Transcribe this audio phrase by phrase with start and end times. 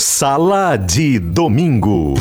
[0.00, 2.14] Sala de Domingo.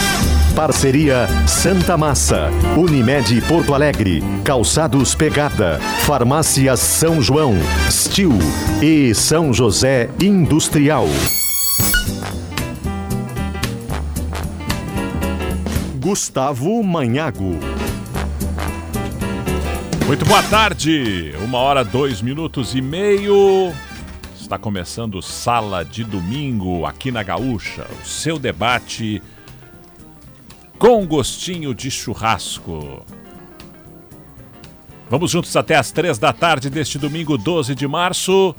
[0.54, 7.56] Parceria Santa Massa, Unimed Porto Alegre, Calçados Pegada, Farmácia São João,
[7.90, 8.34] Stil
[8.82, 11.08] e São José Industrial.
[16.02, 17.58] Gustavo Manhago.
[20.06, 23.72] Muito boa tarde, uma hora dois minutos e meio.
[24.50, 29.22] Está começando Sala de Domingo aqui na Gaúcha, o seu debate
[30.80, 33.06] com gostinho de churrasco.
[35.08, 38.56] Vamos juntos até as três da tarde deste domingo 12 de março.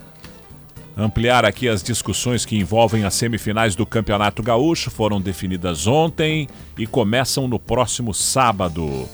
[0.97, 6.47] Ampliar aqui as discussões que envolvem as semifinais do Campeonato Gaúcho foram definidas ontem
[6.79, 9.09] e começam no próximo sábado.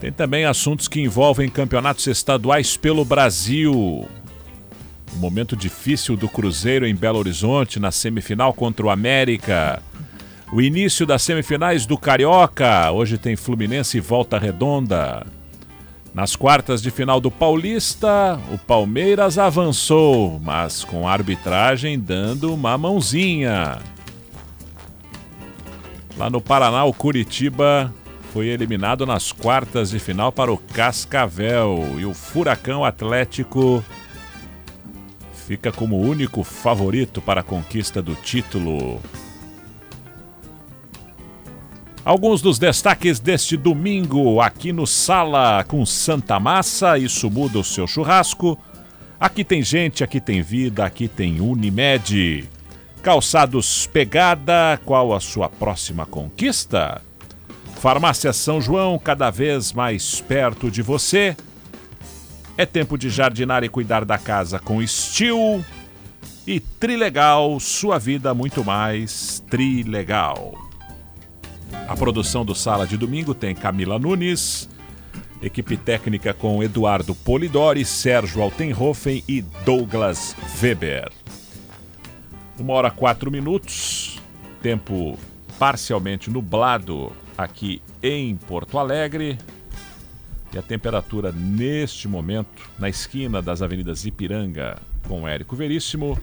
[0.00, 4.08] Tem também assuntos que envolvem campeonatos estaduais pelo Brasil.
[5.14, 9.80] O momento difícil do Cruzeiro em Belo Horizonte na semifinal contra o América.
[10.52, 12.90] O início das semifinais do Carioca.
[12.90, 15.24] Hoje tem Fluminense e Volta Redonda.
[16.12, 22.78] Nas quartas de final do Paulista, o Palmeiras avançou, mas com a arbitragem dando uma
[22.78, 23.78] mãozinha.
[26.16, 27.92] Lá no Paraná, o Curitiba
[28.32, 33.84] foi eliminado nas quartas de final para o Cascavel e o Furacão Atlético
[35.46, 39.00] fica como único favorito para a conquista do título.
[42.04, 47.86] Alguns dos destaques deste domingo aqui no Sala com Santa Massa, isso muda o seu
[47.86, 48.58] churrasco.
[49.18, 52.48] Aqui tem gente, aqui tem vida, aqui tem Unimed.
[53.02, 57.02] Calçados Pegada, qual a sua próxima conquista?
[57.76, 61.36] Farmácia São João, cada vez mais perto de você.
[62.56, 65.64] É tempo de jardinar e cuidar da casa com estilo.
[66.46, 70.54] E Trilegal, sua vida muito mais Trilegal.
[71.88, 74.68] A produção do Sala de Domingo tem Camila Nunes,
[75.42, 81.10] equipe técnica com Eduardo Polidori, Sérgio Altenhofen e Douglas Weber.
[82.58, 84.20] Uma hora quatro minutos,
[84.62, 85.18] tempo
[85.58, 89.38] parcialmente nublado aqui em Porto Alegre.
[90.54, 94.78] E a temperatura neste momento, na esquina das avenidas Ipiranga
[95.08, 96.16] com Érico Veríssimo,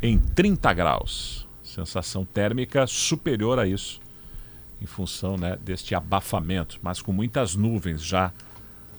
[0.00, 1.48] em 30 graus.
[1.60, 4.00] Sensação térmica superior a isso,
[4.80, 8.32] em função né, deste abafamento, mas com muitas nuvens já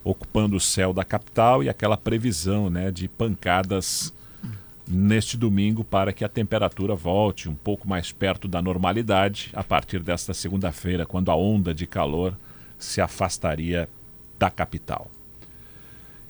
[0.03, 4.13] ocupando o céu da capital e aquela previsão né, de pancadas
[4.85, 9.99] neste domingo para que a temperatura volte um pouco mais perto da normalidade a partir
[10.03, 12.35] desta segunda-feira, quando a onda de calor
[12.77, 13.87] se afastaria
[14.37, 15.09] da capital.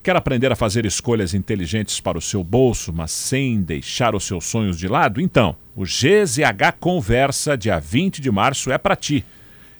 [0.03, 4.43] Quer aprender a fazer escolhas inteligentes para o seu bolso, mas sem deixar os seus
[4.43, 5.21] sonhos de lado?
[5.21, 9.23] Então, o GZH Conversa, dia 20 de março, é para ti.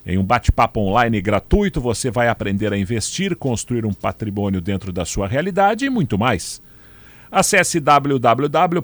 [0.06, 5.04] Em um bate-papo online gratuito, você vai aprender a investir, construir um patrimônio dentro da
[5.04, 6.62] sua realidade e muito mais.
[7.30, 8.84] Acesse www.gzh.rs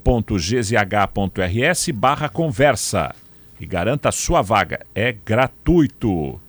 [1.93, 3.15] barra conversa
[3.59, 4.79] e garanta a sua vaga.
[4.95, 6.41] É gratuito.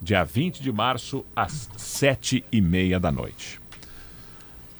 [0.00, 3.60] Dia 20 de março, às sete e meia da noite.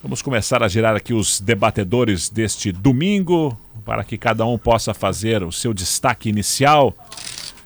[0.03, 5.43] Vamos começar a girar aqui os debatedores deste domingo, para que cada um possa fazer
[5.43, 6.95] o seu destaque inicial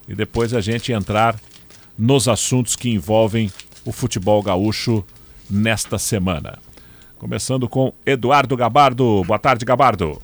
[0.08, 1.38] e depois a gente entrar
[1.98, 3.52] nos assuntos que envolvem
[3.84, 5.04] o futebol gaúcho
[5.50, 6.58] nesta semana.
[7.18, 9.22] Começando com Eduardo Gabardo.
[9.24, 10.22] Boa tarde, Gabardo.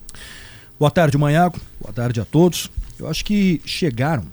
[0.79, 1.61] Boa tarde, Manhago.
[1.81, 2.71] Boa tarde a todos.
[2.99, 4.25] Eu acho que chegaram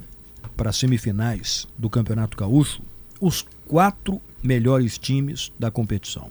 [0.55, 2.81] para as semifinais do Campeonato Gaúcho
[3.19, 6.29] os quatro melhores times da competição.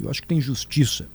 [0.00, 1.08] Eu acho que tem justiça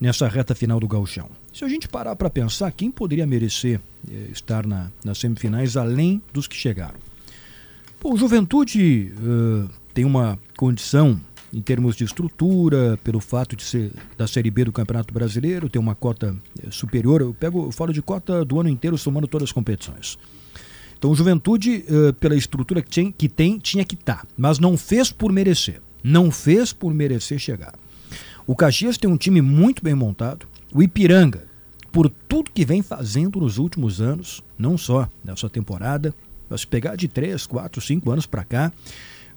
[0.00, 1.28] nessa reta final do Gauchão.
[1.52, 6.22] Se a gente parar para pensar, quem poderia merecer eh, estar na, nas semifinais além
[6.32, 6.98] dos que chegaram?
[7.98, 11.18] Pô, o Juventude uh, tem uma condição
[11.52, 15.78] em termos de estrutura, pelo fato de ser da Série B do Campeonato Brasileiro, ter
[15.78, 17.20] uma cota eh, superior.
[17.20, 20.18] Eu pego, eu falo de cota do ano inteiro, somando todas as competições.
[21.04, 24.58] Então, o Juventude, uh, pela estrutura que tem, que tem tinha que estar, tá, mas
[24.58, 25.82] não fez por merecer.
[26.02, 27.74] Não fez por merecer chegar.
[28.46, 30.46] O Caxias tem um time muito bem montado.
[30.72, 31.44] O Ipiranga,
[31.92, 36.14] por tudo que vem fazendo nos últimos anos, não só nessa temporada,
[36.48, 38.72] mas pegar de 3, 4, 5 anos para cá,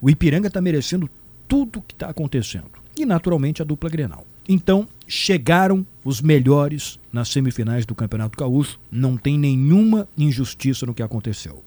[0.00, 1.06] o Ipiranga está merecendo
[1.46, 2.70] tudo que está acontecendo.
[2.96, 4.24] E, naturalmente, a dupla Grenal.
[4.48, 8.80] Então, chegaram os melhores nas semifinais do Campeonato Gaúcho.
[8.90, 11.62] Não tem nenhuma injustiça no que aconteceu.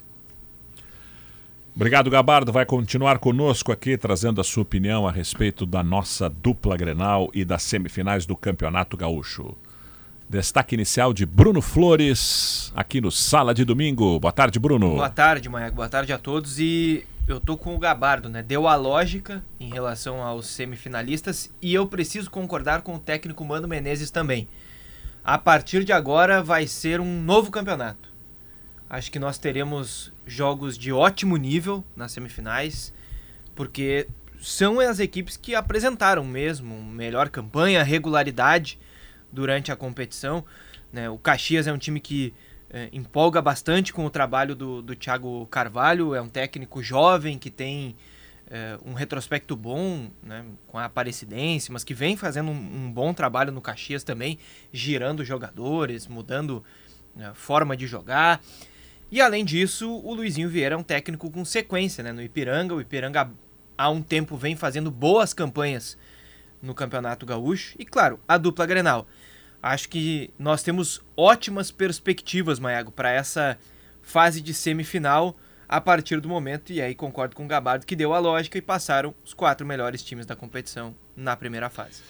[1.76, 2.52] Obrigado, Gabardo.
[2.52, 7.46] Vai continuar conosco aqui, trazendo a sua opinião a respeito da nossa dupla Grenal e
[7.46, 9.56] das semifinais do Campeonato Gaúcho.
[10.28, 14.20] Destaque inicial de Bruno Flores, aqui no Sala de Domingo.
[14.20, 14.96] Boa tarde, Bruno.
[14.96, 15.76] Boa tarde, Maiago.
[15.76, 16.58] Boa tarde a todos.
[16.60, 18.44] E eu tô com o Gabardo, né?
[18.44, 23.68] Deu a lógica em relação aos semifinalistas e eu preciso concordar com o técnico Mano
[23.68, 24.48] Menezes também.
[25.24, 28.12] A partir de agora vai ser um novo campeonato.
[28.90, 32.94] Acho que nós teremos jogos de ótimo nível nas semifinais,
[33.56, 34.08] porque
[34.42, 38.78] são as equipes que apresentaram mesmo melhor campanha, regularidade
[39.32, 40.44] durante a competição.
[40.92, 41.10] Né?
[41.10, 42.34] O Caxias é um time que
[42.72, 47.50] é, empolga bastante com o trabalho do, do Thiago Carvalho, é um técnico jovem que
[47.50, 47.96] tem
[48.50, 53.14] é, um retrospecto bom né, com a Aparecidense, mas que vem fazendo um, um, bom
[53.14, 54.40] trabalho no Caxias também,
[54.72, 56.64] girando jogadores, mudando
[57.18, 58.42] a forma de jogar.
[59.12, 62.74] E além disso, o Luizinho Vieira é um técnico com sequência né, no Ipiranga.
[62.74, 63.30] O Ipiranga
[63.78, 65.98] há um tempo vem fazendo boas campanhas
[66.62, 67.76] no Campeonato Gaúcho.
[67.78, 69.06] E claro, a dupla Grenal.
[69.62, 73.58] Acho que nós temos ótimas perspectivas, Maiago, para essa
[74.02, 75.36] fase de semifinal
[75.70, 78.62] a partir do momento, e aí concordo com o Gabardo, que deu a lógica e
[78.62, 82.02] passaram os quatro melhores times da competição na primeira fase.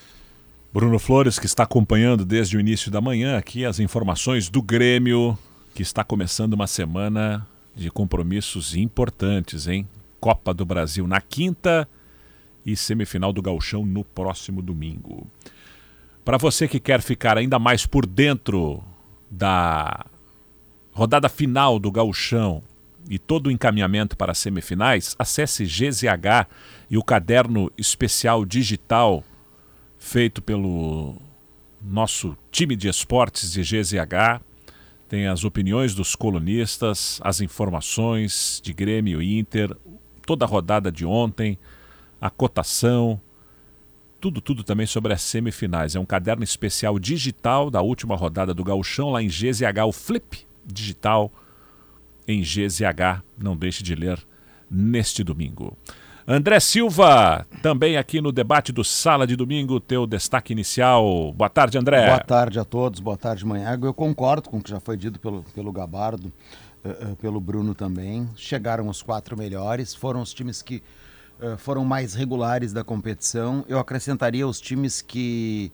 [0.74, 5.38] Bruno Flores, que está acompanhando desde o início da manhã aqui as informações do Grêmio,
[5.76, 7.46] que está começando uma semana
[7.76, 9.88] de compromissos importantes, hein?
[10.20, 11.88] Copa do Brasil na quinta
[12.66, 15.28] e semifinal do Gauchão no próximo domingo.
[16.24, 18.84] Para você que quer ficar ainda mais por dentro
[19.30, 20.06] da
[20.92, 22.62] rodada final do Gauchão
[23.10, 26.48] e todo o encaminhamento para as semifinais, acesse GZH
[26.90, 29.24] e o caderno especial digital
[29.98, 31.16] feito pelo
[31.82, 34.42] nosso time de esportes de GZH.
[35.10, 39.76] Tem as opiniões dos colunistas, as informações de Grêmio e Inter,
[40.26, 41.58] toda a rodada de ontem,
[42.20, 43.20] a cotação,
[44.22, 45.96] tudo, tudo também sobre as semifinais.
[45.96, 50.46] É um caderno especial digital da última rodada do Gauchão lá em GZH, o Flip
[50.64, 51.32] digital
[52.28, 53.24] em GZH.
[53.36, 54.20] Não deixe de ler
[54.70, 55.76] neste domingo.
[56.28, 61.34] André Silva, também aqui no debate do Sala de Domingo, teu destaque inicial.
[61.34, 62.06] Boa tarde, André.
[62.06, 63.88] Boa tarde a todos, boa tarde, Manhago.
[63.88, 66.32] Eu concordo com o que já foi dito pelo, pelo Gabardo,
[66.86, 68.30] uh, uh, pelo Bruno também.
[68.36, 70.84] Chegaram os quatro melhores, foram os times que
[71.58, 73.66] foram mais regulares da competição.
[73.68, 75.72] Eu acrescentaria os times que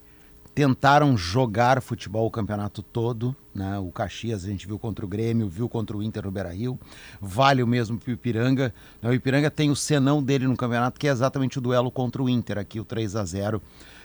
[0.54, 3.36] tentaram jogar futebol o campeonato todo.
[3.54, 3.78] Né?
[3.78, 6.78] O Caxias a gente viu contra o Grêmio, viu contra o Inter no Beira-Rio.
[7.20, 8.74] Vale o mesmo para o Ipiranga.
[9.02, 12.28] O Ipiranga tem o senão dele no campeonato, que é exatamente o duelo contra o
[12.28, 13.62] Inter, aqui o 3 a 0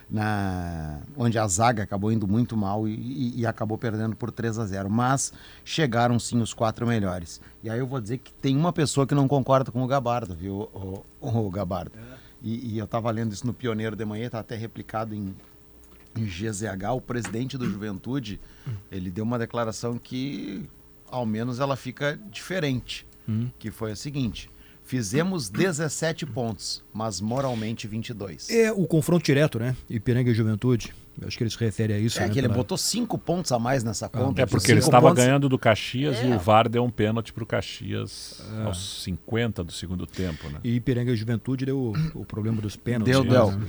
[0.10, 4.60] na, onde a zaga acabou indo muito mal e, e, e, acabou perdendo por 3
[4.60, 5.34] a 0 Mas
[5.64, 7.42] chegaram sim os quatro melhores.
[7.64, 10.36] E aí eu vou dizer que tem uma pessoa que não concorda com o Gabardo,
[10.36, 11.94] viu, o, o, o Gabardo?
[11.98, 12.24] É.
[12.44, 15.34] E, e, eu estava lendo isso no Pioneiro de Manhã, está até replicado em,
[16.16, 16.92] em GZH.
[16.94, 18.40] O presidente do Juventude,
[18.92, 20.70] ele deu uma declaração que,
[21.10, 23.08] ao menos, ela fica diferente.
[23.28, 23.50] Hum.
[23.58, 24.50] Que foi a seguinte:
[24.84, 28.50] Fizemos 17 pontos, mas moralmente 22.
[28.50, 29.76] É o confronto direto, né?
[29.90, 30.94] Ipiranga e Juventude.
[31.20, 32.20] Eu acho que ele se refere a isso.
[32.20, 34.42] É né, que ele botou 5 pontos a mais nessa conta.
[34.42, 35.24] É porque ele estava pontos...
[35.24, 36.28] ganhando do Caxias é.
[36.28, 38.66] e o VAR deu um pênalti para o Caxias é.
[38.66, 40.60] aos 50 do segundo tempo, né?
[40.64, 43.14] E Ipiranga e Juventude deu o, o problema dos pênaltis.
[43.14, 43.52] Deu, deu.
[43.52, 43.66] Né?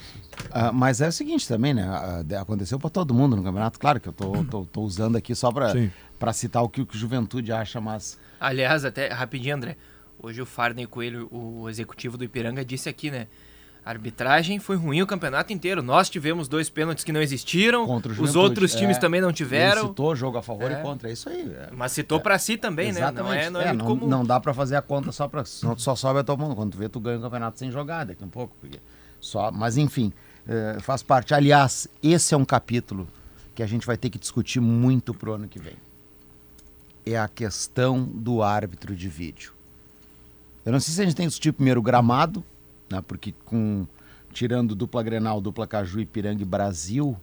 [0.47, 1.87] Uh, mas é o seguinte também, né?
[1.87, 3.79] Uh, aconteceu para todo mundo no campeonato.
[3.79, 7.53] Claro que eu tô, tô, tô usando aqui só para citar o que o Juventude
[7.53, 8.19] acha, mas...
[8.41, 9.77] Aliás, até rapidinho, André.
[10.25, 13.27] Hoje o Farney Coelho, o executivo do Ipiranga, disse aqui, né?
[13.85, 15.83] A arbitragem foi ruim o campeonato inteiro.
[15.83, 17.85] Nós tivemos dois pênaltis que não existiram.
[18.19, 19.83] Os outros times é, também não tiveram.
[19.83, 20.81] Ele citou jogo a favor é.
[20.81, 21.43] e contra, é isso aí.
[21.55, 21.69] É.
[21.71, 22.23] Mas citou é.
[22.23, 23.35] para si também, Exatamente.
[23.35, 23.51] né?
[23.51, 23.97] Não é, não é, é não.
[23.97, 26.57] Não dá para fazer a conta só para só sobe a todo mundo.
[26.57, 28.57] Quando tu vê, tu ganha o campeonato sem jogar daqui um pouco.
[28.59, 28.81] Porque
[29.21, 30.11] só, mas enfim,
[30.49, 31.35] é, faz parte.
[31.35, 33.07] Aliás, esse é um capítulo
[33.55, 35.77] que a gente vai ter que discutir muito pro ano que vem.
[37.05, 39.54] É a questão do árbitro de vídeo.
[40.65, 42.43] Eu não sei se a gente tem que discutir primeiro o gramado,
[42.91, 43.03] né?
[43.07, 43.87] Porque com
[44.33, 47.17] tirando dupla Grenal, dupla Caju, Ipiranga e Brasil.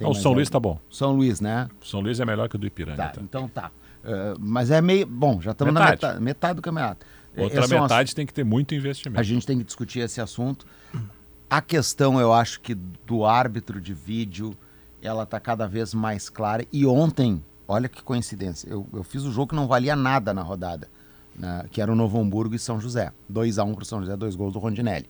[0.00, 0.78] o São Luís tá bom.
[0.90, 1.68] São Luís, né?
[1.82, 2.96] São Luís é melhor que o do Ipiranga.
[2.96, 3.20] Tá, tá.
[3.22, 3.70] Então tá.
[4.04, 5.06] Uh, mas é meio.
[5.06, 7.04] Bom, já estamos na metade, metade do campeonato.
[7.36, 9.20] Outra Esse metade é um tem que ter muito investimento.
[9.20, 10.66] A gente tem que discutir esse assunto.
[11.50, 14.56] A questão, eu acho que do árbitro de vídeo,
[15.00, 16.64] ela está cada vez mais clara.
[16.72, 20.42] E ontem, olha que coincidência, eu, eu fiz o jogo que não valia nada na
[20.42, 20.88] rodada
[21.38, 23.12] né, que era o Novo Hamburgo e São José.
[23.28, 25.08] 2 a 1 um para o São José, dois gols do Rondinelli.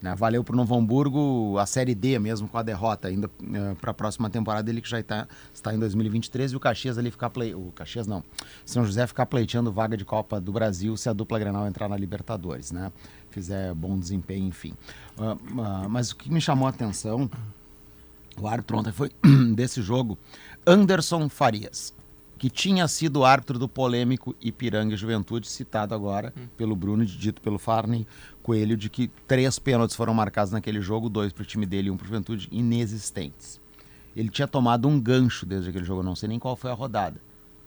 [0.00, 3.54] Né, valeu para o Novo Hamburgo a Série D mesmo com a derrota ainda uh,
[3.54, 6.96] eh, para a próxima temporada ele que já está, está em 2023 e o Caxias
[6.96, 8.24] ali ficar play, o Caxias não,
[8.64, 11.98] São José ficar pleiteando vaga de Copa do Brasil se a dupla Grenal entrar na
[11.98, 12.90] Libertadores, né?
[13.28, 14.72] Fizer bom desempenho, enfim.
[15.18, 17.30] Uh, uh, mas o que me chamou a atenção,
[18.40, 19.10] o árbitro ontem foi
[19.54, 20.18] desse jogo
[20.66, 21.92] Anderson Farias,
[22.40, 26.46] que tinha sido árbitro do polêmico Ipiranga Juventude, citado agora hum.
[26.56, 28.06] pelo Bruno e dito pelo Farney
[28.42, 31.90] Coelho, de que três pênaltis foram marcados naquele jogo, dois para o time dele e
[31.90, 33.60] um para o Juventude, inexistentes.
[34.16, 37.20] Ele tinha tomado um gancho desde aquele jogo, não sei nem qual foi a rodada.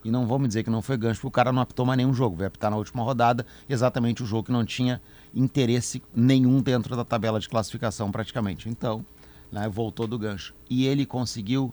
[0.03, 2.12] E não vamos dizer que não foi gancho, porque o cara não apitou mais nenhum
[2.12, 2.38] jogo.
[2.38, 5.00] Vai apitar na última rodada exatamente o jogo que não tinha
[5.36, 8.68] interesse nenhum dentro da tabela de classificação, praticamente.
[8.68, 9.06] Então,
[9.51, 10.56] né, voltou do gancho.
[10.68, 11.72] E ele conseguiu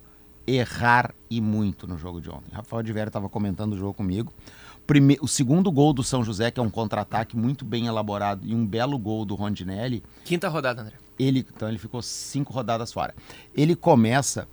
[0.56, 2.50] errar e muito no jogo de ontem.
[2.52, 4.32] Rafael de Vera estava comentando o jogo comigo.
[4.86, 5.18] Prime...
[5.20, 8.66] O segundo gol do São José, que é um contra-ataque muito bem elaborado, e um
[8.66, 10.02] belo gol do Rondinelli.
[10.24, 10.94] Quinta rodada, André.
[11.18, 13.14] Ele, então ele ficou cinco rodadas fora.
[13.54, 14.48] Ele começa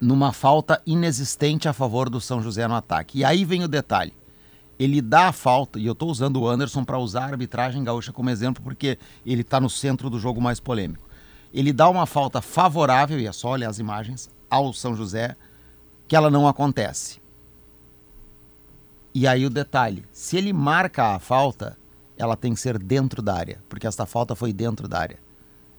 [0.00, 3.18] numa falta inexistente a favor do São José no ataque.
[3.18, 4.14] E aí vem o detalhe.
[4.78, 8.12] Ele dá a falta, e eu estou usando o Anderson para usar a arbitragem gaúcha
[8.12, 11.06] como exemplo, porque ele está no centro do jogo mais polêmico.
[11.52, 15.36] Ele dá uma falta favorável, e é só olhar as imagens, ao São José,
[16.08, 17.20] que ela não acontece.
[19.14, 21.78] E aí o detalhe: se ele marca a falta,
[22.16, 25.18] ela tem que ser dentro da área, porque esta falta foi dentro da área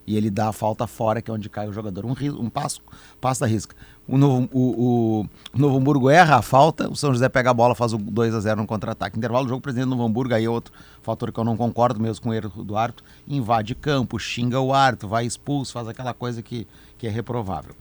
[0.05, 2.05] e ele dá a falta fora, que é onde cai o jogador.
[2.05, 2.81] Um, um passo,
[3.19, 3.75] passo da risca.
[4.07, 7.75] O Novo, o, o Novo Hamburgo erra a falta, o São José pega a bola,
[7.75, 9.17] faz o 2 a 0 no contra-ataque.
[9.17, 11.99] Intervalo do jogo, presidente do Novo Hamburgo, aí é outro fator que eu não concordo
[11.99, 16.13] mesmo com o erro do árbitro, invade campo, xinga o árbitro, vai expulso, faz aquela
[16.13, 17.73] coisa que, que é reprovável.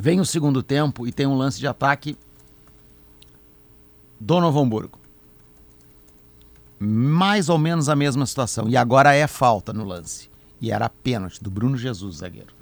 [0.00, 2.16] Vem o segundo tempo e tem um lance de ataque
[4.20, 4.98] do Novo Hamburgo.
[6.78, 8.68] Mais ou menos a mesma situação.
[8.68, 10.30] E agora é falta no lance.
[10.60, 12.54] E era pênalti do Bruno Jesus, zagueiro.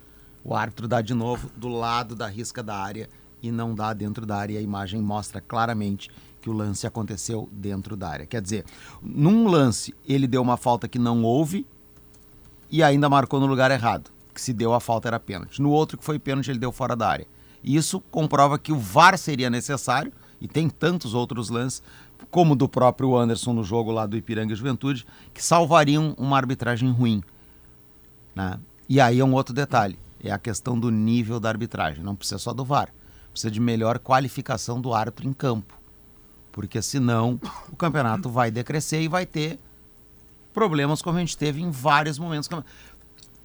[0.43, 3.09] O árbitro dá de novo do lado da risca da área
[3.43, 4.55] e não dá dentro da área.
[4.55, 8.26] E a imagem mostra claramente que o lance aconteceu dentro da área.
[8.26, 8.64] Quer dizer,
[9.02, 11.66] num lance ele deu uma falta que não houve
[12.71, 15.61] e ainda marcou no lugar errado, que se deu a falta era pênalti.
[15.61, 17.26] No outro que foi pênalti ele deu fora da área.
[17.64, 21.83] Isso comprova que o VAR seria necessário e tem tantos outros lances
[22.31, 27.23] como do próprio Anderson no jogo lá do Ipiranga Juventude que salvariam uma arbitragem ruim.
[28.35, 28.61] Né?
[28.87, 32.05] E aí é um outro detalhe, é a questão do nível da arbitragem.
[32.05, 32.93] Não precisa só do VAR,
[33.31, 35.75] precisa de melhor qualificação do árbitro em campo.
[36.52, 37.40] Porque senão
[37.73, 39.59] o campeonato vai decrescer e vai ter
[40.57, 42.49] problemas como a gente teve em vários momentos.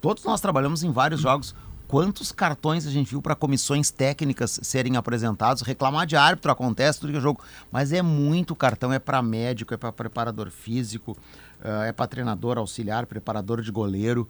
[0.02, 1.54] Todos nós trabalhamos em vários jogos.
[1.86, 5.62] Quantos cartões a gente viu para comissões técnicas serem apresentados?
[5.62, 7.40] Reclamar de árbitro acontece tudo que é jogo,
[7.70, 11.16] mas é muito cartão, é para médico, é para preparador físico,
[11.62, 14.28] eh, é para treinador auxiliar, preparador de goleiro.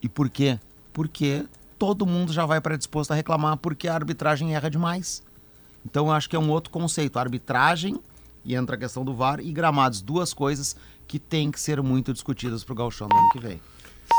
[0.00, 0.60] E por quê?
[0.92, 1.44] Porque
[1.76, 5.24] todo mundo já vai predisposto a reclamar porque a arbitragem erra demais.
[5.84, 7.18] Então eu acho que é um outro conceito.
[7.18, 8.00] arbitragem,
[8.44, 10.76] e entra a questão do VAR, e gramados, duas coisas
[11.08, 13.60] que têm que ser muito discutidas para o Galchão do ano que vem.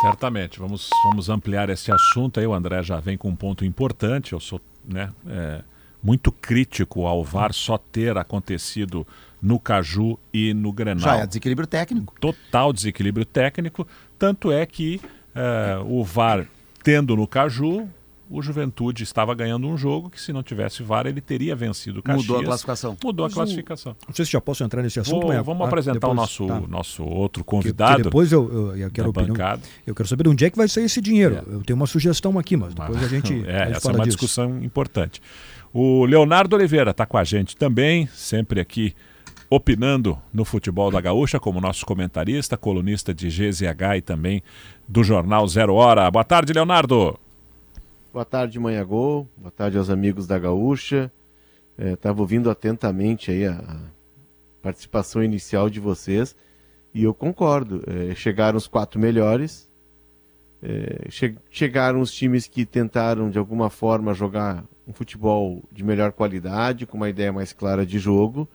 [0.02, 0.60] Certamente.
[0.60, 2.48] Vamos, vamos ampliar esse assunto aí.
[2.48, 4.34] O André já vem com um ponto importante.
[4.34, 5.62] Eu sou né, é,
[6.02, 9.06] muito crítico ao VAR só ter acontecido
[9.42, 11.04] no Caju e no Grenal.
[11.04, 12.14] Já é desequilíbrio técnico.
[12.20, 13.88] Total desequilíbrio técnico.
[14.18, 15.02] Tanto é que
[15.36, 16.48] é, o VAR
[16.84, 17.90] tendo no Caju,
[18.30, 22.04] o Juventude estava ganhando um jogo que se não tivesse VAR ele teria vencido o
[22.04, 22.28] Caxias.
[22.28, 22.98] Mudou a classificação.
[23.04, 23.96] Mudou Mas a classificação.
[24.08, 25.28] Não sei se já posso entrar nesse assunto.
[25.28, 26.62] Vou, vamos ah, apresentar depois, o nosso, tá.
[26.68, 28.04] nosso outro convidado.
[28.04, 30.86] depois eu, eu, eu quero opinião, Eu quero saber de onde é que vai sair
[30.86, 31.36] esse dinheiro.
[31.36, 31.54] É.
[31.54, 33.28] Eu tenho uma sugestão aqui, mas depois a gente.
[33.48, 34.18] É, a gente essa é uma disso.
[34.18, 35.22] discussão importante.
[35.74, 38.94] O Leonardo Oliveira está com a gente também, sempre aqui
[39.50, 44.44] opinando no futebol da Gaúcha, como nosso comentarista, colunista de GZH e também
[44.88, 46.10] do jornal Zero Hora.
[46.12, 47.18] Boa tarde, Leonardo.
[48.18, 49.30] Boa tarde, Manhã Gol.
[49.38, 51.12] Boa tarde aos amigos da Gaúcha.
[51.78, 53.80] Estava é, ouvindo atentamente aí a, a,
[54.60, 56.36] participação inicial de vocês
[56.92, 57.84] e eu concordo.
[57.86, 59.70] É, chegaram os quatro melhores,
[60.64, 66.12] é, che chegaram os times que tentaram de alguma forma jogar um futebol de melhor
[66.12, 68.50] qualidade, com uma ideia mais clara de jogo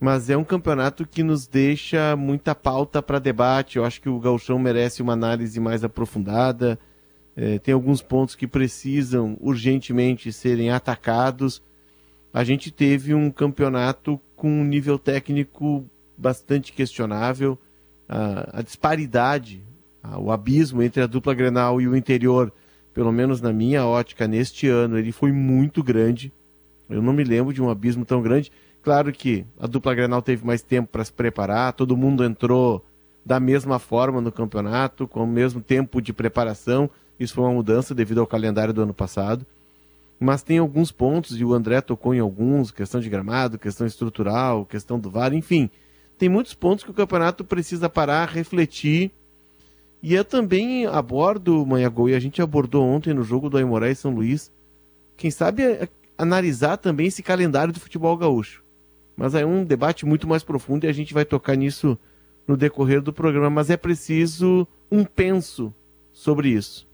[0.00, 3.78] mas é um campeonato que nos deixa muita pauta para debate.
[3.78, 6.78] Eu acho que o Gauchão merece uma análise mais aprofundada.
[7.40, 11.62] É, tem alguns pontos que precisam urgentemente serem atacados.
[12.32, 17.56] A gente teve um campeonato com um nível técnico bastante questionável.
[18.08, 19.62] A, a disparidade,
[20.02, 22.52] a, o abismo entre a dupla Grenal e o interior,
[22.92, 26.32] pelo menos na minha ótica neste ano, ele foi muito grande.
[26.90, 28.50] Eu não me lembro de um abismo tão grande
[28.82, 32.84] Claro que a dupla Grenal teve mais tempo para se preparar, todo mundo entrou
[33.24, 36.88] da mesma forma no campeonato, com o mesmo tempo de preparação.
[37.18, 39.44] Isso foi uma mudança devido ao calendário do ano passado.
[40.20, 44.64] Mas tem alguns pontos, e o André tocou em alguns, questão de gramado, questão estrutural,
[44.64, 45.70] questão do VAR, enfim.
[46.16, 49.12] Tem muitos pontos que o campeonato precisa parar, refletir.
[50.02, 53.94] E eu também abordo, Manhagol, e a gente abordou ontem no jogo do Aimoré e
[53.94, 54.50] São Luís,
[55.16, 58.64] quem sabe, analisar também esse calendário do futebol gaúcho.
[59.16, 61.98] Mas é um debate muito mais profundo e a gente vai tocar nisso
[62.46, 63.50] no decorrer do programa.
[63.50, 65.74] Mas é preciso um penso
[66.12, 66.87] sobre isso.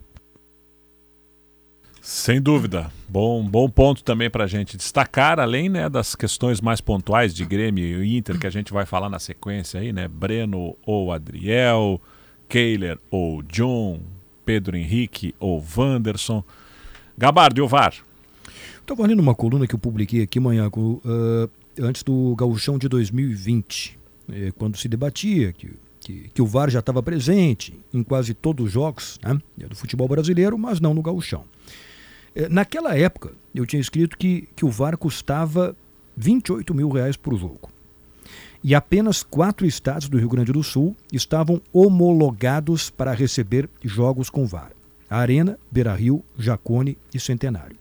[2.04, 2.92] Sem dúvida.
[3.08, 7.46] Bom, bom ponto também para a gente destacar, além né, das questões mais pontuais de
[7.46, 10.06] Grêmio e Inter, que a gente vai falar na sequência aí, né?
[10.06, 11.98] Breno ou Adriel,
[12.46, 14.02] Keiler ou John,
[14.44, 16.44] Pedro Henrique ou Wanderson.
[17.16, 17.94] Gabardo e o VAR.
[18.82, 23.98] Estava lendo uma coluna que eu publiquei aqui amanhã, uh, antes do gauchão de 2020,
[24.30, 28.66] eh, quando se debatia que, que, que o VAR já estava presente em quase todos
[28.66, 31.46] os jogos né, do futebol brasileiro, mas não no gauchão.
[32.34, 35.76] Eh, naquela época, eu tinha escrito que, que o VAR custava
[36.16, 37.70] 28 mil reais por jogo.
[38.62, 44.46] E apenas quatro estados do Rio Grande do Sul estavam homologados para receber jogos com
[44.46, 44.72] VAR.
[45.08, 47.76] Arena, Beira Rio, Jacone e Centenário.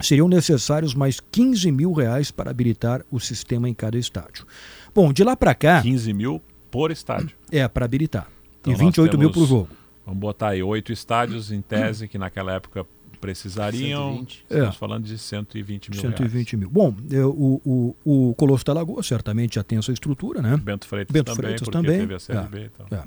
[0.00, 4.46] Seriam necessários mais 15 mil reais para habilitar o sistema em cada estádio.
[4.94, 5.82] Bom, de lá para cá.
[5.82, 6.40] 15 mil
[6.70, 7.36] por estádio.
[7.50, 8.28] É, para habilitar.
[8.60, 9.68] Então e 28 temos, mil por jogo.
[10.06, 12.86] Vamos botar aí oito estádios em tese que naquela época
[13.22, 14.14] precisariam.
[14.14, 14.44] 120.
[14.50, 14.78] Estamos é.
[14.78, 16.52] falando de 120 mil 120 reais.
[16.54, 16.68] mil.
[16.68, 20.56] Bom, eu, o, o, o Colosso da Lagoa certamente já tem essa estrutura, né?
[20.56, 22.00] Bento Freitas Bento também, Freitas também.
[22.00, 22.70] teve a Série é.
[22.74, 22.98] Então.
[22.98, 23.04] É.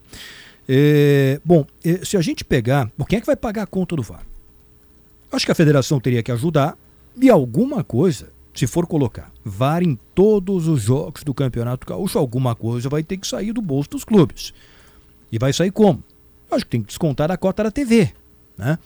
[0.67, 2.89] É, bom, é, se a gente pegar.
[3.07, 4.25] Quem é que vai pagar a conta do VAR?
[5.31, 6.77] Acho que a federação teria que ajudar
[7.21, 12.55] e alguma coisa, se for colocar VAR em todos os jogos do Campeonato Gaúcho, alguma
[12.55, 14.53] coisa vai ter que sair do bolso dos clubes.
[15.31, 16.03] E vai sair como?
[16.49, 18.11] Acho que tem que descontar a cota da TV.
[18.57, 18.79] Né?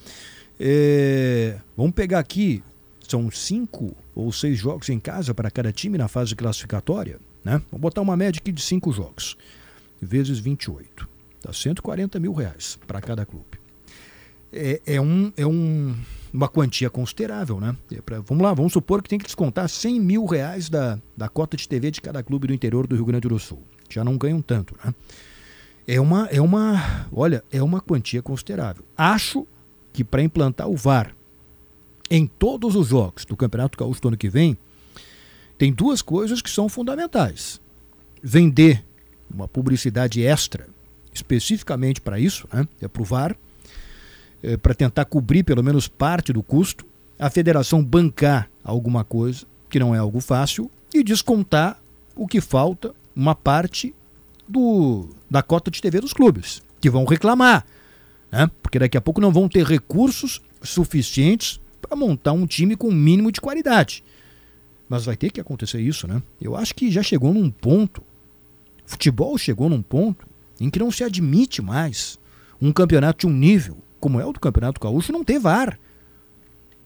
[0.62, 2.62] É, vamos pegar aqui,
[3.08, 7.18] são cinco ou seis jogos em casa para cada time na fase classificatória.
[7.42, 7.62] Né?
[7.70, 9.38] Vamos botar uma média aqui de cinco jogos,
[10.02, 11.08] vezes 28.
[11.42, 13.58] Dá 140 mil reais para cada clube.
[14.52, 15.96] É, é, um, é um,
[16.30, 17.74] uma quantia considerável, né?
[17.90, 21.28] É pra, vamos lá, vamos supor que tem que descontar 100 mil reais da, da
[21.30, 23.62] cota de TV de cada clube do interior do Rio Grande do Sul.
[23.88, 24.94] Já não ganham tanto, né?
[25.86, 28.84] É uma, é uma, olha, é uma quantia considerável.
[28.96, 29.46] Acho
[29.92, 31.14] que para implantar o VAR
[32.10, 34.58] em todos os jogos do Campeonato Gaúcho do ano que vem,
[35.56, 37.60] tem duas coisas que são fundamentais.
[38.22, 38.84] Vender
[39.32, 40.68] uma publicidade extra,
[41.12, 42.66] especificamente para isso, né?
[42.80, 43.36] é para o VAR,
[44.42, 46.84] é, para tentar cobrir pelo menos parte do custo,
[47.18, 51.80] a federação bancar alguma coisa, que não é algo fácil, e descontar
[52.16, 53.94] o que falta, uma parte
[54.48, 57.64] do, da cota de TV dos clubes, que vão reclamar
[58.30, 58.50] né?
[58.62, 62.94] porque daqui a pouco não vão ter recursos suficientes para montar um time com um
[62.94, 64.04] mínimo de qualidade.
[64.88, 66.22] Mas vai ter que acontecer isso, né?
[66.40, 68.02] Eu acho que já chegou num ponto,
[68.84, 70.26] futebol chegou num ponto
[70.60, 72.18] em que não se admite mais
[72.60, 75.78] um campeonato de um nível, como é o do Campeonato Gaúcho, não ter VAR.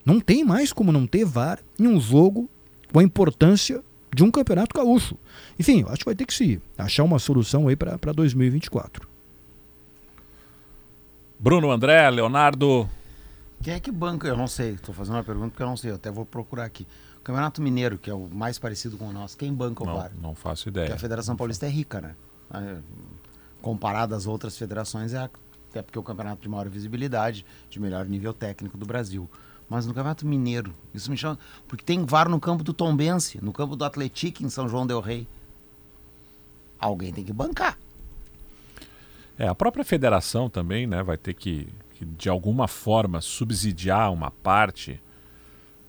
[0.04, 2.48] Não tem mais como não ter VAR em um jogo
[2.92, 3.82] com a importância
[4.14, 5.18] de um Campeonato Gaúcho.
[5.58, 9.13] Enfim, acho que vai ter que se achar uma solução aí para 2024.
[11.44, 12.88] Bruno André, Leonardo.
[13.62, 14.26] Quem é que banca?
[14.26, 14.70] Eu não sei.
[14.70, 15.90] Estou fazendo uma pergunta porque eu não sei.
[15.90, 16.86] Eu até vou procurar aqui.
[17.18, 19.94] O Campeonato Mineiro, que é o mais parecido com o nosso, quem banca o não,
[19.94, 20.10] VAR?
[20.18, 20.86] Não faço ideia.
[20.86, 22.14] Porque a Federação Paulista é rica, né?
[22.50, 22.78] É,
[23.60, 28.06] comparado às outras federações, é até porque é o campeonato de maior visibilidade, de melhor
[28.06, 29.28] nível técnico do Brasil.
[29.68, 31.38] Mas no Campeonato Mineiro, isso me chama.
[31.68, 35.00] Porque tem VAR no campo do Tombense, no campo do Atlético em São João Del
[35.02, 35.28] Rei.
[36.78, 37.78] Alguém tem que bancar.
[39.38, 44.30] É, a própria federação também né, vai ter que, que de alguma forma, subsidiar uma
[44.30, 45.00] parte.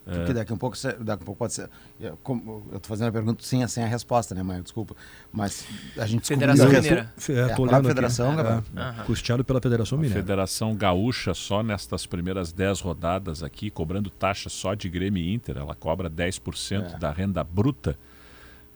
[0.03, 0.33] Porque é...
[0.35, 1.67] daqui a um pouco, daqui a pouco pode ser.
[1.99, 4.61] Eu estou fazendo a pergunta sem, sem a resposta, né, Maio?
[4.61, 4.95] Desculpa.
[5.33, 5.65] Mas
[5.97, 7.11] a gente Federação Mineira.
[7.27, 10.19] É, é, a federação, aqui, é, é, custeado pela Federação Mineira.
[10.19, 15.33] A Federação Gaúcha, só nestas primeiras 10 rodadas aqui, cobrando taxa só de Grêmio e
[15.33, 16.99] Inter, ela cobra 10% é.
[16.99, 17.97] da renda bruta.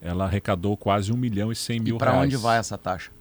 [0.01, 2.13] Ela arrecadou quase 1 milhão e 100 mil e reais.
[2.13, 3.11] Para onde vai essa taxa?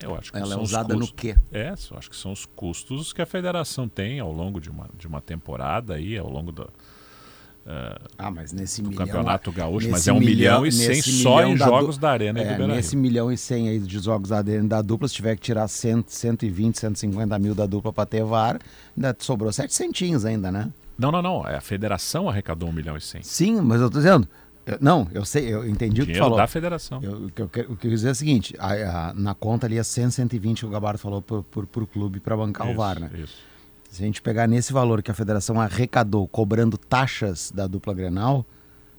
[0.00, 1.36] Eu acho que Ela é usada custos, no quê?
[1.52, 4.88] É, eu acho que são os custos que a federação tem ao longo de uma,
[4.96, 9.90] de uma temporada aí, ao longo do, uh, ah, mas nesse do milhão, Campeonato Gaúcho,
[9.90, 13.32] mas é um milhão, milhão e cem só em jogos da Arena é, Nesse milhão
[13.32, 16.78] e cem aí de jogos da Arena da dupla, se tiver que tirar 100, 120,
[16.78, 18.60] 150 mil da dupla para ter VAR,
[18.96, 20.70] ainda sobrou sete centinhos ainda, né?
[20.98, 21.46] Não, não, não.
[21.46, 23.22] É a federação arrecadou um milhão e cem.
[23.22, 24.28] Sim, mas eu tô dizendo,
[24.80, 26.36] não, eu sei, eu entendi o, o que falou.
[26.36, 27.00] da federação.
[27.02, 29.34] Eu, o, que eu, o que eu quis dizer é o seguinte: a, a, na
[29.34, 32.66] conta ali é 100, 120 que o Gabardo falou por, por, por clube para bancar
[32.66, 33.10] isso, o VAR, né?
[33.14, 33.36] Isso.
[33.90, 38.44] Se a gente pegar nesse valor que a federação arrecadou cobrando taxas da dupla Grenal,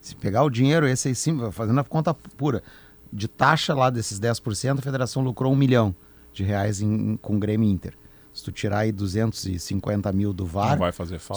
[0.02, 2.64] se pegar o dinheiro, esse aí sim, fazendo a conta pura,
[3.12, 5.94] de taxa lá desses 10%, a federação lucrou um milhão
[6.34, 7.94] de reais em, com Grêmio Inter.
[8.34, 10.78] Se tu tirar aí 250 mil do VAR,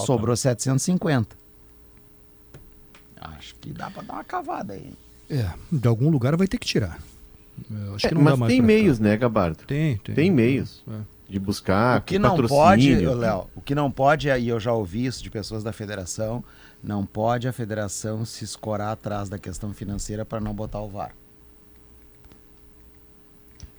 [0.06, 1.36] sobrou 750.
[3.38, 4.92] Acho que dá pra dar uma cavada aí.
[5.30, 6.98] É, de algum lugar vai ter que tirar.
[7.70, 9.08] Eu acho É, que não dá mas mais tem meios, ficar.
[9.10, 9.64] né, Gabardo?
[9.66, 10.14] Tem, tem.
[10.14, 11.00] Tem meios É.
[11.28, 12.94] de buscar, O que não pode.
[12.96, 16.42] Léo, o que não pode, e eu já ouvi isso de pessoas da federação,
[16.82, 21.14] não pode a federação se escorar atrás da questão financeira para não botar o VAR.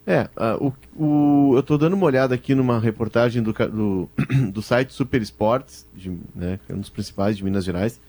[0.06, 4.10] É, ah, o, o- eu tô dando uma olhada aqui numa reportagem do, do,
[4.52, 8.00] do site Super Esportes, de, né, que é um dos principais de Minas Gerais.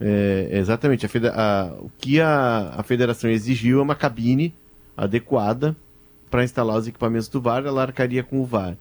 [0.00, 4.52] É, exatamente, a a- o que a, a federação exigiu é uma cabine
[4.96, 5.76] adequada
[6.30, 8.76] para instalar os equipamentos do VAR, ela arcaria com o VAR.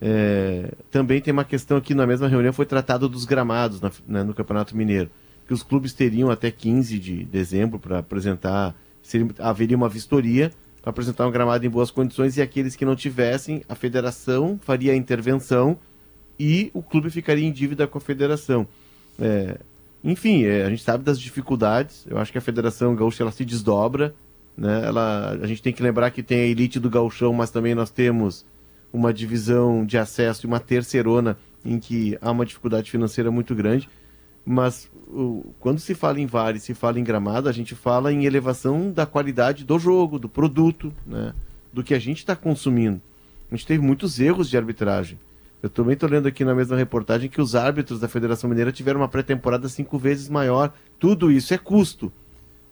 [0.00, 4.22] É, também tem uma questão aqui na mesma reunião, foi tratado dos gramados na- né,
[4.22, 5.10] no Campeonato Mineiro,
[5.46, 10.90] que os clubes teriam até 15 de dezembro para apresentar, seria, haveria uma vistoria para
[10.90, 14.96] apresentar um gramado em boas condições e aqueles que não tivessem, a federação faria a
[14.96, 15.78] intervenção
[16.38, 18.66] e o clube ficaria em dívida com a federação.
[19.18, 19.58] É,
[20.04, 23.44] enfim, é, a gente sabe das dificuldades, eu acho que a Federação Gaúcha ela se
[23.44, 24.14] desdobra,
[24.56, 24.82] né?
[24.84, 27.90] ela, a gente tem que lembrar que tem a elite do gauchão, mas também nós
[27.90, 28.44] temos
[28.92, 33.88] uma divisão de acesso e uma terceirona em que há uma dificuldade financeira muito grande.
[34.46, 38.12] Mas o- quando se fala em VAR e se fala em gramado, a gente fala
[38.12, 41.32] em elevação da qualidade do jogo, do produto, né?
[41.72, 43.00] do que a gente está consumindo.
[43.50, 45.18] A gente teve muitos erros de arbitragem.
[45.64, 49.00] Eu também estou lendo aqui na mesma reportagem que os árbitros da Federação Mineira tiveram
[49.00, 50.70] uma pré-temporada cinco vezes maior.
[50.98, 52.12] Tudo isso é custo.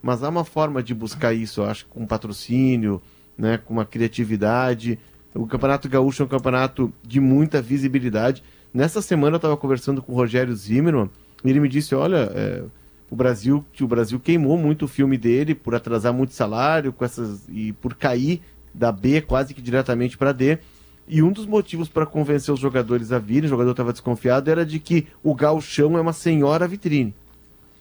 [0.03, 3.01] Mas há uma forma de buscar isso, eu acho, com patrocínio,
[3.39, 4.99] né, com uma criatividade.
[5.35, 8.43] O Campeonato Gaúcho é um campeonato de muita visibilidade.
[8.75, 11.09] Nessa semana eu estava conversando com o Rogério Zimmermann
[11.43, 12.63] e ele me disse, olha, é,
[13.09, 17.07] o Brasil, que o Brasil queimou muito o filme dele por atrasar muito salário, com
[17.07, 18.43] essas e por cair
[18.75, 20.59] da B quase que diretamente para D.
[21.07, 24.65] E um dos motivos para convencer os jogadores a virem, o jogador estava desconfiado, era
[24.65, 27.15] de que o gauchão é uma senhora vitrine.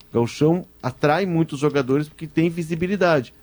[0.09, 3.33] O gauchão atrai muitos jogadores porque tem visibilidade.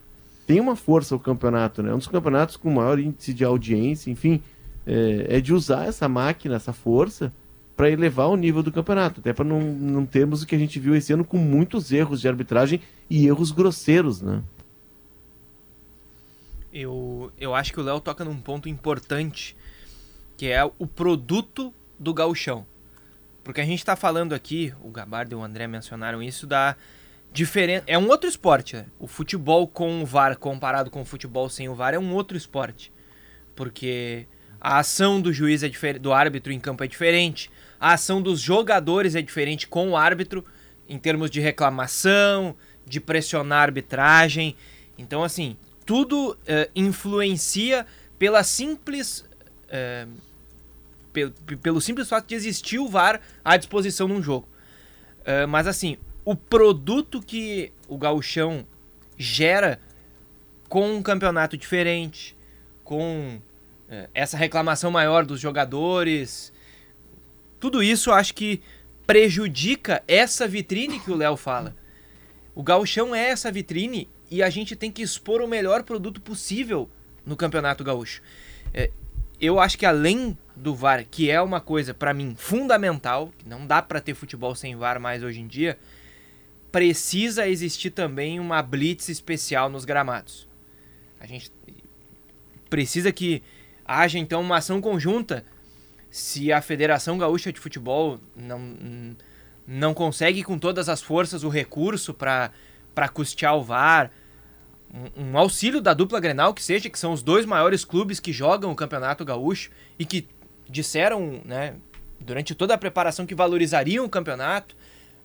[0.46, 1.90] Tem uma força o campeonato, né?
[1.90, 4.42] É um dos campeonatos com maior índice de audiência, enfim,
[4.86, 7.32] é, é de usar essa máquina, essa força,
[7.76, 9.20] para elevar o nível do campeonato.
[9.20, 12.20] Até para não, não termos o que a gente viu esse ano com muitos erros
[12.20, 14.42] de arbitragem e erros grosseiros, né?
[16.72, 19.56] Eu, eu acho que o Léo toca num ponto importante,
[20.38, 22.64] que é o produto do gauchão.
[23.42, 26.76] Porque a gente tá falando aqui, o Gabardo e o André mencionaram isso, da
[27.32, 27.82] diferença...
[27.88, 28.86] É um outro esporte, né?
[28.98, 32.36] O futebol com o VAR comparado com o futebol sem o VAR é um outro
[32.36, 32.92] esporte.
[33.56, 34.26] Porque
[34.60, 38.40] a ação do juiz é diferente, do árbitro em campo é diferente, a ação dos
[38.40, 40.44] jogadores é diferente com o árbitro
[40.88, 42.54] em termos de reclamação,
[42.86, 44.54] de pressionar a arbitragem.
[44.96, 47.84] Então, assim, tudo eh, influencia
[48.18, 49.24] pela simples.
[49.68, 50.27] pe-
[51.62, 54.48] pelo simples fato de existir o VAR à disposição num jogo.
[55.24, 58.66] Eh, mas assim, o produto que o gauchão
[59.16, 59.80] gera
[60.68, 62.36] com um campeonato diferente,
[62.84, 63.40] com
[63.88, 66.52] eh, essa reclamação maior dos jogadores,
[67.58, 68.62] tudo isso acho que
[69.06, 71.74] prejudica essa vitrine que o Léo fala.
[72.54, 76.88] O gauchão é essa vitrine e a gente tem que expor o melhor produto possível
[77.24, 78.20] no Campeonato Gaúcho.
[78.74, 78.90] É,
[79.40, 83.80] eu acho que além do VAR, que é uma coisa para mim fundamental, não dá
[83.80, 85.78] para ter futebol sem VAR mais hoje em dia,
[86.70, 90.46] precisa existir também uma blitz especial nos gramados.
[91.20, 91.50] A gente
[92.68, 93.42] precisa que
[93.84, 95.44] haja então uma ação conjunta.
[96.10, 99.16] Se a Federação Gaúcha de Futebol não,
[99.66, 104.10] não consegue com todas as forças o recurso para custear o VAR,
[104.92, 108.32] um, um auxílio da dupla Grenal que seja, que são os dois maiores clubes que
[108.32, 110.26] jogam o Campeonato Gaúcho e que
[110.68, 111.74] disseram, né,
[112.20, 114.76] durante toda a preparação que valorizariam o campeonato,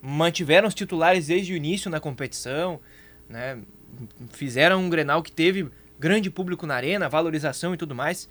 [0.02, 2.80] mantiveram os titulares desde o início na competição,
[3.30, 3.60] né,
[4.32, 8.28] fizeram um Grenal que teve grande público na arena, valorização e tudo mais,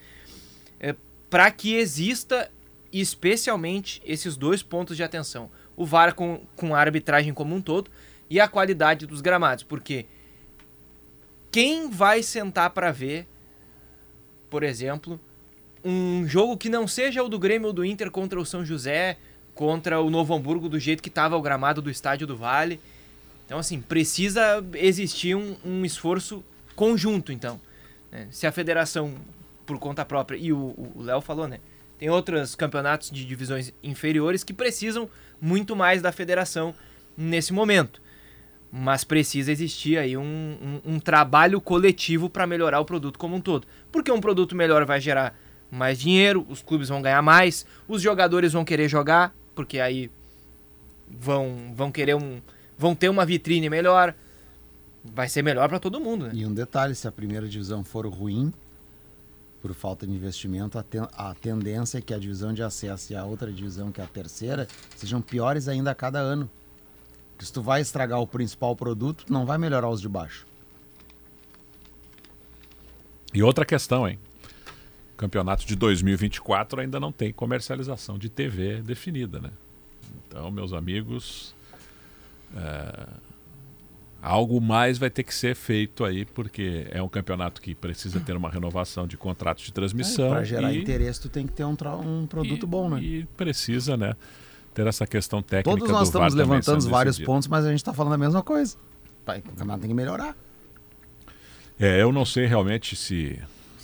[0.78, 0.94] é,
[1.30, 2.50] para que exista
[2.92, 5.50] especialmente esses dois pontos de atenção.
[5.74, 7.90] O VAR com, com a arbitragem como um todo
[8.28, 10.06] e a qualidade dos gramados, porque
[11.50, 13.26] quem vai sentar para ver,
[14.50, 15.18] por exemplo,
[15.84, 19.16] um jogo que não seja o do Grêmio ou do Inter contra o São José,
[19.54, 22.80] contra o Novo Hamburgo, do jeito que estava o gramado do Estádio do Vale.
[23.46, 27.60] Então, assim, precisa existir um, um esforço conjunto, então.
[28.10, 28.28] né?
[28.30, 29.14] Se a federação,
[29.66, 31.58] por conta própria, e o Léo falou, né?
[31.98, 35.08] Tem outros campeonatos de divisões inferiores que precisam
[35.40, 36.74] muito mais da federação
[37.16, 38.02] nesse momento.
[38.72, 43.40] Mas precisa existir aí um, um, um trabalho coletivo para melhorar o produto como um
[43.40, 43.68] todo.
[43.92, 45.38] Porque um produto melhor vai gerar
[45.72, 50.10] mais dinheiro, os clubes vão ganhar mais, os jogadores vão querer jogar, porque aí
[51.08, 52.42] vão, vão querer um.
[52.76, 54.14] vão ter uma vitrine melhor.
[55.02, 56.32] Vai ser melhor para todo mundo, né?
[56.34, 58.52] E um detalhe, se a primeira divisão for ruim,
[59.60, 63.16] por falta de investimento, a, ten a tendência é que a divisão de acesso e
[63.16, 66.48] a outra divisão, que é a terceira, sejam piores ainda a cada ano.
[67.32, 70.46] Porque se tu vai estragar o principal produto, não vai melhorar os de baixo.
[73.34, 74.18] E outra questão, hein?
[75.22, 79.50] Campeonato de 2024 ainda não tem comercialização de TV definida, né?
[80.26, 81.54] Então, meus amigos,
[82.56, 83.06] é,
[84.20, 88.36] algo mais vai ter que ser feito aí, porque é um campeonato que precisa ter
[88.36, 90.26] uma renovação de contratos de transmissão.
[90.26, 93.00] É, Para gerar e, interesse, tu tem que ter um, um produto e, bom, né?
[93.00, 94.16] E precisa, né?
[94.74, 95.70] Ter essa questão técnica.
[95.70, 98.76] Todos nós estamos levantando vários pontos, mas a gente está falando a mesma coisa.
[99.22, 100.36] O campeonato tem que melhorar.
[101.78, 103.40] É, eu não sei realmente se,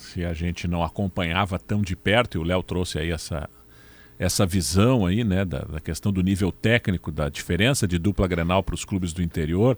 [0.09, 3.49] se a gente não acompanhava tão de perto, e o Léo trouxe aí essa,
[4.17, 8.63] essa visão aí, né, da, da questão do nível técnico, da diferença de dupla Grenal
[8.63, 9.77] para os clubes do interior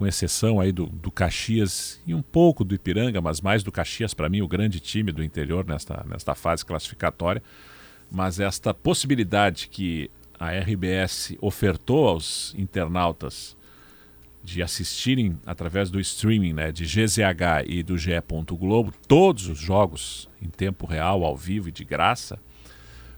[0.00, 4.14] com exceção aí do, do Caxias e um pouco do Ipiranga, mas mais do Caxias,
[4.14, 7.42] para mim, o grande time do interior nesta, nesta fase classificatória.
[8.10, 13.54] Mas esta possibilidade que a RBS ofertou aos internautas
[14.42, 18.10] de assistirem através do streaming né, de GZH e do GE.
[18.50, 22.38] Globo todos os jogos em tempo real, ao vivo e de graça,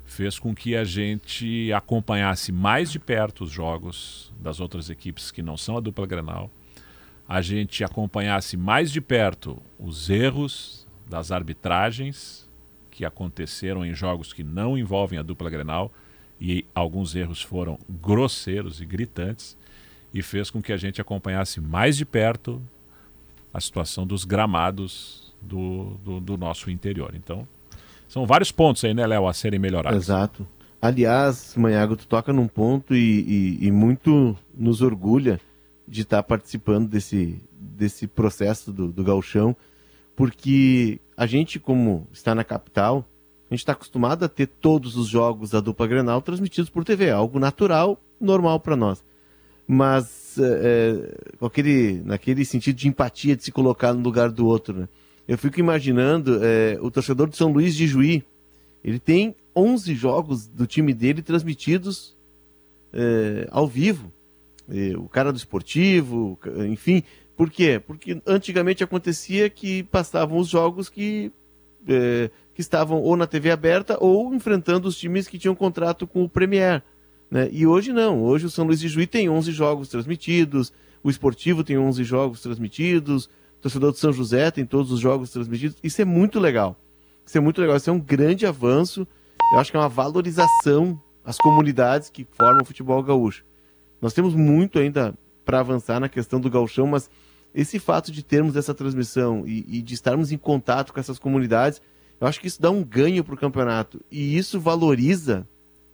[0.04, 5.42] fez com que a gente acompanhasse mais de perto os jogos das outras equipes que
[5.42, 6.50] não são a dupla Grenal
[7.28, 12.46] a gente acompanhasse mais de perto os erros das arbitragens
[12.90, 15.90] que aconteceram em jogos que não envolvem a dupla Grenal
[16.40, 19.56] e alguns erros foram grosseiros e gritantes
[20.12, 22.61] e fez com que a gente acompanhasse mais de perto
[23.53, 27.12] a situação dos gramados do, do, do nosso interior.
[27.14, 27.46] Então,
[28.09, 30.03] são vários pontos aí, né, Léo, a serem melhorados.
[30.03, 30.46] Exato.
[30.81, 32.98] Aliás, Manhago, tu toca num ponto e,
[33.61, 35.40] e, e muito nos orgulha
[35.87, 39.57] de estar participando desse, desse processo do, do gauchão,
[40.16, 43.05] porque a gente, como está na capital,
[43.51, 47.11] a gente está acostumado a ter todos os jogos da dupla Grenal transmitidos por TV,
[47.11, 49.05] algo natural, normal para nós.
[49.72, 54.80] Mas é, com aquele, naquele sentido de empatia de se colocar no lugar do outro,
[54.80, 54.88] né?
[55.26, 58.22] Eu fico imaginando é, o torcedor de São Luís de Juí,
[58.85, 62.14] ele tem 11 jogos do time dele transmitidos
[62.92, 64.12] é, ao vivo
[64.98, 66.38] o cara do esportivo,
[66.70, 67.02] enfim.
[67.37, 67.80] Por quê?
[67.85, 71.30] Porque antigamente acontecia que passavam os jogos que,
[71.87, 76.22] é, que estavam ou na TV aberta ou enfrentando os times que tinham contrato com
[76.24, 76.82] o Premier.
[77.32, 77.48] Né?
[77.50, 78.22] E hoje não.
[78.22, 80.70] Hoje o São Luís de Juí tem 11 jogos transmitidos,
[81.02, 85.30] o esportivo tem 11 jogos transmitidos, o torcedor de São José tem todos os jogos
[85.30, 85.78] transmitidos.
[85.82, 86.76] Isso é muito legal.
[87.24, 87.78] Isso é muito legal.
[87.78, 89.08] Isso é um grande avanço.
[89.54, 93.46] Eu acho que é uma valorização às comunidades que formam o futebol gaúcho.
[93.98, 97.08] Nós temos muito ainda para avançar na questão do galchão, mas
[97.54, 101.80] esse fato de termos essa transmissão e, e, de estarmos em contato com essas comunidades,
[102.20, 104.02] eu acho que isso dá um ganho para o campeonato.
[104.10, 105.48] E isso valoriza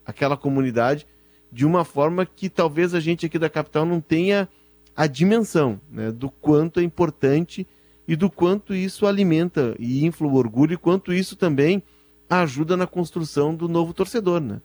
[0.04, 1.06] aquela comunidade
[1.50, 4.48] de uma forma que talvez a gente aqui da capital não tenha
[4.94, 7.66] a dimensão né, do quanto é importante
[8.06, 11.82] e do quanto isso alimenta e infla o orgulho e quanto isso também
[12.28, 14.60] ajuda na construção do novo torcedor, né?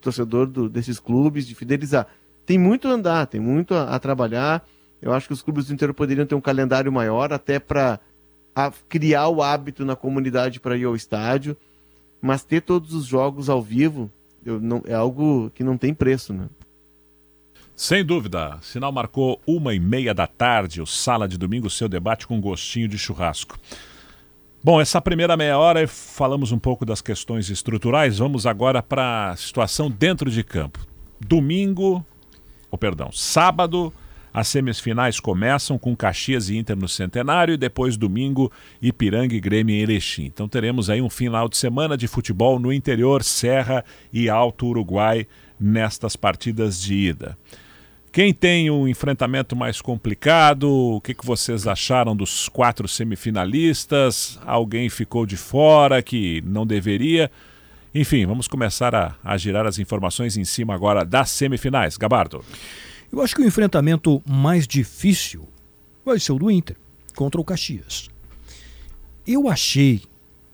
[0.00, 2.06] Torcedor do, desses clubes, de fidelizar
[2.50, 4.66] tem muito a andar, tem muito a, a trabalhar.
[5.00, 8.00] Eu acho que os clubes do interior poderiam ter um calendário maior, até para
[8.88, 11.56] criar o hábito na comunidade para ir ao estádio.
[12.20, 14.10] Mas ter todos os jogos ao vivo
[14.44, 16.48] eu, não, é algo que não tem preço, né?
[17.74, 18.58] Sem dúvida.
[18.60, 22.86] Sinal marcou uma e meia da tarde, o Sala de Domingo, seu debate com gostinho
[22.86, 23.58] de churrasco.
[24.62, 28.18] Bom, essa primeira meia hora falamos um pouco das questões estruturais.
[28.18, 30.86] Vamos agora para a situação dentro de campo.
[31.18, 32.04] Domingo,
[32.70, 33.90] oh, perdão, sábado,
[34.32, 39.74] as semifinais começam com Caxias e Inter no Centenário e depois domingo Ipiranga e Grêmio
[39.74, 40.24] em Erechim.
[40.24, 45.26] Então teremos aí um final de semana de futebol no interior, Serra e Alto Uruguai
[45.58, 47.36] nestas partidas de ida.
[48.12, 50.68] Quem tem um enfrentamento mais complicado?
[50.68, 54.38] O que, que vocês acharam dos quatro semifinalistas?
[54.44, 57.30] Alguém ficou de fora que não deveria?
[57.94, 61.96] Enfim, vamos começar a, a girar as informações em cima agora das semifinais.
[61.96, 62.44] Gabardo.
[63.12, 65.48] Eu acho que o enfrentamento mais difícil
[66.04, 66.76] vai ser o do Inter
[67.16, 68.08] contra o Caxias.
[69.26, 70.02] Eu achei,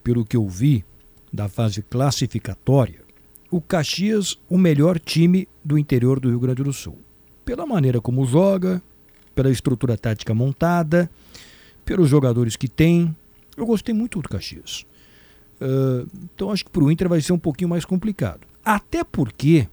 [0.03, 0.85] pelo que eu vi
[1.33, 3.05] da fase classificatória,
[3.51, 6.99] o Caxias o melhor time do interior do Rio Grande do Sul.
[7.45, 8.83] Pela maneira como joga,
[9.35, 11.11] pela estrutura tática montada,
[11.85, 13.14] pelos jogadores que tem.
[13.57, 14.87] Eu gostei muito do Caxias.
[15.61, 18.40] Uh, então acho que para o Inter vai ser um pouquinho mais complicado.
[18.64, 19.69] Até porque,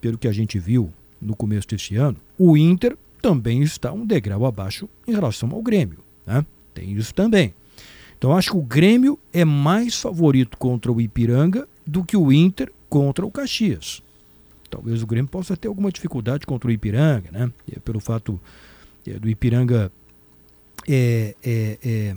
[0.00, 4.46] pelo que a gente viu no começo deste ano, o Inter também está um degrau
[4.46, 5.98] abaixo em relação ao Grêmio.
[6.26, 6.44] Né?
[6.74, 7.54] Tem isso também.
[8.16, 12.72] Então acho que o Grêmio é mais favorito contra o Ipiranga do que o Inter
[12.88, 14.02] contra o Caxias.
[14.68, 17.50] Talvez o Grêmio possa ter alguma dificuldade contra o Ipiranga, né?
[17.84, 18.40] Pelo fato
[19.06, 19.90] é, do Ipiranga
[20.88, 22.16] é, é, é,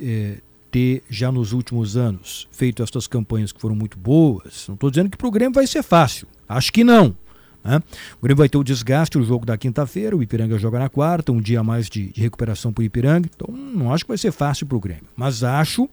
[0.00, 0.38] é,
[0.70, 4.66] ter já nos últimos anos feito essas campanhas que foram muito boas.
[4.68, 6.26] Não estou dizendo que para o Grêmio vai ser fácil.
[6.48, 7.16] Acho que não.
[7.64, 7.80] Né?
[8.18, 11.32] O Grêmio vai ter o desgaste, o jogo da quinta-feira, o Ipiranga joga na quarta,
[11.32, 13.28] um dia mais de, de recuperação para o Ipiranga.
[13.34, 15.06] Então não acho que vai ser fácil para o Grêmio.
[15.16, 15.88] Mas acho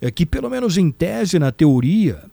[0.00, 2.24] é, que, pelo menos em tese, na teoria,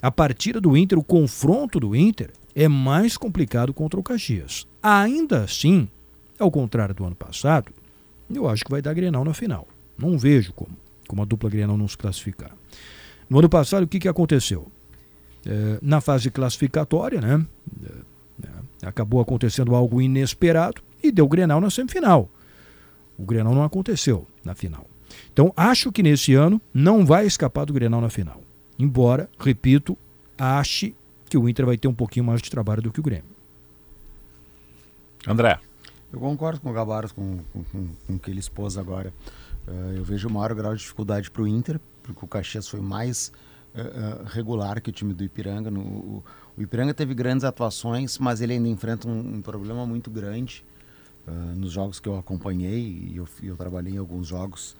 [0.00, 4.66] a partida do Inter, o confronto do Inter, é mais complicado contra o Caxias.
[4.82, 5.88] Ainda assim,
[6.38, 7.72] ao contrário do ano passado,
[8.32, 9.66] eu acho que vai dar Grenal na final.
[9.96, 12.50] Não vejo como, como a dupla Grenal não se classificar.
[13.28, 14.70] No ano passado, o que, que aconteceu?
[15.44, 17.44] É, na fase classificatória, né?
[18.44, 22.28] É, acabou acontecendo algo inesperado e deu Grenal na semifinal.
[23.18, 24.86] O Grenal não aconteceu na final.
[25.32, 28.42] Então, acho que nesse ano não vai escapar do Grenal na final.
[28.78, 29.96] Embora, repito,
[30.38, 30.94] ache
[31.28, 33.32] que o Inter vai ter um pouquinho mais de trabalho do que o Grêmio.
[35.26, 35.58] André.
[36.12, 39.12] Eu concordo com o Gabaros, com, com, com, com o que ele expôs agora.
[39.66, 42.80] Uh, eu vejo o maior grau de dificuldade para o Inter, porque o Caxias foi
[42.80, 43.32] mais
[43.74, 45.70] uh, uh, regular que o time do Ipiranga.
[45.70, 46.24] No, o,
[46.56, 50.64] o, Ipiranga teve grandes atuações, mas ele ainda enfrenta um, um problema muito grande
[51.56, 52.80] nos jogos que eu acompanhei,
[53.12, 54.74] e eu, eu trabalhei em alguns jogos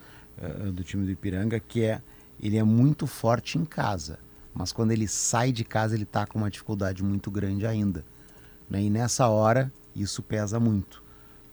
[0.74, 2.02] do time do Ipiranga, que é
[2.42, 4.18] ele é muito forte em casa,
[4.52, 8.04] mas quando ele sai de casa ele está com uma dificuldade muito grande ainda.
[8.68, 8.82] Né?
[8.82, 11.02] E nessa hora isso pesa muito.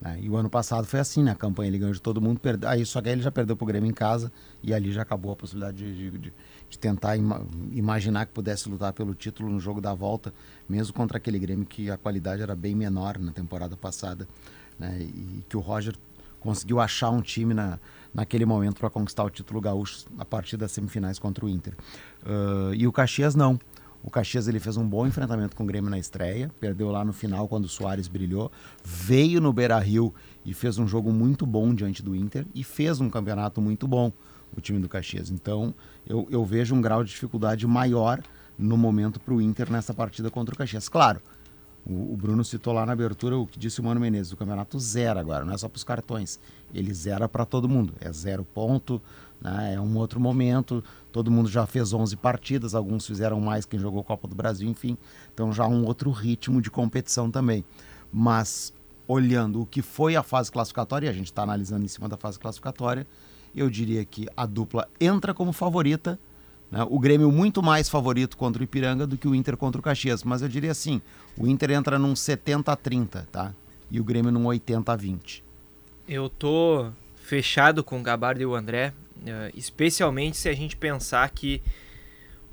[0.02, 0.20] Né?
[0.22, 1.38] E o ano passado foi assim, na né?
[1.38, 2.66] campanha ele ganhou de todo mundo, perde...
[2.66, 4.32] aí só que aí ele já perdeu para o Grêmio em casa
[4.64, 6.34] e ali já acabou a possibilidade de, de, de
[6.78, 7.46] tentar ima...
[7.72, 10.34] imaginar que pudesse lutar pelo título no jogo da volta,
[10.68, 14.28] mesmo contra aquele Grêmio que a qualidade era bem menor na temporada passada,
[14.78, 15.00] né?
[15.02, 15.96] e que o Roger
[16.40, 17.80] conseguiu achar um time na,
[18.14, 21.74] naquele momento para conquistar o título gaúcho a partir das semifinais contra o Inter.
[22.24, 23.60] Uh, e o Caxias não.
[24.02, 27.12] O Caxias ele fez um bom enfrentamento com o Grêmio na estreia, perdeu lá no
[27.12, 28.50] final quando o Soares brilhou,
[28.84, 30.14] veio no Beira-Rio
[30.46, 34.12] e fez um jogo muito bom diante do Inter e fez um campeonato muito bom
[34.56, 35.30] o time do Caxias.
[35.30, 35.76] Então
[36.10, 38.20] eu, eu vejo um grau de dificuldade maior
[38.58, 40.90] no momento para o Inter nessa partida contra o Caxias.
[40.90, 41.22] Claro,
[41.86, 44.78] o, o, Bruno citou lá na abertura o que disse o Mano Menezes, o campeonato
[44.80, 46.40] zero agora, não é só para os cartões,
[46.74, 49.02] ele zera para todo mundo, é zero ponto,
[49.40, 49.76] né?
[49.76, 54.04] É um outro momento, todo mundo já fez 11 partidas, alguns fizeram mais quem jogou
[54.04, 54.98] Copa do Brasil, enfim.
[55.34, 57.64] Então já um outro ritmo de competição também.
[58.12, 58.74] Mas
[59.08, 62.18] olhando o que foi a fase classificatória, e a gente está analisando em cima da
[62.18, 63.08] fase classificatória,
[63.56, 66.20] eu diria que a dupla entra como favorita,
[66.72, 66.86] né?
[66.90, 70.24] o Grêmio muito mais favorito contra o Ipiranga do que o Inter contra o Caxias.
[70.24, 71.02] Mas eu diria assim,
[71.38, 73.54] o Inter entra num 70 a 30, tá?
[73.90, 75.44] E o Grêmio num 80 a 20.
[76.08, 78.94] Eu tô fechado com o Gabardo e o André.
[79.18, 81.62] Uh, especialmente se a gente pensar que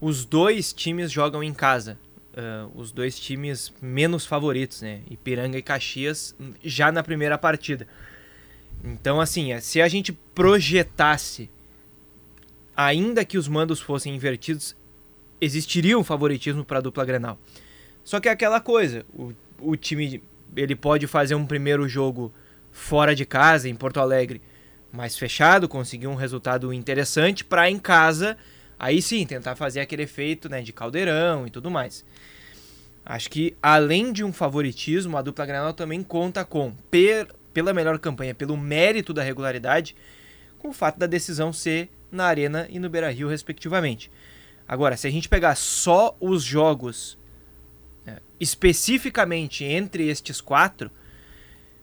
[0.00, 1.98] os dois times jogam em casa.
[2.32, 5.00] Uh, os dois times menos favoritos, né?
[5.11, 7.87] Ipiranga e Caxias, já na primeira partida.
[8.87, 11.51] Então, assim, é, se a gente projetasse,
[12.77, 14.77] ainda que os mandos fossem invertidos,
[15.40, 17.37] existiria um favoritismo para a dupla Grenal.
[18.05, 20.22] Só que é aquela coisa, o, o time
[20.55, 22.33] ele pode fazer um primeiro jogo
[22.70, 24.40] fora de casa, em Porto Alegre,
[24.92, 28.37] mais fechado, conseguir um resultado interessante para em casa,
[28.79, 32.05] aí sim, tentar fazer aquele efeito né, de caldeirão e tudo mais.
[33.05, 37.98] Acho que além de um favoritismo, a dupla Granal também conta com, per, pela melhor
[37.98, 39.96] campanha, pelo mérito da regularidade,
[40.58, 44.10] com o fato da decisão ser na Arena e no Beira-Rio, respectivamente.
[44.68, 47.18] Agora, se a gente pegar só os jogos
[48.04, 50.90] né, especificamente entre estes quatro,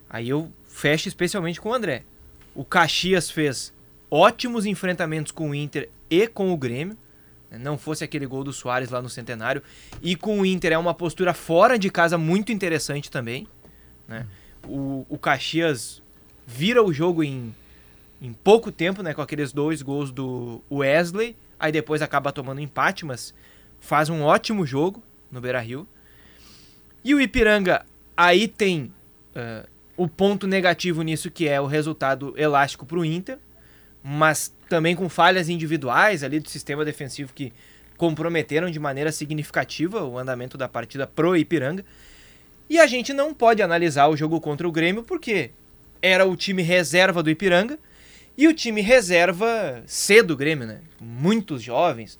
[0.08, 2.04] aí eu fecho especialmente com o André
[2.54, 3.74] o Caxias fez
[4.10, 6.96] ótimos enfrentamentos com o Inter e com o Grêmio.
[7.50, 7.58] Né?
[7.58, 9.60] Não fosse aquele gol do Soares lá no Centenário.
[10.00, 13.48] E com o Inter é uma postura fora de casa muito interessante também.
[14.06, 14.26] Né?
[14.66, 16.02] O, o Caxias
[16.46, 17.54] vira o jogo em,
[18.20, 19.14] em pouco tempo, né?
[19.14, 21.36] Com aqueles dois gols do Wesley.
[21.58, 23.34] Aí depois acaba tomando empate, mas
[23.80, 25.86] faz um ótimo jogo no Beira Rio.
[27.04, 27.84] E o Ipiranga
[28.16, 28.92] aí tem
[29.36, 33.38] uh, o ponto negativo nisso que é o resultado elástico para o Inter,
[34.02, 37.52] mas também com falhas individuais ali do sistema defensivo que
[37.96, 41.84] comprometeram de maneira significativa o andamento da partida pro Ipiranga.
[42.68, 45.50] E a gente não pode analisar o jogo contra o Grêmio porque
[46.00, 47.78] era o time reserva do Ipiranga
[48.36, 50.80] e o time reserva C do Grêmio, né?
[51.00, 52.18] Muitos jovens.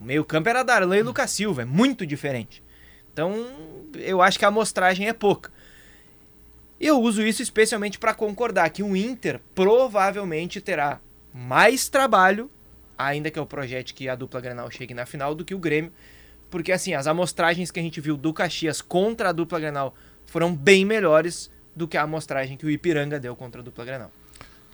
[0.00, 2.62] O meio-campo era Darlan e Lucas Silva, é muito diferente.
[3.12, 3.46] Então,
[3.96, 5.50] eu acho que a amostragem é pouca.
[6.80, 11.00] Eu uso isso especialmente para concordar que o Inter provavelmente terá
[11.32, 12.50] mais trabalho,
[12.96, 15.92] ainda que eu projete que a dupla Grenal chegue na final, do que o Grêmio.
[16.52, 19.94] Porque assim, as amostragens que a gente viu do Caxias contra a dupla Grenal
[20.26, 24.10] foram bem melhores do que a amostragem que o Ipiranga deu contra a dupla Grenal.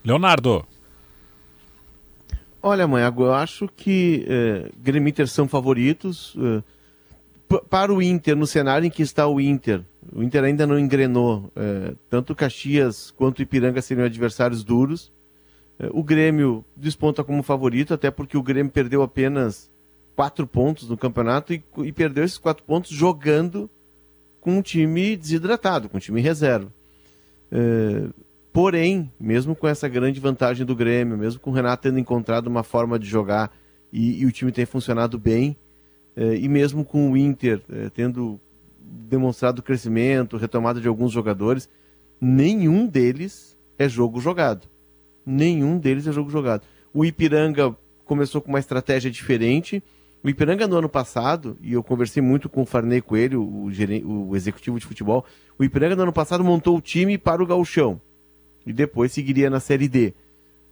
[0.05, 0.67] Leonardo.
[2.61, 6.37] Olha, mãe, eu acho que eh, Grêmio e Inter são favoritos.
[6.37, 6.63] Eh,
[7.71, 9.81] para o Inter, no cenário em que está o Inter,
[10.13, 11.49] o Inter ainda não engrenou.
[11.55, 15.13] Eh, tanto Caxias quanto o Ipiranga seriam adversários duros.
[15.79, 19.71] Eh, o Grêmio desponta como favorito, até porque o Grêmio perdeu apenas
[20.19, 23.71] quatro pontos no campeonato e, e perdeu esses quatro pontos jogando
[24.41, 26.75] com um time desidratado, com um time reserva.
[27.53, 28.09] Eh,
[28.53, 32.65] Porém, mesmo com essa grande vantagem do Grêmio, mesmo com o Renato tendo encontrado uma
[32.65, 33.57] forma de jogar
[33.93, 35.57] e, e o time tem funcionado bem,
[36.17, 38.41] eh, e mesmo com o Inter eh, tendo
[38.81, 41.69] demonstrado crescimento, retomada de alguns jogadores,
[42.21, 44.67] nenhum deles é jogo jogado.
[45.25, 46.65] Nenhum deles é jogo jogado.
[46.93, 49.81] O Ipiranga começou com uma estratégia diferente.
[50.23, 53.71] O Ipiranga no ano passado, e eu conversei muito com o Farney Coelho, o,
[54.29, 55.25] o executivo de futebol,
[55.59, 58.01] o Ipiranga no ano passado montou o time para o gauchão
[58.67, 60.15] e depois seguiria na Série D.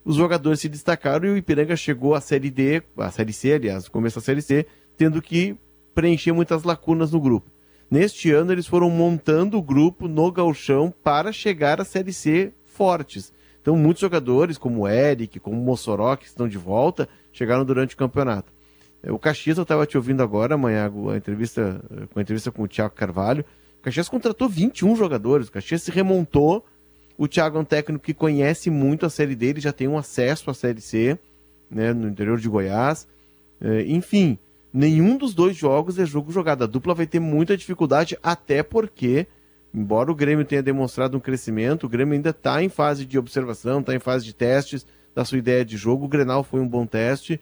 [0.04, 3.88] Os jogadores se destacaram e o Ipiranga chegou à Série D, à Série C, aliás,
[3.88, 4.66] começo da Série C,
[4.96, 5.56] tendo que
[5.94, 7.50] preencher muitas lacunas no grupo.
[7.88, 13.32] Neste ano, eles foram montando o grupo no galchão para chegar à Série C fortes.
[13.62, 17.94] Então, muitos jogadores, como o Eric, como o Mossoró, que estão de volta, chegaram durante
[17.94, 18.55] o campeonato.
[19.10, 21.80] O Caxias, eu estava te ouvindo agora, amanhã, a entrevista,
[22.12, 23.44] com a entrevista com o Thiago Carvalho.
[23.78, 25.48] O Caxias contratou 21 jogadores.
[25.48, 26.64] O Caxias se remontou
[27.18, 29.96] o Thiago é um técnico que conhece muito a Série D, ele já tem um
[29.96, 31.18] acesso à Série C,
[31.70, 33.08] né, no interior de Goiás.
[33.60, 34.38] É, enfim,
[34.72, 36.64] nenhum dos dois jogos é jogo jogado.
[36.64, 39.26] A dupla vai ter muita dificuldade, até porque,
[39.72, 43.80] embora o Grêmio tenha demonstrado um crescimento, o Grêmio ainda está em fase de observação,
[43.80, 46.04] está em fase de testes da sua ideia de jogo.
[46.04, 47.40] O Grenal foi um bom teste.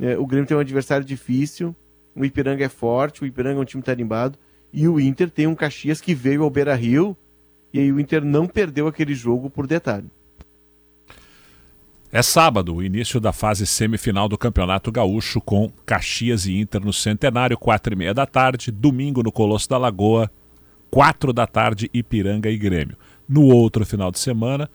[0.00, 1.74] É, o Grêmio tem um adversário difícil.
[2.14, 4.38] O Ipiranga é forte, o Ipiranga é um time tarimbado.
[4.72, 7.16] E o Inter tem um Caxias que veio ao Beira Rio
[7.72, 10.10] e aí o Inter não perdeu aquele jogo por detalhe.
[12.10, 16.92] É sábado, o início da fase semifinal do Campeonato Gaúcho com Caxias e Inter no
[16.92, 18.70] Centenário, quatro e meia da tarde.
[18.70, 20.30] Domingo no Colosso da Lagoa,
[20.90, 22.96] quatro da tarde, Ipiranga e Grêmio.
[23.28, 24.70] No outro final de semana,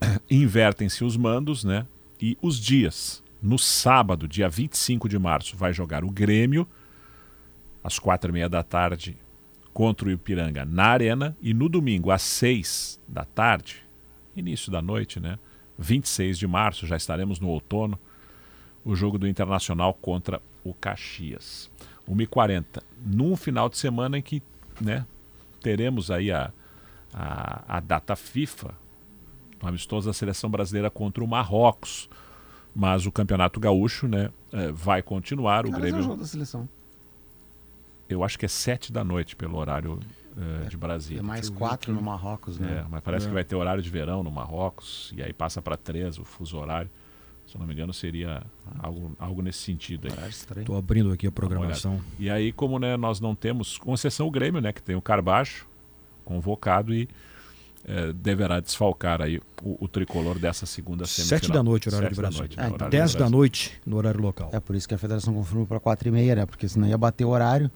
[0.28, 1.86] invertem-se os mandos, né?
[2.20, 3.22] E os dias.
[3.40, 6.66] No sábado, dia 25 de março, vai jogar o Grêmio,
[7.82, 9.16] às quatro e meia da tarde,
[9.72, 13.76] contra o Ipiranga na Arena e no domingo às 6 da tarde,
[14.34, 15.38] início da noite, né?
[15.78, 17.98] 26 de março, já estaremos no outono,
[18.84, 21.70] o jogo do Internacional contra o Caxias.
[22.08, 24.42] 1h40, num final de semana em que
[24.80, 25.06] né,
[25.60, 26.52] teremos aí a,
[27.12, 28.74] a, a data FIFA,
[29.62, 32.08] um amistoso da seleção brasileira contra o Marrocos.
[32.74, 35.66] Mas o Campeonato Gaúcho né, eh, vai continuar.
[35.66, 35.96] O Grêmio.
[35.96, 36.68] É o jogo da seleção
[38.08, 40.00] eu acho que é sete da noite pelo horário
[40.36, 41.20] uh, de Brasília.
[41.20, 42.82] É mais quatro no Marrocos, né?
[42.84, 43.28] É, mas parece é.
[43.28, 46.56] que vai ter horário de verão no Marrocos e aí passa para três o fuso
[46.56, 46.90] horário.
[47.46, 48.42] Se eu não me engano, seria
[48.78, 50.06] algo, algo nesse sentido.
[50.28, 51.98] Estou abrindo aqui a programação.
[52.18, 55.00] E aí, como né, nós não temos, com exceção o Grêmio, né, que tem o
[55.00, 55.66] Carbaixo
[56.26, 57.08] convocado e
[57.88, 61.40] é, deverá desfalcar aí o, o, tricolor dessa segunda semifinal.
[61.40, 62.68] Sete da noite, horário Sete de Brasília.
[62.68, 64.50] Noite, é, Dez da noite no horário local.
[64.52, 66.46] É por isso que a federação confirmou para quatro e meia, né?
[66.46, 67.70] Porque senão ia bater o horário.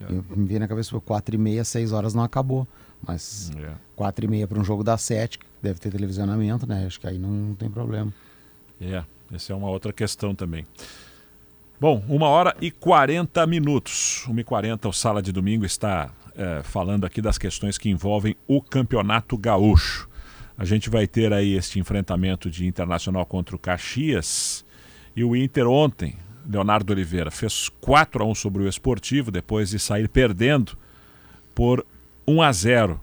[0.00, 0.04] É.
[0.12, 2.66] Eu, me veio na cabeça, foi 4 e meia, 6 horas não acabou.
[3.04, 3.72] Mas é.
[3.96, 6.86] 4 e meia para um jogo das 7, deve ter televisionamento, né?
[6.86, 8.12] Acho que aí não, não tem problema.
[8.80, 9.02] É,
[9.32, 10.64] essa é uma outra questão também.
[11.80, 14.24] Bom, uma hora e 40 minutos.
[14.28, 18.36] 1 e 40 o Sala de Domingo está é, falando aqui das questões que envolvem
[18.46, 20.08] o Campeonato Gaúcho.
[20.56, 24.64] A gente vai ter aí este enfrentamento de Internacional contra o Caxias.
[25.16, 26.16] E o Inter ontem,
[26.48, 30.78] Leonardo Oliveira fez 4 a 1 sobre o Esportivo depois de sair perdendo
[31.54, 31.84] por
[32.26, 33.00] 1 a 0.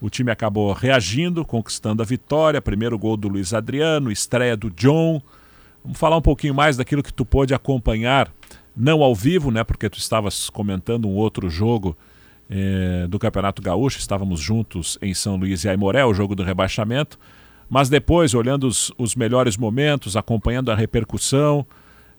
[0.00, 2.62] O time acabou reagindo, conquistando a vitória.
[2.62, 5.20] Primeiro gol do Luiz Adriano, estreia do John.
[5.84, 8.32] Vamos falar um pouquinho mais daquilo que tu pôde acompanhar,
[8.74, 9.62] não ao vivo, né?
[9.62, 11.96] Porque tu estavas comentando um outro jogo
[12.48, 13.98] eh, do Campeonato Gaúcho.
[13.98, 17.18] Estávamos juntos em São Luís e Aimoré, o jogo do rebaixamento.
[17.68, 21.66] Mas depois, olhando os, os melhores momentos, acompanhando a repercussão,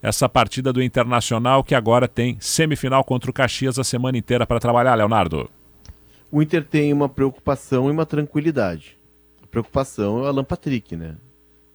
[0.01, 4.59] essa partida do Internacional que agora tem semifinal contra o Caxias a semana inteira para
[4.59, 5.49] trabalhar, Leonardo?
[6.31, 8.97] O Inter tem uma preocupação e uma tranquilidade.
[9.41, 11.15] A preocupação é o Alan Patrick, né?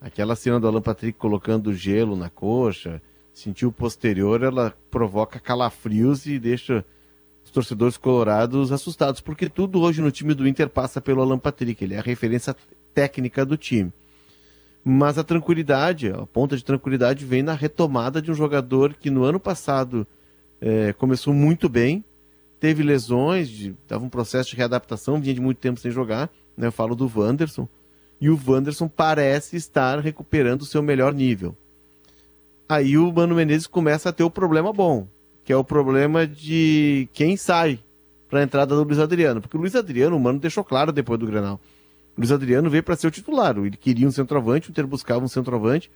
[0.01, 3.01] Aquela cena do Alan Patrick colocando gelo na coxa,
[3.33, 6.85] sentiu o posterior, ela provoca calafrios e deixa
[7.53, 11.95] torcedores colorados assustados, porque tudo hoje no time do Inter passa pelo Alan Patrick, ele
[11.95, 12.57] é a referência
[12.95, 13.93] técnica do time.
[14.85, 19.23] Mas a tranquilidade, a ponta de tranquilidade vem na retomada de um jogador que no
[19.23, 20.07] ano passado
[20.61, 22.05] é, começou muito bem,
[22.59, 26.73] teve lesões, estava um processo de readaptação, vinha de muito tempo sem jogar, né, eu
[26.73, 27.69] falo do Wanderson,
[28.21, 31.57] e o Wanderson parece estar recuperando o seu melhor nível.
[32.69, 35.07] Aí o Mano Menezes começa a ter o problema bom,
[35.45, 37.79] que é o problema de quem sai
[38.29, 39.41] para a entrada do Luiz Adriano.
[39.41, 41.61] Porque o Luiz Adriano, o Mano deixou claro depois do Grenal.
[42.17, 43.57] O Luiz Adriano veio para ser o titular.
[43.59, 45.91] Ele queria um centroavante, o Inter buscava um centroavante.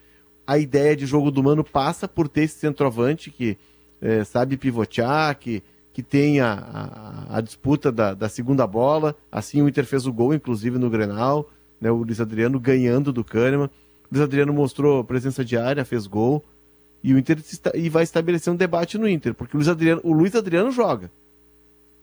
[0.47, 3.57] A ideia de jogo do Mano passa por ter esse centroavante que
[4.01, 9.16] é, sabe pivotear, que, que tem a, a, a disputa da, da, segunda bola.
[9.30, 11.49] Assim o Inter fez o gol, inclusive, no Grenal.
[11.80, 13.66] Né, o Luiz Adriano ganhando do Kahneman.
[13.66, 13.70] O
[14.12, 16.44] Luiz Adriano mostrou presença diária, fez gol.
[17.03, 17.38] E o Inter
[17.74, 21.11] e vai estabelecer um debate no Inter, porque o Luiz Adriano, o Luiz Adriano joga.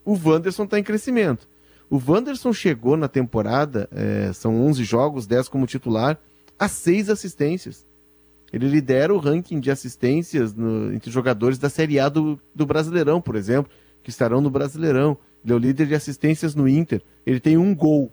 [0.04, 1.48] O Wanderson está em crescimento.
[1.90, 6.18] O Wanderson chegou na temporada, é, são 11 jogos, 10 como titular,
[6.58, 7.86] a 6 assistências.
[8.52, 13.20] Ele lidera o ranking de assistências no, entre jogadores da Série A do, do Brasileirão,
[13.20, 13.70] por exemplo,
[14.02, 15.18] que estarão no Brasileirão.
[15.44, 17.02] Ele é o líder de assistências no Inter.
[17.26, 18.12] Ele tem um gol.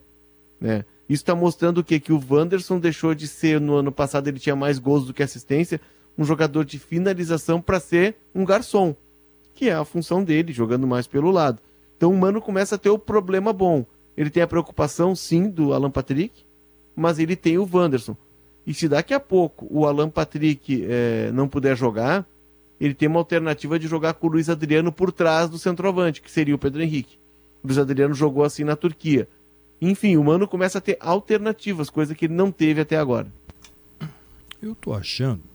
[0.59, 0.83] Né?
[1.07, 1.99] Isso está mostrando o quê?
[1.99, 5.21] Que o Wanderson deixou de ser, no ano passado ele tinha mais gols do que
[5.21, 5.79] assistência,
[6.21, 8.95] um jogador de finalização para ser um garçom,
[9.55, 11.59] que é a função dele, jogando mais pelo lado.
[11.97, 13.85] Então o Mano começa a ter o problema bom.
[14.15, 16.45] Ele tem a preocupação, sim, do Alan Patrick,
[16.95, 18.15] mas ele tem o Wanderson.
[18.67, 22.27] E se daqui a pouco o Alan Patrick é, não puder jogar,
[22.79, 26.29] ele tem uma alternativa de jogar com o Luiz Adriano por trás do centroavante, que
[26.29, 27.17] seria o Pedro Henrique.
[27.63, 29.27] O Luiz Adriano jogou assim na Turquia.
[29.81, 33.31] Enfim, o Mano começa a ter alternativas, coisa que ele não teve até agora.
[34.61, 35.50] Eu tô achando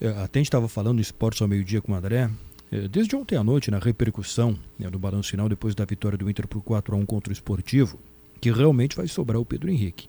[0.00, 2.30] até a gente estava falando do esportes ao meio-dia com o André.
[2.70, 6.28] É, desde ontem à noite, na repercussão né, do balanço final, depois da vitória do
[6.28, 7.98] Inter por 4 a 1 contra o Esportivo,
[8.40, 10.08] que realmente vai sobrar o Pedro Henrique.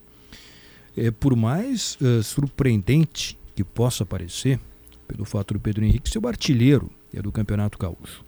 [0.96, 4.60] É, por mais uh, surpreendente que possa parecer,
[5.08, 8.26] pelo fato do Pedro Henrique ser o artilheiro é, do Campeonato Gaúcho.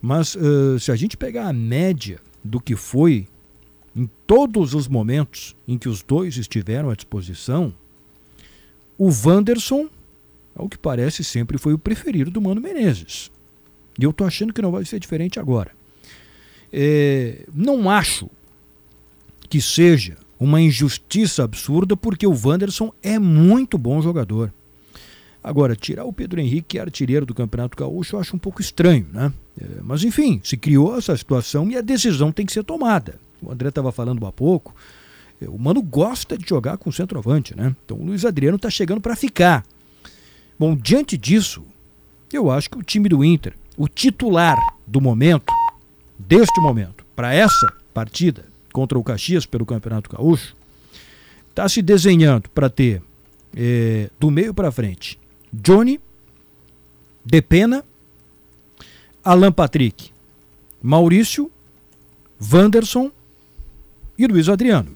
[0.00, 3.26] Mas uh, se a gente pegar a média do que foi
[3.96, 7.72] em todos os momentos em que os dois estiveram à disposição,
[8.96, 9.88] o Wanderson
[10.54, 13.30] ao que parece sempre foi o preferido do Mano Menezes.
[13.98, 15.72] E eu estou achando que não vai ser diferente agora.
[16.72, 18.28] É, não acho
[19.48, 24.52] que seja uma injustiça absurda, porque o Wanderson é muito bom jogador.
[25.42, 28.60] Agora, tirar o Pedro Henrique, que é artilheiro do Campeonato Gaúcho, eu acho um pouco
[28.60, 29.32] estranho, né?
[29.60, 33.18] É, mas enfim, se criou essa situação e a decisão tem que ser tomada.
[33.42, 34.74] O André estava falando há pouco.
[35.40, 37.74] É, o Mano gosta de jogar com centroavante, né?
[37.84, 39.64] Então o Luiz Adriano está chegando para ficar.
[40.60, 41.64] Bom, diante disso,
[42.30, 45.50] eu acho que o time do Inter, o titular do momento,
[46.18, 50.54] deste momento, para essa partida contra o Caxias pelo Campeonato Gaúcho,
[51.48, 53.02] está se desenhando para ter
[53.56, 55.18] é, do meio para frente
[55.50, 55.98] Johnny,
[57.24, 57.82] Depena,
[59.24, 60.10] Alan Patrick,
[60.82, 61.50] Maurício,
[62.52, 63.10] Wanderson
[64.18, 64.94] e Luiz Adriano.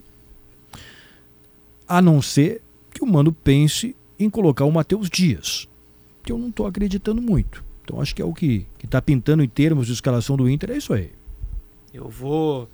[1.89, 2.61] A não ser
[2.93, 5.69] que o Mano pense em colocar o Matheus Dias,
[6.23, 7.65] que eu não estou acreditando muito.
[7.85, 10.77] Então acho que é o que está pintando em termos de escalação do Inter, é
[10.77, 11.12] isso aí.
[11.93, 12.69] Eu vou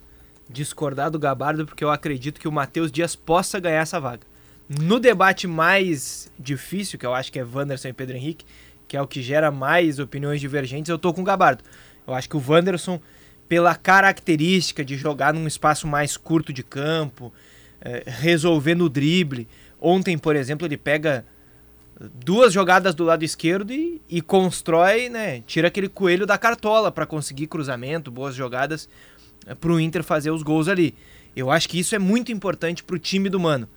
[0.49, 4.23] discordar do Gabardo porque eu acredito que o Matheus Dias possa ganhar essa vaga.
[4.69, 8.45] No debate mais difícil, que eu acho que é Wanderson e Pedro Henrique,
[8.87, 11.65] que é o que gera mais opiniões divergentes, eu tô com o Gabardo.
[12.07, 13.01] Eu acho que o Wanderson,
[13.49, 17.33] pela característica de jogar num espaço mais curto de campo,
[17.81, 19.49] é, resolver no drible,
[19.81, 21.25] Ontem, por exemplo, ele pega
[22.25, 25.41] duas jogadas do lado esquerdo e, e constrói, né?
[25.47, 28.89] Tira aquele coelho da cartola para conseguir cruzamento, boas jogadas
[29.47, 30.95] é, para o Inter fazer os gols ali.
[31.35, 33.69] Eu acho que isso é muito importante para o time do Mano.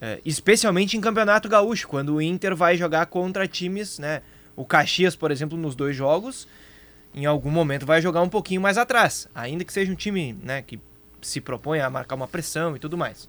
[0.00, 4.22] É, especialmente em campeonato gaúcho, quando o Inter vai jogar contra times, né?
[4.54, 6.48] O Caxias, por exemplo, nos dois jogos,
[7.14, 10.62] em algum momento vai jogar um pouquinho mais atrás, ainda que seja um time né,
[10.62, 10.80] que
[11.22, 13.28] se propõe a marcar uma pressão e tudo mais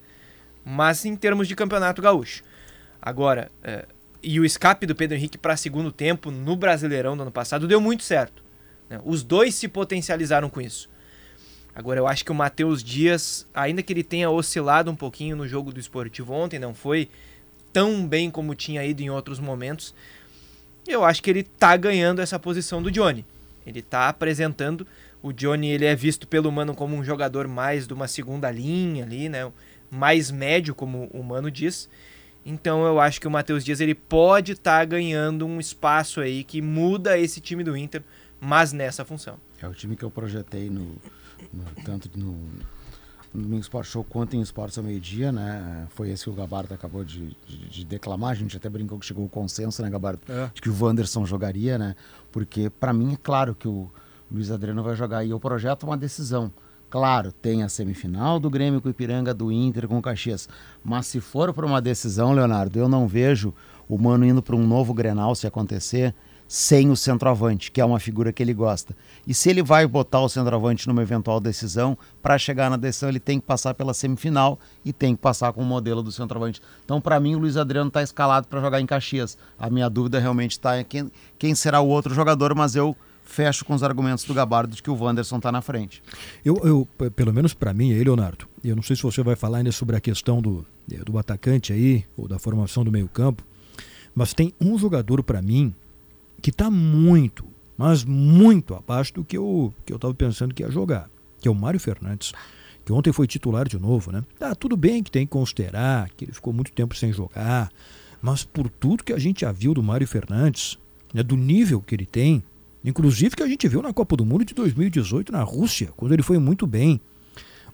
[0.66, 2.44] mas em termos de campeonato gaúcho.
[3.02, 3.86] Agora, é,
[4.22, 7.80] e o escape do Pedro Henrique para segundo tempo no Brasileirão do ano passado deu
[7.80, 8.44] muito certo.
[8.90, 9.00] Né?
[9.04, 10.90] Os dois se potencializaram com isso.
[11.74, 15.48] Agora, eu acho que o Matheus Dias, ainda que ele tenha oscilado um pouquinho no
[15.48, 17.10] jogo do esportivo ontem, não foi
[17.72, 19.94] tão bem como tinha ido em outros momentos,
[20.88, 23.26] eu acho que ele tá ganhando essa posição do Johnny.
[23.66, 24.86] Ele tá apresentando.
[25.22, 29.04] O Johnny ele é visto pelo Mano como um jogador mais de uma segunda linha
[29.04, 29.50] ali, né?
[29.90, 31.90] Mais médio, como o Mano diz.
[32.46, 36.44] Então eu acho que o Matheus Dias ele pode estar tá ganhando um espaço aí
[36.44, 38.04] que muda esse time do Inter,
[38.40, 39.38] mas nessa função.
[39.62, 40.96] É o time que eu projetei no,
[41.54, 42.32] no tanto no,
[43.34, 45.88] no Domingo Sport Show quanto em Esportes ao meio-dia, né?
[45.92, 48.32] Foi esse que o Gabardo acabou de, de, de, declamar.
[48.32, 50.22] A gente até brincou que chegou o consenso, né, Gabardo?
[50.28, 50.50] É.
[50.54, 51.96] De que o Wanderson jogaria, né?
[52.32, 53.92] Porque, para mim, é claro que o
[54.32, 55.24] Luiz Adriano vai jogar.
[55.24, 56.52] E eu projeto uma decisão.
[56.90, 60.50] Claro, tem a semifinal do Grêmio com o Ipiranga, do Inter com o Caxias.
[60.84, 63.54] Mas se for para uma decisão, Leonardo, eu não vejo
[63.88, 66.16] o Mano indo para um novo Grenal se acontecer
[66.48, 68.98] sem o centroavante, que é uma figura que ele gosta.
[69.28, 73.20] E se ele vai botar o centroavante numa eventual decisão, para chegar na decisão ele
[73.20, 76.60] tem que passar pela semifinal e tem que passar com o modelo do centroavante.
[76.84, 79.38] Então, para mim, o Luiz Adriano está escalado para jogar em Caxias.
[79.60, 82.98] A minha dúvida realmente está em quem, quem será o outro jogador, mas eu
[83.30, 86.02] fecho com os argumentos do Gabardo de que o Wanderson está na frente.
[86.44, 89.60] Eu, eu pelo menos para mim, aí, Leonardo, eu não sei se você vai falar
[89.60, 90.66] ainda sobre a questão do,
[91.06, 93.44] do atacante aí, ou da formação do meio campo,
[94.16, 95.74] mas tem um jogador para mim
[96.42, 97.46] que está muito,
[97.78, 101.10] mas muito abaixo do que eu que eu estava pensando que ia jogar,
[101.40, 102.34] que é o Mário Fernandes,
[102.84, 104.24] que ontem foi titular de novo, né?
[104.40, 107.70] Tá tudo bem que tem que considerar que ele ficou muito tempo sem jogar,
[108.22, 110.80] mas por tudo que a gente já viu do Mário Fernandes,
[111.14, 112.44] né, do nível que ele tem,
[112.84, 116.24] inclusive que a gente viu na Copa do Mundo de 2018 na Rússia, quando ele
[116.24, 117.00] foi muito bem,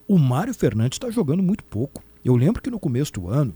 [0.08, 2.03] o Mário Fernandes está jogando muito pouco.
[2.24, 3.53] Eu lembro que no começo do ano,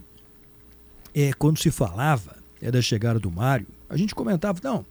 [1.14, 4.84] é quando se falava é da chegada do Mário, a gente comentava, não,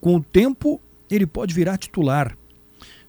[0.00, 2.36] com o tempo ele pode virar titular.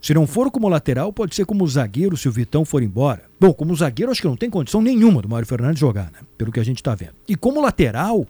[0.02, 3.24] Se não for como lateral, pode ser como zagueiro se o Vitão for embora.
[3.40, 6.20] Bom, como zagueiro, acho que não tem condição nenhuma do Mário Fernandes jogar, né?
[6.38, 7.16] Pelo que a gente está vendo.
[7.28, 8.28] E como lateral,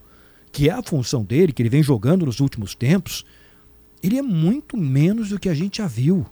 [0.51, 3.25] que é a função dele, que ele vem jogando nos últimos tempos,
[4.01, 6.25] ele é muito menos do que a gente já viu.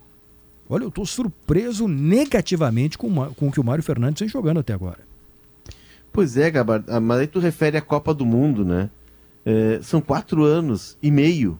[0.69, 4.73] Olha, eu estou surpreso negativamente com, com o que o Mário Fernandes vem jogando até
[4.73, 4.99] agora.
[6.11, 8.89] Pois é, Gabar, ah, mas aí tu refere à Copa do Mundo, né?
[9.45, 11.59] É, são quatro anos e meio.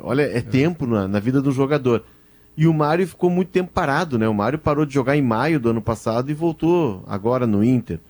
[0.00, 0.40] Olha, é, é.
[0.40, 2.04] tempo na, na, vida do jogador.
[2.56, 4.28] E o Mário ficou muito tempo parado, né?
[4.28, 8.00] O Mário parou de jogar em maio do ano passado e voltou agora no Inter.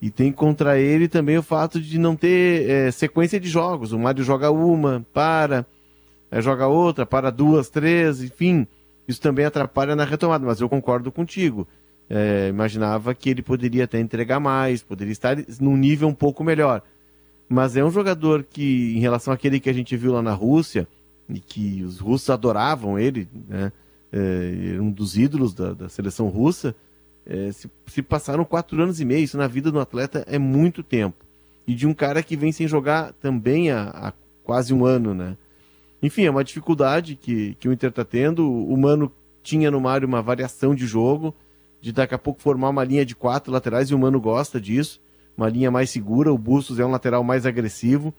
[0.00, 3.92] E tem contra ele também o fato de não ter é, sequência de jogos.
[3.92, 5.66] O Mário joga uma, para,
[6.32, 8.66] joga outra, para duas, três, enfim.
[9.06, 11.66] Isso também atrapalha na retomada, mas eu concordo contigo.
[12.10, 16.82] É, imaginava que ele poderia até entregar mais, poderia estar num nível um pouco melhor
[17.48, 20.86] mas é um jogador que, em relação àquele que a gente viu lá na Rússia,
[21.28, 23.72] e que os russos adoravam ele, né?
[24.10, 26.74] É, um dos ídolos da, da seleção russa,
[27.26, 30.82] é, se, se, passaram quatro anos e meio, isso na vida do atleta é muito
[30.82, 31.26] tempo.
[31.66, 34.12] E de um cara que vem sem jogar também há, há
[34.42, 35.36] quase um ano, né?
[36.02, 38.48] Enfim, é uma dificuldade que, que o Inter está tendo.
[38.48, 41.34] O Mano tinha no Mário uma variação de jogo,
[41.80, 45.00] de daqui a pouco formar uma linha de quatro laterais, e o Mano gosta disso
[45.38, 46.32] uma linha mais segura.
[46.32, 48.12] O Bustos é um lateral mais agressivo,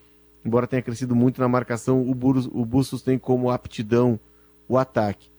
[0.45, 2.01] embora tenha crescido muito na marcação.
[2.09, 4.17] O, Bustos, o Bustos tem como aptidão
[4.69, 5.29] o ataque.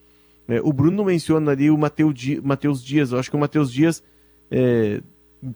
[0.46, 3.12] É, o Bruno menciona ali o Matheus Dias.
[3.12, 4.02] Eu acho que o Matheus Dias
[4.50, 5.00] é,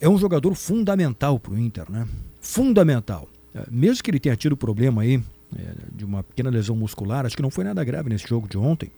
[0.00, 2.08] é um jogador fundamental para o Inter, né?
[2.40, 3.28] Fundamental.
[3.54, 5.22] É, mesmo que ele tenha tido problema aí
[5.56, 8.56] é, de uma pequena lesão muscular, acho que não foi nada grave nesse jogo de
[8.56, 8.90] ontem.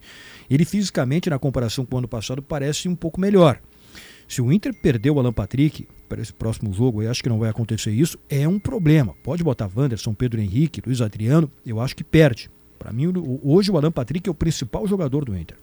[0.49, 3.59] Ele fisicamente, na comparação com o ano passado, parece um pouco melhor.
[4.27, 7.39] Se o Inter perder o Alan Patrick para esse próximo jogo, eu acho que não
[7.39, 9.13] vai acontecer isso, é um problema.
[9.23, 12.49] Pode botar Wanderson, Pedro Henrique, Luiz Adriano, eu acho que perde.
[12.85, 13.11] Para mim,
[13.41, 15.57] hoje o Alan Patrick é o principal jogador do Inter.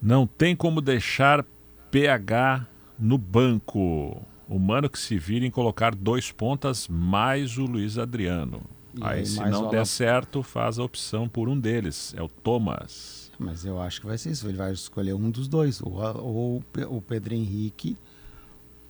[0.00, 1.44] Não tem como deixar
[1.90, 2.64] PH
[2.96, 4.22] no banco.
[4.48, 8.62] O mano que se vira em colocar dois pontas mais o Luiz Adriano.
[8.94, 12.14] E aí, se não der certo, faz a opção por um deles.
[12.16, 13.32] É o Thomas.
[13.36, 14.46] Mas eu acho que vai ser isso.
[14.46, 15.82] Ele vai escolher um dos dois.
[15.82, 17.96] Ou, ou o Pedro Henrique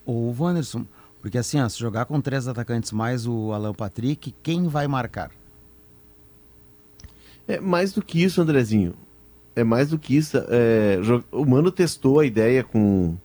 [0.05, 0.85] ou o Wanderson.
[1.23, 5.31] Porque assim, ó, se jogar com três atacantes mais o Alan Patrick, quem vai marcar?
[7.49, 8.95] É mais do que isso, Andrezinho.
[9.57, 10.37] É mais do que isso.
[10.37, 10.99] É,
[11.33, 13.17] o Mano testou a ideia com,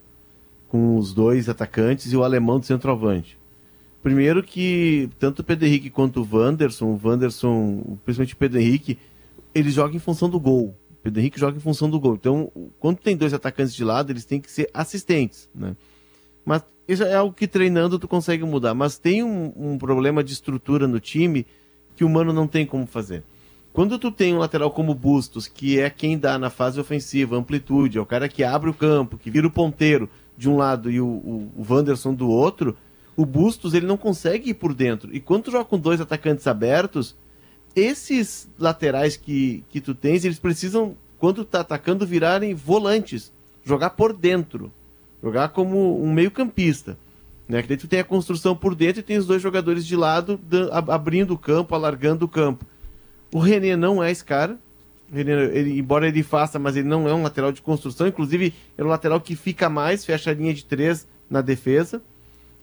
[0.69, 3.37] com os dois atacantes e o alemão do centroavante.
[4.01, 8.97] Primeiro que tanto o Pedro Henrique quanto o Wanderson, o Wanderson, principalmente o Pedro Henrique,
[9.53, 10.75] eles jogam em função do gol.
[10.91, 12.15] O Pedro Henrique joga em função do gol.
[12.15, 15.75] Então, quando tem dois atacantes de lado, eles têm que ser assistentes, né?
[16.45, 18.73] Mas isso é algo que treinando tu consegue mudar.
[18.73, 21.45] Mas tem um, um problema de estrutura no time
[21.95, 23.23] que o Mano não tem como fazer.
[23.73, 27.97] Quando tu tem um lateral como Bustos, que é quem dá na fase ofensiva amplitude,
[27.97, 30.07] é o cara que abre o campo, que vira o ponteiro
[30.37, 32.77] de um lado e o, o, o Wanderson do outro,
[33.17, 35.13] o Bustos ele não consegue ir por dentro.
[35.13, 37.15] E quando tu joga com dois atacantes abertos,
[37.75, 44.13] esses laterais que, que tu tens, eles precisam, quando tá atacando, virarem volantes, jogar por
[44.13, 44.71] dentro,
[45.21, 46.95] jogar como um meio campista.
[47.49, 47.63] Né?
[47.63, 50.39] Que daí tu tem a construção por dentro e tem os dois jogadores de lado
[50.87, 52.65] abrindo o campo, alargando o campo.
[53.33, 54.57] O René não é esse cara.
[55.11, 58.07] Ele, embora ele faça, mas ele não é um lateral de construção.
[58.07, 62.01] Inclusive, é um lateral que fica mais, fecha a linha de três na defesa,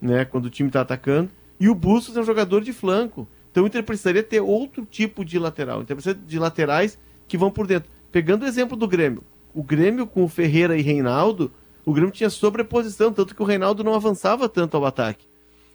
[0.01, 0.25] né?
[0.25, 1.31] Quando o time está atacando.
[1.59, 3.29] E o Bustos é um jogador de flanco.
[3.51, 5.83] Então o Inter precisaria ter outro tipo de lateral.
[5.83, 7.91] Então precisa de laterais que vão por dentro.
[8.11, 9.23] Pegando o exemplo do Grêmio.
[9.53, 11.51] O Grêmio com o Ferreira e Reinaldo,
[11.85, 15.27] o Grêmio tinha sobreposição, tanto que o Reinaldo não avançava tanto ao ataque.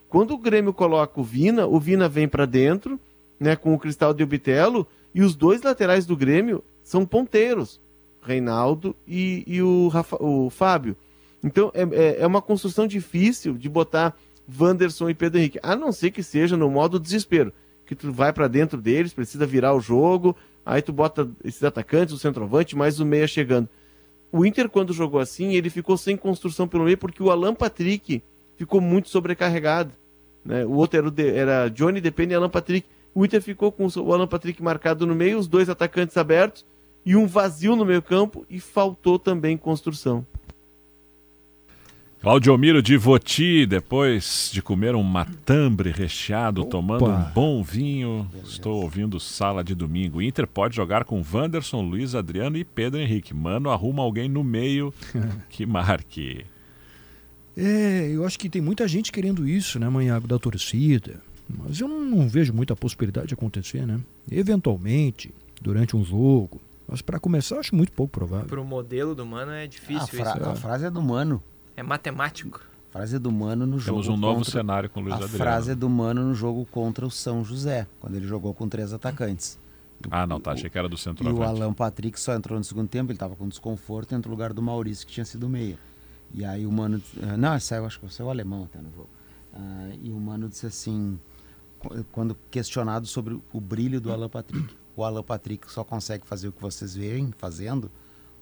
[0.07, 2.99] Quando o Grêmio coloca o Vina, o Vina vem para dentro,
[3.39, 7.81] né, com o Cristal de Obitelo, e os dois laterais do Grêmio são ponteiros,
[8.21, 10.95] Reinaldo e, e o, Rafa, o Fábio.
[11.43, 14.15] Então é, é, é, uma construção difícil de botar
[14.59, 17.53] Wanderson e Pedro Henrique, a não ser que seja no modo desespero,
[17.85, 22.13] que tu vai para dentro deles, precisa virar o jogo, aí tu bota esses atacantes,
[22.13, 23.69] o centroavante, mais o meia chegando.
[24.31, 28.21] O Inter, quando jogou assim, ele ficou sem construção pelo meio porque o Alan Patrick
[28.57, 29.91] ficou muito sobrecarregado.
[30.43, 30.65] Né?
[30.65, 32.87] O outro era, o de, era Johnny Depende e Alan Patrick.
[33.15, 36.65] O Inter ficou com o Alan Patrick marcado no meio, os dois atacantes abertos
[37.05, 40.25] e um vazio no meio campo e faltou também construção.
[42.21, 46.71] Claudio Miro de Voti, depois de comer um matambre recheado, Opa.
[46.71, 48.49] tomando um bom vinho, Beleza.
[48.51, 50.21] estou ouvindo Sala de Domingo.
[50.21, 53.33] Inter pode jogar com Wanderson, Luiz Adriano e Pedro Henrique.
[53.33, 54.91] Mano, arruma alguém no meio
[55.49, 56.43] que marque.
[57.55, 61.21] É, eu acho que tem muita gente querendo isso, né, Manhago, da torcida.
[61.47, 63.99] Mas eu não, não vejo muita possibilidade de acontecer, né?
[64.31, 66.61] Eventualmente, durante um jogo.
[66.87, 68.47] Mas para começar, acho muito pouco provável.
[68.47, 70.49] Para o modelo do Mano é difícil a fra isso.
[70.49, 71.41] A frase é do Mano.
[71.75, 72.61] É matemático.
[72.89, 74.01] A frase é do Mano no jogo.
[74.01, 75.35] Temos um novo cenário com o Luiz a Adriano.
[75.35, 78.69] A frase é do Mano no jogo contra o São José, quando ele jogou com
[78.69, 79.59] três atacantes.
[80.11, 80.51] Ah, não, tá.
[80.51, 83.15] Achei que era do centro E o Alan Patrick só entrou no segundo tempo, ele
[83.15, 85.77] estava com desconforto, entrou no lugar do Maurício, que tinha sido meia.
[86.33, 87.01] E aí o Mano.
[87.21, 89.09] Eh, não, saiu, acho que saiu o alemão até no jogo.
[89.53, 91.17] Uh, e o Mano disse assim:
[92.11, 94.75] quando questionado sobre o brilho do Alan Patrick.
[94.95, 97.89] O Alan Patrick só consegue fazer o que vocês veem fazendo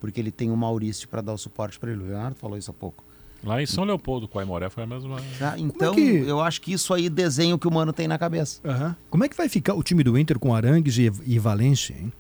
[0.04, 2.04] porque ele tem o Maurício para dar o suporte para ele.
[2.04, 3.02] O Leonardo falou isso há pouco.
[3.42, 5.16] Lá em São Leopoldo, com a Aimoré, foi a mesma.
[5.40, 6.02] Ah, então, é que...
[6.28, 8.60] eu acho que isso aí desenha o que o Mano tem na cabeça.
[8.68, 8.94] Uhum.
[9.10, 12.12] Como é que vai ficar o time do Inter com Arangues e, e Valência, hein?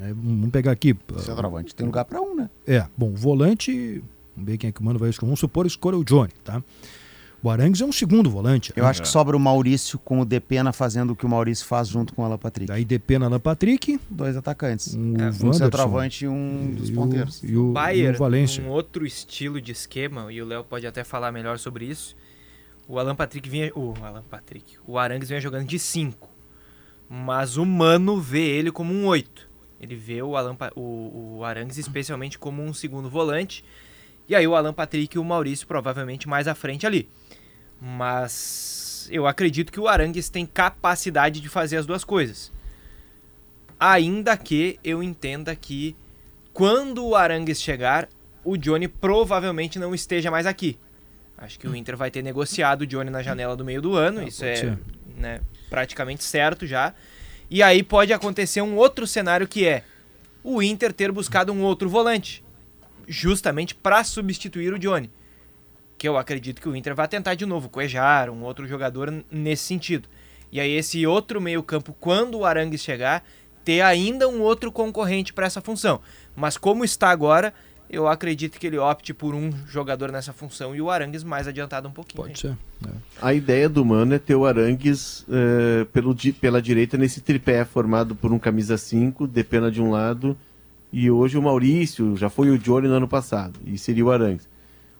[0.00, 0.96] É, vamos pegar aqui.
[1.18, 2.50] Centroavante tem lugar para um, né?
[2.66, 4.02] É, bom, volante.
[4.34, 5.28] Vamos ver quem é que o Mano vai escolher.
[5.28, 6.60] Vamos supor escolha o Johnny, tá?
[7.42, 8.72] O Arangues é um segundo volante.
[8.76, 8.90] Eu né?
[8.90, 12.14] acho que sobra o Maurício com o Depena fazendo o que o Maurício faz junto
[12.14, 12.68] com o Alan Patrick.
[12.68, 13.98] Daí Depena, Alan Patrick.
[14.08, 14.94] Dois atacantes.
[14.94, 17.42] Um, é, um centroavante e um dos ponteiros.
[17.42, 18.62] E o, Bayer, e o Valência.
[18.62, 22.14] um outro estilo de esquema, e o Léo pode até falar melhor sobre isso.
[22.86, 23.72] O Alan Patrick vinha...
[23.74, 24.76] O Alan Patrick.
[24.86, 26.30] O Arangues vinha jogando de 5.
[27.10, 29.50] Mas o Mano vê ele como um 8.
[29.80, 33.64] Ele vê o, Alan, o, o Arangues especialmente como um segundo volante.
[34.28, 37.08] E aí o Alan Patrick e o Maurício provavelmente mais à frente ali.
[37.84, 42.52] Mas eu acredito que o Arangues tem capacidade de fazer as duas coisas.
[43.78, 45.96] Ainda que eu entenda que
[46.52, 48.08] quando o Arangues chegar,
[48.44, 50.78] o Johnny provavelmente não esteja mais aqui.
[51.36, 54.20] Acho que o Inter vai ter negociado o Johnny na janela do meio do ano,
[54.20, 54.78] ah, isso é
[55.16, 56.94] né, praticamente certo já.
[57.50, 59.82] E aí pode acontecer um outro cenário que é
[60.44, 62.44] o Inter ter buscado um outro volante.
[63.08, 65.10] justamente para substituir o Johnny.
[66.02, 69.62] Que eu acredito que o Inter vai tentar de novo, Cuejar, um outro jogador nesse
[69.62, 70.08] sentido.
[70.50, 73.24] E aí esse outro meio-campo, quando o Arangues chegar,
[73.64, 76.00] ter ainda um outro concorrente para essa função.
[76.34, 77.54] Mas como está agora,
[77.88, 81.86] eu acredito que ele opte por um jogador nessa função e o Arangues mais adiantado
[81.86, 82.24] um pouquinho.
[82.24, 82.58] Pode ser.
[82.84, 82.90] É.
[83.20, 88.16] A ideia do Mano é ter o Arangues é, pelo, pela direita nesse tripé formado
[88.16, 90.36] por um camisa 5, Depena de um lado,
[90.92, 94.50] e hoje o Maurício, já foi o Johnny no ano passado, e seria o Arangues.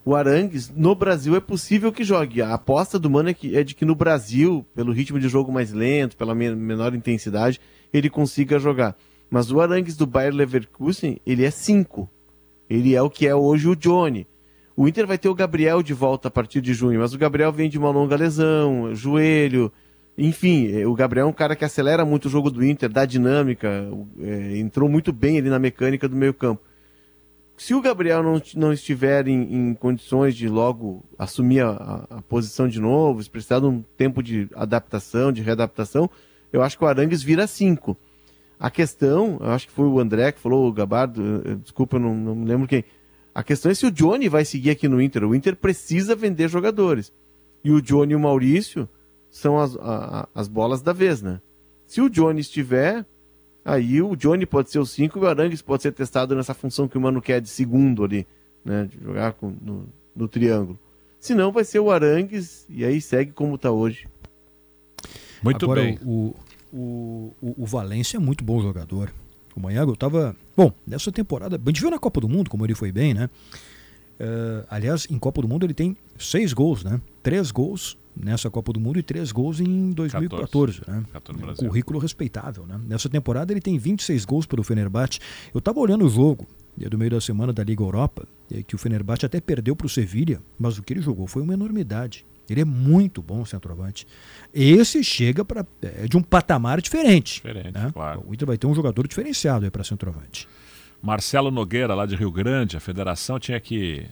[0.05, 2.42] O Arangues, no Brasil, é possível que jogue.
[2.42, 5.53] A aposta do Mano é, que, é de que no Brasil, pelo ritmo de jogo
[5.53, 7.61] mais lento, pela menor intensidade,
[7.92, 8.96] ele consiga jogar.
[9.30, 12.11] Mas o Arangues do Bayer Leverkusen, ele é 5.
[12.68, 14.26] Ele é o que é hoje o Johnny.
[14.76, 17.53] O Inter vai ter o Gabriel de volta a partir de junho, mas o Gabriel
[17.53, 19.70] vem de uma longa lesão, joelho.
[20.18, 23.05] Enfim, é, o Gabriel é um cara que acelera muito o jogo do Inter, dá
[23.05, 23.88] dinâmica,
[24.20, 26.62] é, entrou muito bem ali na mecânica do meio-campo.
[27.62, 32.66] Se o Gabriel não, não estiver em, em condições de logo assumir a, a, posição
[32.66, 36.10] de novo, se precisar de um tempo de adaptação, de readaptação,
[36.52, 37.96] eu acho que o Arangues vira 5.
[38.58, 42.00] A questão, eu acho que foi o André que falou, o Gabardo, eh, desculpa, eu
[42.00, 42.84] não, não me lembro quem.
[43.32, 45.22] A questão é se o Johnny vai seguir aqui no Inter.
[45.22, 47.12] O Inter precisa vender jogadores.
[47.62, 48.88] E o Johnny e o Maurício
[49.30, 51.40] são as, a, as bolas da vez, né?
[51.86, 53.06] Se o Johnny estiver,
[53.64, 56.88] aí o Johnny pode ser o 5 e o Arangues pode ser testado nessa função
[56.88, 58.26] que o Mano quer de segundo ali,
[58.64, 58.84] né?
[58.84, 60.78] De jogar com, no, no triângulo.
[61.18, 64.08] Se não, vai ser o Arangues e aí segue como está hoje.
[65.42, 65.98] Muito Agora, bem.
[66.04, 66.34] O,
[66.72, 69.12] o, o, o Valência é muito bom jogador.
[69.54, 70.34] O Manhago estava.
[70.56, 71.60] Bom, nessa temporada.
[71.62, 73.28] A gente viu na Copa do Mundo como ele foi bem, né?
[74.18, 77.00] Uh, aliás, em Copa do Mundo ele tem seis gols, né?
[77.22, 81.04] Três gols nessa Copa do Mundo e três gols em 2014, 14, né?
[81.12, 82.80] 14 um currículo respeitável, né?
[82.86, 85.18] Nessa temporada ele tem 26 gols pelo Fenerbahçe.
[85.52, 86.46] Eu estava olhando o jogo
[86.80, 89.86] é do meio da semana da Liga Europa, é que o Fenerbahçe até perdeu para
[89.86, 92.24] o Sevilha, mas o que ele jogou foi uma enormidade.
[92.48, 94.06] Ele é muito bom centroavante.
[94.52, 97.36] Esse chega para é de um patamar diferente.
[97.36, 97.90] Diferente, né?
[97.92, 98.24] claro.
[98.26, 100.48] O Inter vai ter um jogador diferenciado para centroavante.
[101.00, 104.06] Marcelo Nogueira, lá de Rio Grande, a federação tinha que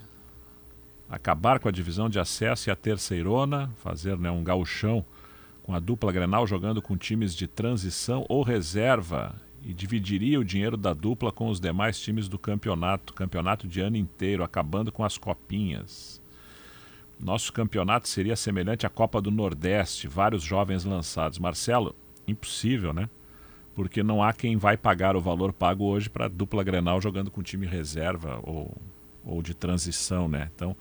[1.10, 5.04] acabar com a divisão de acesso e a terceirona, fazer né, um gauchão
[5.62, 10.76] com a dupla Grenal jogando com times de transição ou reserva e dividiria o dinheiro
[10.76, 15.18] da dupla com os demais times do campeonato, campeonato de ano inteiro, acabando com as
[15.18, 16.20] copinhas.
[17.18, 21.38] Nosso campeonato seria semelhante à Copa do Nordeste, vários jovens lançados.
[21.38, 21.94] Marcelo,
[22.26, 23.10] impossível, né?
[23.74, 27.42] Porque não há quem vai pagar o valor pago hoje para dupla Grenal jogando com
[27.42, 28.74] time reserva ou,
[29.24, 30.50] ou de transição, né?
[30.54, 30.74] Então,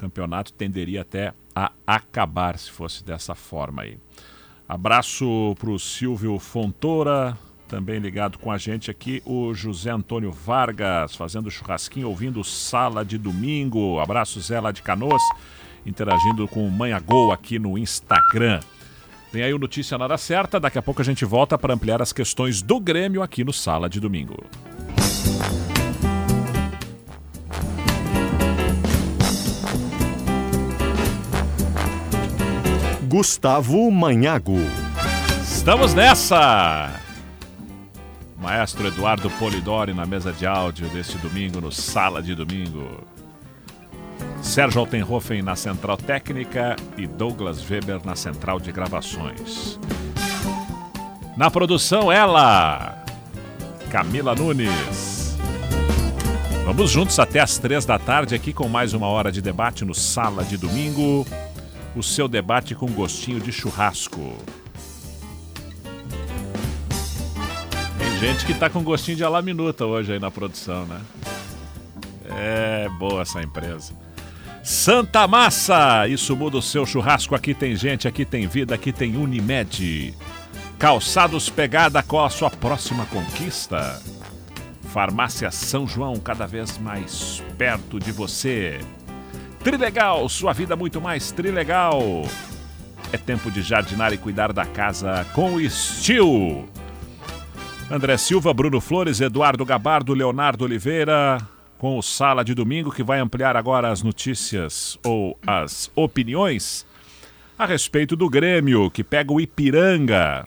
[0.00, 3.98] campeonato tenderia até a acabar se fosse dessa forma aí.
[4.66, 7.36] Abraço para o Silvio Fontoura,
[7.68, 13.18] também ligado com a gente aqui, o José Antônio Vargas, fazendo churrasquinho, ouvindo Sala de
[13.18, 14.00] Domingo.
[14.00, 15.22] Abraço, Zé, lá de Canoas
[15.84, 18.60] interagindo com o Manha Gol aqui no Instagram.
[19.32, 22.12] Tem aí o Notícia Nada Certa, daqui a pouco a gente volta para ampliar as
[22.12, 24.44] questões do Grêmio aqui no Sala de Domingo.
[33.10, 34.54] Gustavo Manhago.
[35.42, 36.92] Estamos nessa!
[38.38, 43.02] Maestro Eduardo Polidori na mesa de áudio deste domingo no Sala de Domingo.
[44.40, 49.76] Sérgio Altenhofen na central técnica e Douglas Weber na central de gravações.
[51.36, 53.04] Na produção, ela,
[53.90, 55.36] Camila Nunes.
[56.64, 59.96] Vamos juntos até as três da tarde aqui com mais uma hora de debate no
[59.96, 61.26] Sala de Domingo.
[61.94, 64.36] O seu debate com gostinho de churrasco.
[67.98, 71.00] Tem gente que tá com gostinho de alaminuta hoje aí na produção, né?
[72.28, 73.92] É boa essa empresa.
[74.62, 77.34] Santa Massa, isso muda o seu churrasco.
[77.34, 80.14] Aqui tem gente, aqui tem vida, aqui tem Unimed.
[80.78, 84.00] Calçados Pegada, qual a sua próxima conquista?
[84.92, 88.80] Farmácia São João, cada vez mais perto de você.
[89.62, 92.00] Trilegal, sua vida muito mais trilegal.
[93.12, 96.66] É tempo de jardinar e cuidar da casa com estilo.
[97.90, 101.38] André Silva, Bruno Flores, Eduardo Gabardo, Leonardo Oliveira,
[101.76, 106.86] com o Sala de Domingo, que vai ampliar agora as notícias ou as opiniões
[107.58, 110.46] a respeito do Grêmio, que pega o Ipiranga.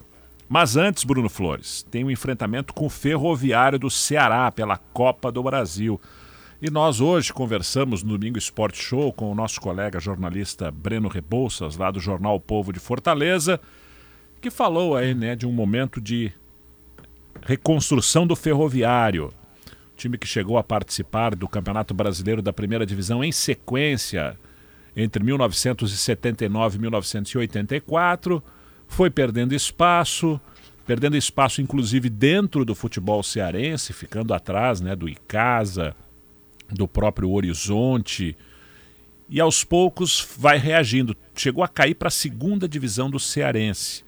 [0.49, 5.43] Mas antes, Bruno Flores, tem um enfrentamento com o Ferroviário do Ceará pela Copa do
[5.43, 6.01] Brasil.
[6.65, 11.75] E nós hoje conversamos no Domingo Esporte Show com o nosso colega jornalista Breno Rebouças,
[11.75, 13.59] lá do jornal Povo de Fortaleza,
[14.39, 16.31] que falou aí, né, de um momento de
[17.41, 19.33] reconstrução do ferroviário.
[19.97, 24.39] Time que chegou a participar do Campeonato Brasileiro da Primeira Divisão em sequência
[24.95, 28.41] entre 1979 e 1984,
[28.87, 30.39] foi perdendo espaço,
[30.87, 35.93] perdendo espaço inclusive dentro do futebol cearense, ficando atrás né, do Icasa,
[36.73, 38.35] do próprio Horizonte,
[39.29, 41.15] e aos poucos vai reagindo.
[41.35, 44.03] Chegou a cair para a segunda divisão do Cearense.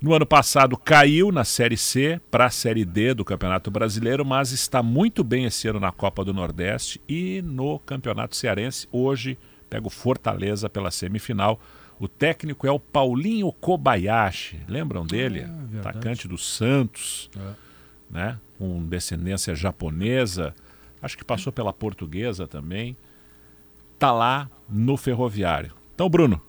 [0.00, 4.52] No ano passado caiu na Série C para a Série D do Campeonato Brasileiro, mas
[4.52, 8.86] está muito bem esse ano na Copa do Nordeste e no Campeonato Cearense.
[8.92, 9.38] Hoje
[9.70, 11.58] pega o Fortaleza pela semifinal.
[11.98, 14.60] O técnico é o Paulinho Kobayashi.
[14.68, 15.46] Lembram dele?
[15.48, 17.40] Ah, Atacante do Santos, É.
[18.10, 18.38] né?
[18.58, 20.54] com descendência japonesa.
[21.02, 22.96] Acho que passou pela portuguesa também.
[23.98, 25.72] Tá lá no Ferroviário.
[25.94, 26.40] Então, Bruno,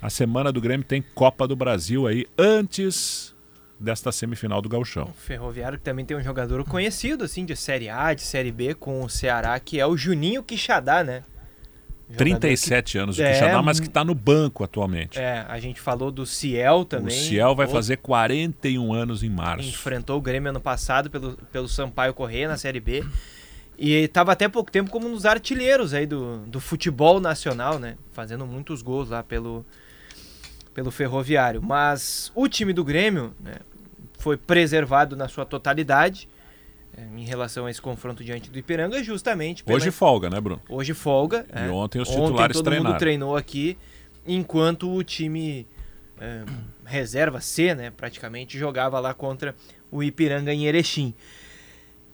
[0.00, 3.34] a semana do Grêmio tem Copa do Brasil aí antes
[3.78, 5.04] desta semifinal do Gauchão.
[5.04, 8.74] O Ferroviário que também tem um jogador conhecido, assim, de Série A, de Série B
[8.74, 11.22] com o Ceará, que é o Juninho Quixadá, né?
[12.08, 15.12] Jogador 37 anos o É, Quixadá, mas que está no banco atualmente.
[15.12, 17.08] que- é, a gente falou do Ciel também.
[17.18, 19.68] o Ciel vai outro- fazer 41 anos em março.
[19.68, 23.02] Enfrentou o Grêmio ano passado pelo, pelo Sampaio Corrêa na Série B.
[23.78, 27.96] E estava até pouco tempo como um dos artilheiros aí do, do futebol nacional, né?
[28.12, 29.64] Fazendo muitos gols lá pelo,
[30.74, 31.62] pelo Ferroviário.
[31.62, 33.56] Mas o time do Grêmio né,
[34.18, 36.28] foi preservado na sua totalidade
[36.96, 40.60] eh, em relação a esse confronto diante do Ipiranga, justamente pela Hoje folga, né, Bruno?
[40.68, 41.46] Hoje folga.
[41.52, 41.70] E é.
[41.70, 42.90] ontem os Ontem titulares todo treinaram.
[42.90, 43.76] mundo treinou aqui,
[44.26, 45.66] enquanto o time
[46.20, 46.44] é,
[46.84, 49.56] reserva C, né, praticamente, jogava lá contra
[49.90, 51.14] o Ipiranga em Erechim.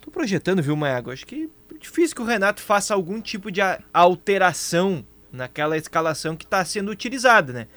[0.08, 1.10] Tô projetando, viu, Maiago?
[1.10, 3.60] Acho que é difícil que o Renato faça algum tipo de
[3.92, 7.68] alteração naquela escalação que está sendo utilizada, né?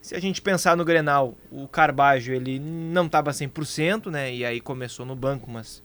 [0.00, 4.34] Se a gente pensar no Grenal, o Carbajo ele não estava 100%, né?
[4.34, 5.82] E aí começou no banco, mas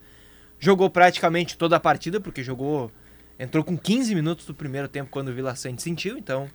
[0.58, 2.90] jogou praticamente toda a partida, porque jogou
[3.38, 6.48] entrou com 15 minutos do primeiro tempo quando o Vila Sante sentiu, então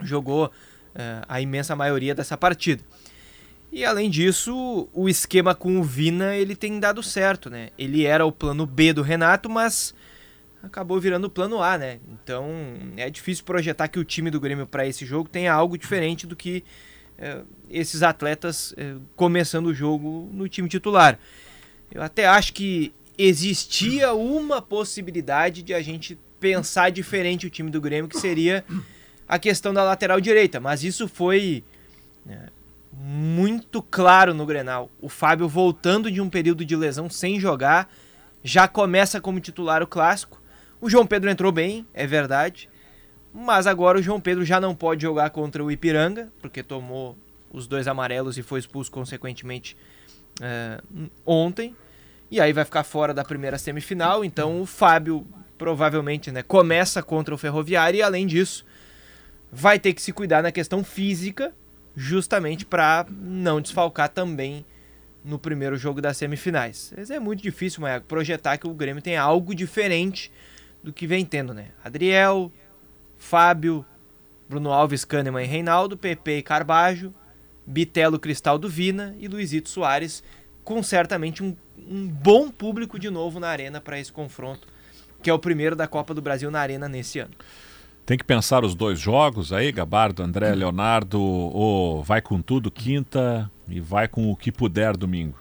[0.00, 0.50] jogou
[0.94, 2.82] eh, a imensa maioria dessa partida.
[3.72, 7.70] E além disso, o esquema com o Vina ele tem dado certo, né?
[7.76, 9.94] Ele era o plano B do Renato, mas
[10.62, 11.98] acabou virando o plano A, né?
[12.08, 12.48] Então
[12.96, 16.34] é difícil projetar que o time do Grêmio para esse jogo tenha algo diferente do
[16.34, 16.64] que
[17.18, 21.18] eh, esses atletas eh, começando o jogo no time titular.
[21.92, 27.80] Eu até acho que existia uma possibilidade de a gente pensar diferente o time do
[27.80, 28.64] Grêmio, que seria
[29.26, 31.64] a questão da lateral direita, mas isso foi
[32.24, 32.48] né,
[32.98, 34.90] muito claro no Grenal.
[35.00, 37.92] O Fábio voltando de um período de lesão sem jogar,
[38.42, 40.40] já começa como titular o clássico.
[40.80, 42.68] O João Pedro entrou bem, é verdade,
[43.32, 47.16] mas agora o João Pedro já não pode jogar contra o Ipiranga, porque tomou
[47.52, 49.76] os dois amarelos e foi expulso consequentemente
[50.40, 50.80] é,
[51.24, 51.74] ontem.
[52.30, 54.24] E aí vai ficar fora da primeira semifinal.
[54.24, 55.26] Então o Fábio
[55.56, 58.64] provavelmente né, começa contra o Ferroviário e além disso
[59.50, 61.54] vai ter que se cuidar na questão física,
[61.96, 64.64] justamente para não desfalcar também
[65.24, 66.92] no primeiro jogo das semifinais.
[66.96, 70.30] Mas é muito difícil, Maiago, projetar que o Grêmio tem algo diferente
[70.82, 71.68] do que vem tendo, né?
[71.82, 72.52] Adriel,
[73.18, 73.84] Fábio,
[74.48, 77.12] Bruno Alves, Kahneman e Reinaldo, PP e Carbajo,
[77.66, 80.22] Bitelo, Cristaldo Vina e Luizito Soares,
[80.62, 84.68] com certamente um, um bom público de novo na arena para esse confronto,
[85.22, 87.34] que é o primeiro da Copa do Brasil na arena nesse ano.
[88.06, 93.50] Tem que pensar os dois jogos aí, Gabardo, André, Leonardo, ou vai com tudo quinta
[93.68, 95.36] e vai com o que puder domingo.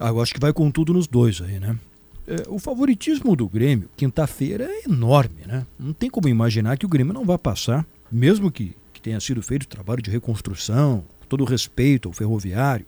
[0.00, 1.78] Ah, eu acho que vai com tudo nos dois aí, né?
[2.26, 5.66] É, o favoritismo do Grêmio, quinta-feira, é enorme, né?
[5.78, 9.42] Não tem como imaginar que o Grêmio não vai passar, mesmo que, que tenha sido
[9.42, 12.86] feito trabalho de reconstrução, com todo o respeito ao ferroviário,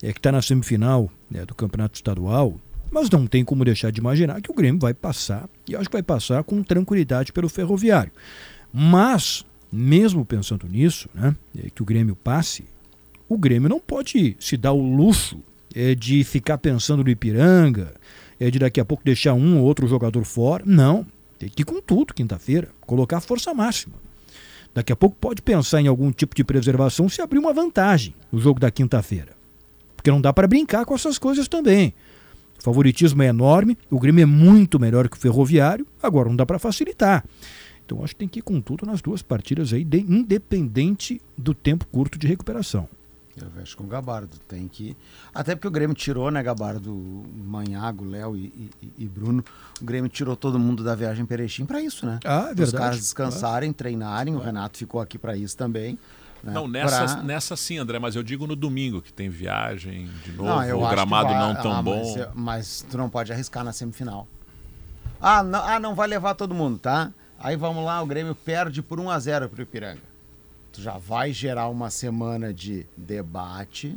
[0.00, 2.54] é, que está na semifinal né, do Campeonato Estadual,
[2.94, 5.96] mas não tem como deixar de imaginar que o Grêmio vai passar, e acho que
[5.96, 8.12] vai passar com tranquilidade pelo ferroviário.
[8.72, 11.34] Mas, mesmo pensando nisso, né,
[11.74, 12.64] que o Grêmio passe,
[13.28, 15.40] o Grêmio não pode se dar o luxo
[15.74, 17.92] é, de ficar pensando no Ipiranga,
[18.38, 20.62] é, de daqui a pouco deixar um ou outro jogador fora.
[20.64, 21.04] Não,
[21.36, 23.96] tem que ir com tudo quinta-feira, colocar força máxima.
[24.72, 28.38] Daqui a pouco pode pensar em algum tipo de preservação se abrir uma vantagem no
[28.40, 29.32] jogo da quinta-feira.
[29.96, 31.92] Porque não dá para brincar com essas coisas também.
[32.64, 36.46] O favoritismo é enorme, o Grêmio é muito melhor que o Ferroviário, agora não dá
[36.46, 37.22] para facilitar.
[37.84, 41.52] Então acho que tem que ir com tudo nas duas partidas aí, de- independente do
[41.52, 42.88] tempo curto de recuperação.
[43.36, 44.38] Eu vejo com o Gabardo.
[44.48, 44.96] Tem que.
[45.34, 49.44] Até porque o Grêmio tirou, né, Gabardo, Manhago, Léo e, e- e Bruno.
[49.82, 52.18] O Grêmio tirou todo mundo da viagem Perechim para isso, né?
[52.24, 52.76] Ah, é Os verdade.
[52.78, 54.34] caras descansarem, treinarem.
[54.36, 55.98] O Renato ficou aqui para isso também.
[56.44, 56.52] Né?
[56.52, 60.32] Não, nessa, Pra- nessa sim, André, mas eu digo no domingo, que tem viagem de
[60.32, 62.14] novo, Não, o gramado vai- não tão ah, bom.
[62.16, 64.28] Mas, mas tu não pode arriscar na semifinal.
[65.20, 67.12] Ah não, ah, não vai levar todo mundo, tá?
[67.38, 70.02] Aí vamos lá, o Grêmio perde por 1 a 0 pro Ipiranga.
[70.72, 73.96] Tu já vai gerar uma semana de debate.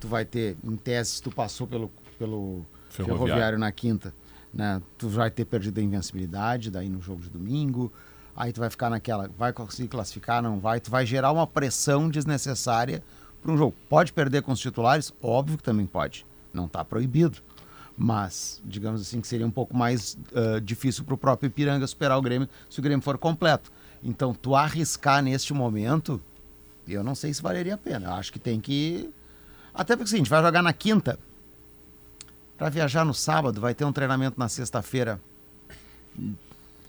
[0.00, 3.24] Tu vai ter, em tese, se tu passou pelo, pelo Ferroviário.
[3.26, 3.58] ferroviário.
[3.58, 4.14] na quinta,
[4.52, 4.80] né?
[4.96, 7.92] Tu vai ter perdido a invencibilidade, daí no jogo de domingo.
[8.36, 10.80] Aí tu vai ficar naquela, vai conseguir classificar, não vai.
[10.80, 13.02] Tu vai gerar uma pressão desnecessária
[13.40, 13.74] para um jogo.
[13.88, 15.12] Pode perder com os titulares?
[15.22, 16.26] Óbvio que também pode.
[16.52, 17.38] Não está proibido.
[17.96, 22.18] Mas, digamos assim, que seria um pouco mais ah, difícil para o próprio Ipiranga superar
[22.18, 23.70] o Grêmio se o Grêmio for completo.
[24.02, 26.20] Então, tu arriscar neste momento,
[26.88, 28.06] eu não sei se valeria a pena.
[28.06, 29.10] Eu acho que tem que.
[29.72, 31.18] Até porque, assim, a gente vai jogar na quinta.
[32.58, 35.20] Para viajar no sábado, vai ter um treinamento na sexta-feira.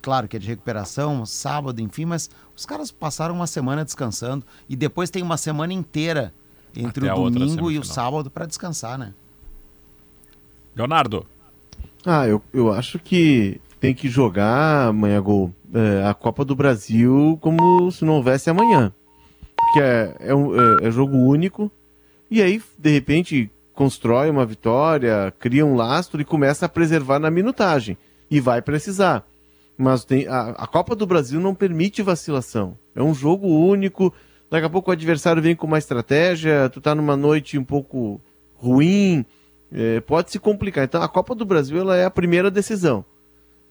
[0.05, 4.75] Claro que é de recuperação, sábado, enfim, mas os caras passaram uma semana descansando e
[4.75, 6.31] depois tem uma semana inteira
[6.75, 9.15] entre Até o domingo e o sábado para descansar, né?
[10.75, 11.25] Leonardo,
[12.05, 17.39] Ah, eu, eu acho que tem que jogar amanhã gol é, a Copa do Brasil
[17.41, 18.93] como se não houvesse amanhã.
[19.57, 21.71] Porque é, é, um, é, é jogo único.
[22.29, 27.31] E aí, de repente, constrói uma vitória, cria um lastro e começa a preservar na
[27.31, 27.97] minutagem.
[28.29, 29.25] E vai precisar.
[29.77, 32.77] Mas tem, a, a Copa do Brasil não permite vacilação.
[32.95, 34.13] É um jogo único.
[34.49, 38.21] Daqui a pouco o adversário vem com uma estratégia, tu tá numa noite um pouco
[38.53, 39.25] ruim,
[39.71, 40.85] é, pode se complicar.
[40.85, 43.03] Então a Copa do Brasil ela é a primeira decisão.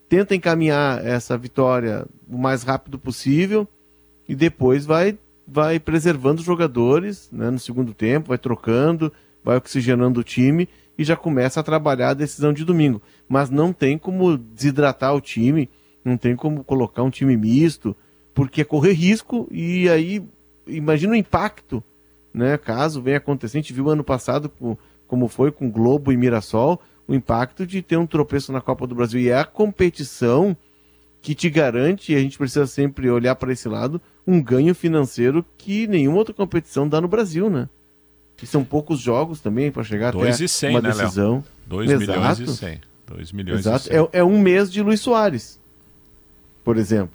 [0.09, 3.67] Tenta encaminhar essa vitória o mais rápido possível
[4.29, 10.21] e depois vai, vai preservando os jogadores né, no segundo tempo, vai trocando, vai oxigenando
[10.21, 13.01] o time e já começa a trabalhar a decisão de domingo.
[13.29, 15.69] Mas não tem como desidratar o time,
[16.05, 17.97] não tem como colocar um time misto,
[18.35, 20.23] porque é correr risco e aí
[20.67, 21.83] imagina o impacto,
[22.33, 22.59] né?
[22.59, 24.77] Caso venha acontecer, a gente viu ano passado com,
[25.07, 28.95] como foi com Globo e Mirassol, o impacto de ter um tropeço na Copa do
[28.95, 29.21] Brasil.
[29.21, 30.57] E é a competição
[31.23, 35.45] que te garante, e a gente precisa sempre olhar para esse lado, um ganho financeiro
[35.57, 37.69] que nenhuma outra competição dá no Brasil, né?
[38.43, 41.43] E são poucos jogos também para chegar Dois até e cem, uma né, decisão.
[41.67, 42.11] 2 Exato.
[42.11, 42.81] milhões e 100.
[43.07, 43.85] 2 milhões Exato.
[43.85, 43.97] 100.
[43.97, 45.59] É, é um mês de Luiz Soares,
[46.65, 47.15] por exemplo.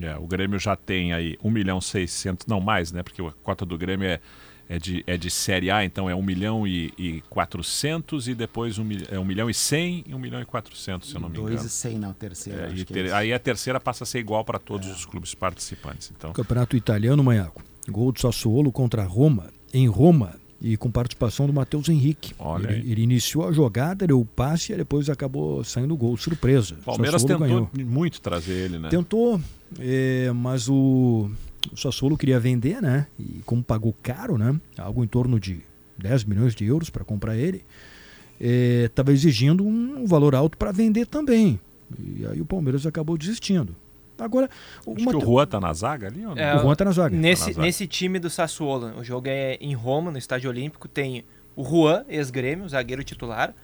[0.00, 3.02] É, o Grêmio já tem aí 1 milhão 600, não mais, né?
[3.02, 4.20] Porque a cota do Grêmio é,
[4.68, 8.78] é, de, é de Série A, então é 1 milhão e, e 400 e depois
[8.78, 11.28] 1, mil- é 1 milhão e 100 e 1 milhão e 400, se eu não
[11.28, 11.66] me 2 engano.
[11.66, 12.62] e 100 na terceira.
[12.74, 13.14] É, é ter- isso.
[13.14, 16.10] aí a terceira passa a ser igual para todos os clubes participantes.
[16.16, 17.62] Então, Campeonato Italiano, Manhaco.
[17.88, 22.32] Gol do Sassuolo contra Roma, em Roma, e com participação do Matheus Henrique.
[22.38, 26.16] Olha ele, ele iniciou a jogada, deu o passe e depois acabou saindo o gol.
[26.16, 26.76] Surpresa.
[26.80, 27.70] o Palmeiras tentou ganhou.
[27.84, 28.88] muito trazer ele, né?
[28.88, 29.40] Tentou,
[29.80, 31.28] é, mas o,
[31.72, 33.08] o Sassuolo queria vender, né?
[33.18, 34.58] E como pagou caro, né?
[34.78, 35.60] Algo em torno de
[35.98, 37.64] 10 milhões de euros para comprar ele,
[38.38, 41.58] estava exigindo um valor alto para vender também.
[41.98, 43.74] E aí o Palmeiras acabou desistindo.
[44.24, 44.48] Agora,
[44.86, 46.42] o, Acho que o Juan tá na zaga ali ou não?
[46.42, 47.16] É, o Juan tá na zaga.
[47.16, 47.66] Nesse, Tá na zaga.
[47.66, 51.24] nesse time do Sassuolo, o jogo é em Roma, no Estádio Olímpico, tem
[51.56, 53.54] o Juan, ex-grêmio, zagueiro titular.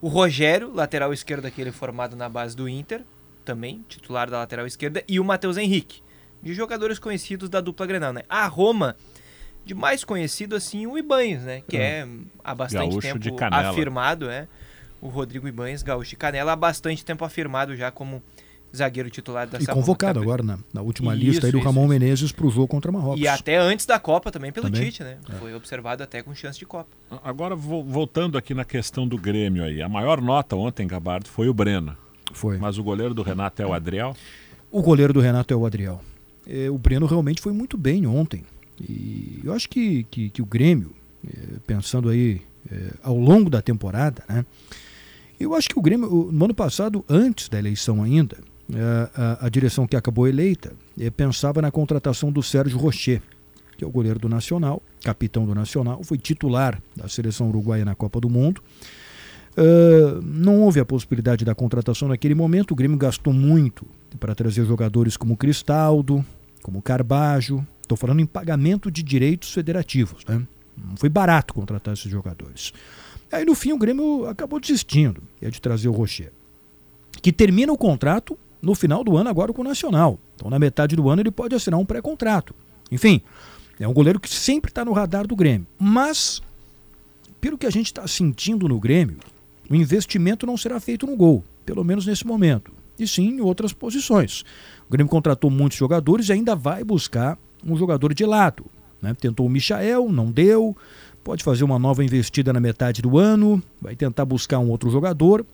[0.00, 3.02] O Rogério, lateral esquerdo, aquele formado na base do Inter,
[3.44, 5.02] também titular da lateral esquerda.
[5.08, 6.02] E o Matheus Henrique,
[6.42, 8.22] de jogadores conhecidos da dupla Grenal, né?
[8.28, 8.96] A Roma,
[9.64, 11.62] de mais conhecido assim, o Ibanez, né?
[11.66, 12.06] Que é,
[12.44, 14.46] há bastante Gaúcho tempo afirmado, é.
[15.00, 18.22] O Rodrigo Ibanez, gaúcho de Canela, há bastante tempo afirmado já como
[18.74, 21.82] zagueiro titular da E convocado agora na, na última Isso, lista aí do isso, Ramon
[21.82, 21.88] isso.
[21.88, 23.20] Menezes para o jogo contra Marrocos.
[23.20, 24.84] E até antes da Copa também pelo Também?
[24.90, 25.18] Tite, né?
[25.38, 26.88] Foi observado até com chance de Copa.
[27.24, 29.80] Agora, vo- voltando aqui na questão do Grêmio aí.
[29.82, 31.96] A maior nota ontem, Gabardo, foi o Breno.
[32.32, 32.58] Foi.
[32.58, 34.14] Mas o goleiro do Renato é o Adriel.
[34.70, 36.00] O goleiro do Renato é o Adriel.
[36.46, 38.44] É, o Breno realmente foi muito bem ontem.
[38.80, 40.92] E eu acho que, que, que o Grêmio,
[41.26, 44.44] é, pensando aí é, ao longo da temporada, né?
[45.40, 48.40] Eu acho que o Grêmio, no ano passado, antes da eleição ainda, é,
[49.14, 53.22] a, a direção que acabou eleita é, pensava na contratação do Sérgio Rocher,
[53.76, 57.94] que é o goleiro do Nacional, capitão do Nacional, foi titular da seleção uruguaia na
[57.94, 58.62] Copa do Mundo.
[59.58, 62.70] Ah, não houve a possibilidade da contratação naquele momento.
[62.70, 63.84] O Grêmio gastou muito
[64.20, 66.24] para trazer jogadores como Cristaldo,
[66.62, 67.66] como Carbajo.
[67.82, 70.24] Estou falando em pagamento de direitos federativos.
[70.26, 70.46] Né?
[70.76, 72.72] Não foi barato contratar esses jogadores.
[73.32, 76.32] Aí no fim o Grêmio acabou desistindo é de trazer o Rocher,
[77.20, 80.18] que termina o contrato no final do ano agora com o Nacional.
[80.34, 82.54] Então na metade do ano ele pode assinar um pré-contrato.
[82.90, 83.20] Enfim,
[83.78, 85.66] é um goleiro que sempre está no radar do Grêmio.
[85.78, 86.42] Mas,
[87.40, 89.18] pelo que a gente está sentindo no Grêmio,
[89.70, 93.72] o investimento não será feito no gol, pelo menos nesse momento, e sim em outras
[93.72, 94.42] posições.
[94.88, 98.64] O Grêmio contratou muitos jogadores e ainda vai buscar um jogador de lado.
[99.00, 99.14] Né?
[99.14, 100.76] Tentou o Michael, não deu.
[101.22, 105.44] Pode fazer uma nova investida na metade do ano, vai tentar buscar um outro jogador.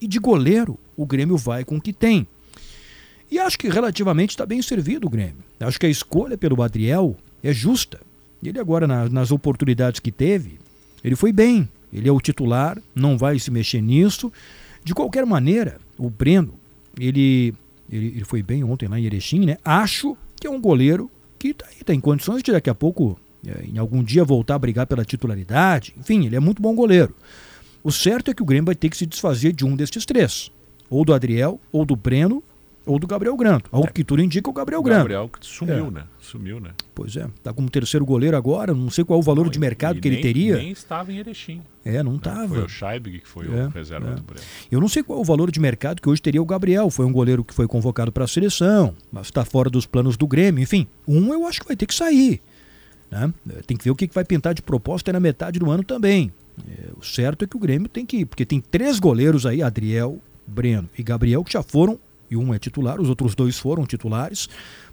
[0.00, 2.26] E de goleiro, o Grêmio vai com o que tem.
[3.32, 5.42] E acho que relativamente está bem servido o Grêmio.
[5.58, 7.98] Acho que a escolha pelo Adriel é justa.
[8.44, 10.58] Ele agora, na, nas oportunidades que teve,
[11.02, 11.66] ele foi bem.
[11.90, 14.30] Ele é o titular, não vai se mexer nisso.
[14.84, 16.52] De qualquer maneira, o Breno,
[17.00, 17.54] ele,
[17.90, 19.56] ele, ele foi bem ontem lá em Erechim, né?
[19.64, 23.64] Acho que é um goleiro que está tá em condições de daqui a pouco, é,
[23.64, 25.94] em algum dia, voltar a brigar pela titularidade.
[25.98, 27.16] Enfim, ele é muito bom goleiro.
[27.82, 30.52] O certo é que o Grêmio vai ter que se desfazer de um destes três.
[30.90, 32.44] Ou do Adriel, ou do Breno,
[32.84, 33.68] ou do Gabriel Granto.
[33.72, 34.98] Ao que tudo indica o Gabriel Granto.
[34.98, 35.90] Gabriel que sumiu, É.
[35.90, 36.04] né?
[36.20, 36.70] Sumiu, né?
[36.94, 40.08] Pois é, tá como terceiro goleiro agora, não sei qual o valor de mercado que
[40.08, 40.56] ele nem- teria.
[40.56, 41.60] Nem estava em Erechim.
[41.84, 42.18] É, não né?
[42.22, 42.48] tava.
[42.48, 44.14] Foi o Scheibig que foi É, o reserva é.
[44.14, 44.40] do Breno.
[44.70, 46.90] Eu não sei qual o valor de mercado que hoje teria o Gabriel.
[46.90, 50.26] Foi um goleiro que foi convocado para a seleção, mas está fora dos planos do
[50.26, 50.62] Grêmio.
[50.62, 52.40] Enfim, um eu acho que vai ter que sair.
[53.10, 53.32] né?
[53.66, 56.32] Tem que ver o que que vai pintar de proposta na metade do ano também.
[56.68, 59.62] É, o certo é que o Grêmio tem que ir, porque tem três goleiros aí,
[59.62, 61.98] Adriel, Breno e Gabriel, que já foram,
[62.32, 64.48] e um é titular, os outros dois foram titulares.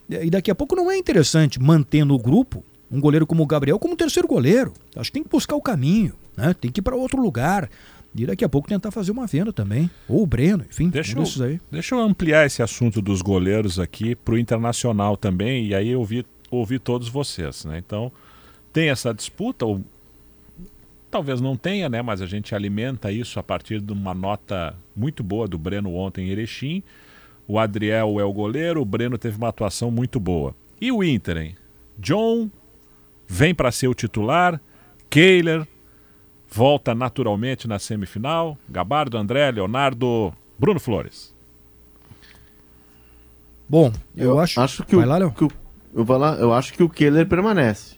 [0.10, 3.80] E daqui a pouco não é interessante manter no grupo um goleiro como o Gabriel
[3.80, 4.74] como terceiro goleiro.
[4.96, 6.54] Acho que tem que buscar o caminho, né?
[6.60, 7.70] tem que ir para outro lugar.
[8.16, 9.90] E daqui a pouco tentar fazer uma venda também.
[10.08, 11.62] Ou o Breno, enfim, Deixa um eu, aí.
[11.72, 16.00] deixa eu ampliar esse assunto dos goleiros aqui para o internacional também, e aí eu
[16.00, 17.66] ouvi, ouvi todos vocês.
[17.66, 17.78] Né?
[17.78, 18.12] Então,
[18.74, 19.82] tem essa disputa, ou
[21.12, 22.02] talvez não tenha, né?
[22.02, 26.28] mas a gente alimenta isso a partir de uma nota muito boa do Breno ontem
[26.28, 26.82] em Erechim.
[27.52, 30.54] O Adriel é o goleiro, o Breno teve uma atuação muito boa.
[30.80, 31.56] E o Inter, hein?
[31.98, 32.48] John
[33.28, 34.62] vem para ser o titular,
[35.10, 35.68] Kehler
[36.48, 41.34] volta naturalmente na semifinal, Gabardo, André, Leonardo, Bruno Flores.
[43.68, 44.84] Bom, eu, acho.
[44.86, 45.52] que Vai o, lá, que o-
[45.96, 47.98] eu, vou lá, eu acho que o Keller permanece.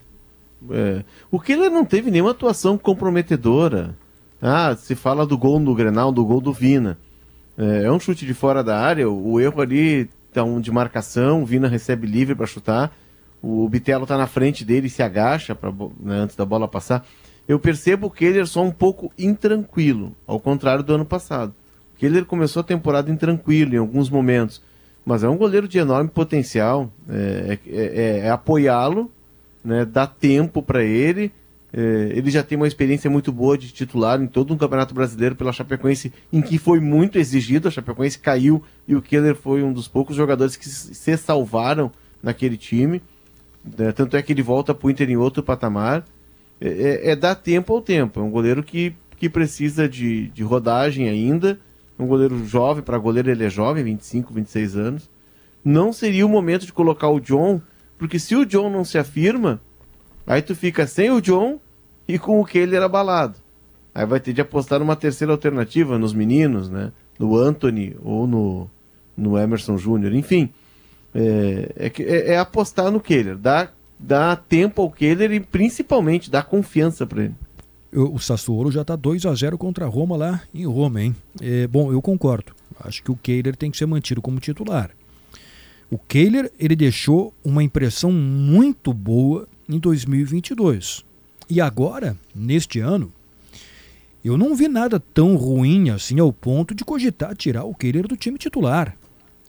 [0.69, 3.97] É, o Keller não teve nenhuma atuação comprometedora.
[4.41, 6.97] Ah, se fala do gol do Grenal, do gol do Vina.
[7.57, 10.71] É, é um chute de fora da área, o, o erro ali tá um de
[10.71, 12.91] marcação, o Vina recebe livre para chutar.
[13.43, 17.05] O Bitelo tá na frente dele e se agacha pra, né, antes da bola passar.
[17.47, 21.53] Eu percebo o Keller só um pouco intranquilo, ao contrário do ano passado.
[21.95, 24.61] O Keller começou a temporada intranquilo em alguns momentos,
[25.03, 26.91] mas é um goleiro de enorme potencial.
[27.09, 29.11] É, é- é- é apoiá-lo,
[29.65, 31.31] né, dar tempo para ele.
[31.73, 35.35] É, ele já tem uma experiência muito boa de titular em todo um campeonato brasileiro
[35.35, 37.67] pela Chapecoense, em que foi muito exigido.
[37.67, 41.91] A Chapecoense caiu e o Keller foi um dos poucos jogadores que se salvaram
[42.21, 43.01] naquele time.
[43.77, 46.03] né, tanto é que ele volta para o Inter em outro patamar.
[46.59, 48.19] É, é- é dar tempo ao tempo.
[48.19, 51.59] É um goleiro que, que precisa de, de rodagem ainda.
[51.97, 55.09] É um goleiro jovem, para goleiro ele é jovem, 25, 26 anos.
[55.63, 57.61] Não seria o momento de colocar o John,
[57.99, 59.61] porque se o John não se afirma,
[60.25, 61.59] aí tu fica sem o John
[62.07, 63.35] e com o era abalado.
[63.93, 66.91] Aí vai ter de apostar numa terceira alternativa, nos meninos, né?
[67.19, 68.69] No Anthony ou no,
[69.15, 70.49] no Emerson Júnior, enfim.
[71.13, 76.43] É, é, é- é apostar no Keller, dar, dar tempo ao Keller e principalmente dar
[76.43, 77.35] confiança para ele.
[77.93, 81.13] O Sassuolo já está 2 a 0 contra a Roma lá em Roma, hein?
[81.41, 82.53] É, bom, eu concordo.
[82.79, 84.91] Acho que o Kehler tem que ser mantido como titular.
[85.89, 91.03] O Kehler, ele deixou uma impressão muito boa em 2022.
[91.49, 93.11] E agora, neste ano,
[94.23, 98.15] eu não vi nada tão ruim assim ao ponto de cogitar tirar o Kehler do
[98.15, 98.95] time titular.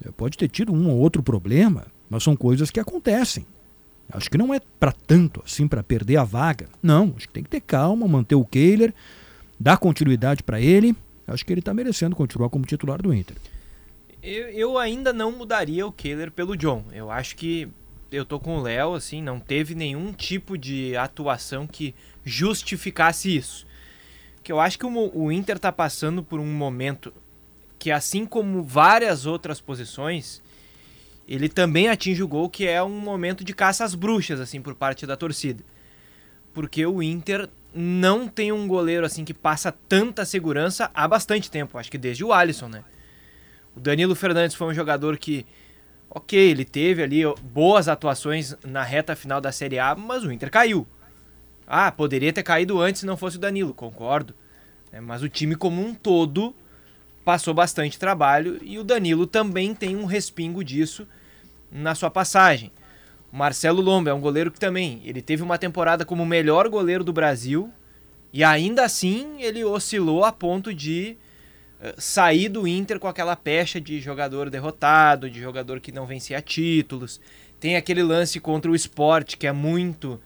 [0.04, 3.46] É, Pode ter tido um ou outro problema, mas são coisas que acontecem.
[4.10, 6.68] Acho que não é para tanto assim para perder a vaga.
[6.82, 8.92] Não, acho que tem que ter calma, manter o Kehler,
[9.58, 10.96] dar continuidade para ele.
[11.26, 13.36] Acho que ele está merecendo continuar como titular do Inter.
[14.22, 16.84] Eu, eu ainda não mudaria o Kehler pelo John.
[16.92, 17.68] Eu acho que
[18.12, 21.94] eu tô com o Léo, assim, não teve nenhum tipo de atuação que
[22.24, 23.66] justificasse isso.
[24.42, 27.12] Que eu acho que o, o Inter tá passando por um momento
[27.78, 30.42] que, assim como várias outras posições,
[31.26, 34.74] ele também atinge o gol, que é um momento de caça às bruxas, assim, por
[34.74, 35.64] parte da torcida.
[36.52, 41.78] Porque o Inter não tem um goleiro, assim, que passa tanta segurança há bastante tempo.
[41.78, 42.84] Acho que desde o Alisson, né?
[43.74, 45.46] O Danilo Fernandes foi um jogador que,
[46.14, 50.50] ok, ele teve ali boas atuações na reta final da Série A, mas o Inter
[50.50, 50.86] caiu.
[51.66, 54.34] Ah, poderia ter caído antes se não fosse o Danilo, concordo.
[54.92, 56.54] É, mas o time como um todo
[57.24, 61.08] passou bastante trabalho e o Danilo também tem um respingo disso
[61.70, 62.70] na sua passagem.
[63.32, 66.68] O Marcelo Lomba é um goleiro que também, ele teve uma temporada como o melhor
[66.68, 67.72] goleiro do Brasil
[68.30, 71.16] e ainda assim ele oscilou a ponto de
[71.98, 77.20] sair do Inter com aquela pecha de jogador derrotado, de jogador que não vencia títulos.
[77.58, 80.20] Tem aquele lance contra o Sport que é muito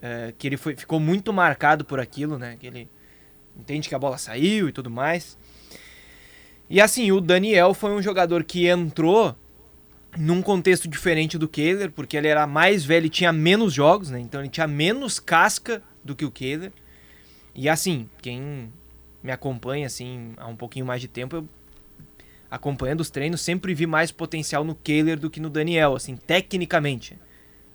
[0.00, 2.56] é, que ele foi, ficou muito marcado por aquilo, né?
[2.58, 2.88] Que ele
[3.58, 5.36] entende que a bola saiu e tudo mais.
[6.68, 9.34] E assim, o Daniel foi um jogador que entrou
[10.16, 14.18] num contexto diferente do Kehler, porque ele era mais velho e tinha menos jogos, né?
[14.20, 16.72] Então ele tinha menos casca do que o Kehler.
[17.54, 18.72] E assim, quem
[19.22, 21.48] me acompanha assim há um pouquinho mais de tempo, eu
[22.50, 27.16] acompanhando os treinos, sempre vi mais potencial no Kehler do que no Daniel, assim, tecnicamente.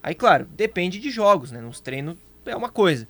[0.04, 1.62] Aí, claro, depende de jogos, né?
[1.62, 3.08] Nos treinos é uma coisa.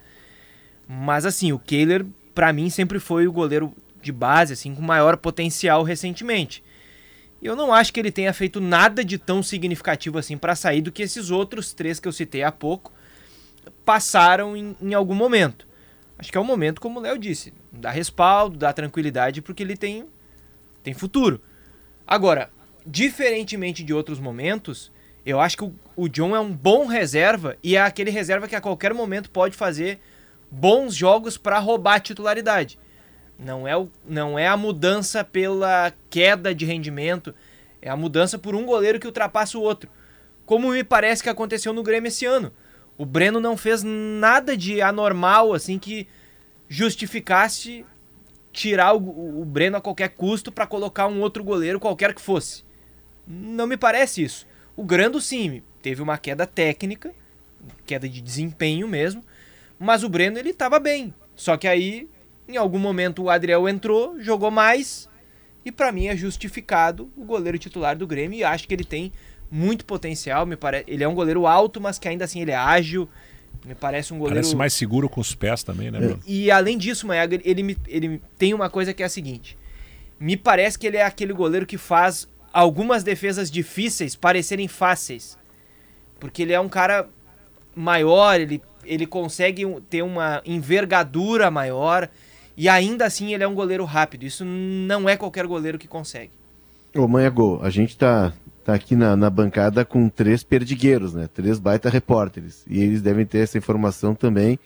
[0.87, 2.05] Mas assim, o Kehler,
[2.35, 6.63] para mim, sempre foi o goleiro de base, assim, com maior potencial recentemente.
[7.41, 10.81] E eu não acho que ele tenha feito nada de tão significativo assim para sair
[10.81, 12.93] do que esses outros três que eu citei há pouco
[13.83, 15.67] passaram em, em algum momento.
[16.17, 19.75] Acho que é o momento, como o Léo disse, dá respaldo, dá tranquilidade, porque ele
[19.75, 20.05] tem,
[20.81, 21.41] tem futuro.
[22.07, 22.49] Agora,
[22.85, 24.91] diferentemente de outros momentos,
[25.25, 28.55] eu acho que o, o John é um bom reserva e é aquele reserva que
[28.55, 29.99] a qualquer momento pode fazer
[30.49, 32.79] bons jogos para roubar a titularidade.
[33.37, 37.35] Não é, o, não é a mudança pela queda de rendimento,
[37.81, 39.89] é a mudança por um goleiro que ultrapassa o outro.
[40.45, 42.53] Como me parece que aconteceu no Grêmio esse ano.
[42.97, 46.07] O Breno não fez nada de anormal, assim, que
[46.67, 47.85] justificasse
[48.51, 52.63] tirar o, o Breno a qualquer custo para colocar um outro goleiro, qualquer que fosse.
[53.27, 54.47] Não me parece isso.
[54.75, 57.13] O Grando, sim, teve uma queda técnica,
[57.85, 59.23] queda de desempenho mesmo,
[59.77, 61.13] mas o Breno ele estava bem.
[61.35, 62.09] Só que aí,
[62.47, 65.09] em algum momento, o Adriel entrou, jogou mais,
[65.65, 69.11] e para mim é justificado o goleiro titular do Grêmio, e acho que ele tem
[69.55, 70.83] muito potencial, me parece.
[70.85, 73.07] Ele é um goleiro alto, mas que ainda assim ele é ágil.
[73.65, 74.35] Me parece um goleiro.
[74.35, 76.19] Parece mais seguro com os pés também, né, Bruno?
[76.27, 79.57] E além disso, Maiaga, ele, me, ele tem uma coisa que é a seguinte.
[80.19, 85.37] Me parece que ele é aquele goleiro que faz algumas defesas difíceis parecerem fáceis.
[86.19, 87.07] Porque ele é um cara
[87.73, 92.09] maior, ele, ele consegue ter uma envergadura maior
[92.57, 94.23] e ainda assim ele é um goleiro rápido.
[94.23, 96.31] Isso não é qualquer goleiro que consegue.
[96.93, 98.33] Ô, Manhagô, a gente tá
[98.65, 101.29] tá aqui na, na bancada com três perdigueiros, né?
[101.31, 102.65] Três baita repórteres.
[102.67, 104.57] E eles devem ter essa informação também.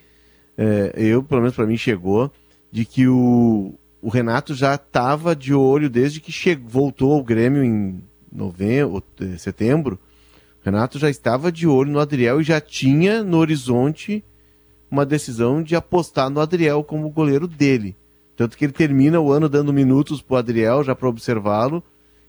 [0.58, 2.32] É, eu, pelo menos para mim, chegou
[2.72, 7.62] de que o, o Renato já estava de olho desde que chegou, voltou ao Grêmio
[7.62, 8.02] em
[8.32, 10.00] novembro, eh, setembro.
[10.62, 14.24] O Renato já estava de olho no Adriel e já tinha no horizonte
[14.90, 17.98] uma decisão de apostar no Adriel como goleiro dele.
[18.38, 21.84] Tanto que ele termina o ano dando minutos para o Adriel já para observá-lo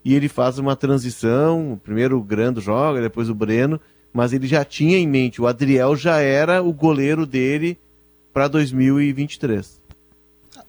[0.04, 3.80] e ele faz uma transição, primeiro o Grando joga, depois o Breno,
[4.12, 7.78] mas ele já tinha em mente, o Adriel já era o goleiro dele
[8.32, 9.80] para 2023.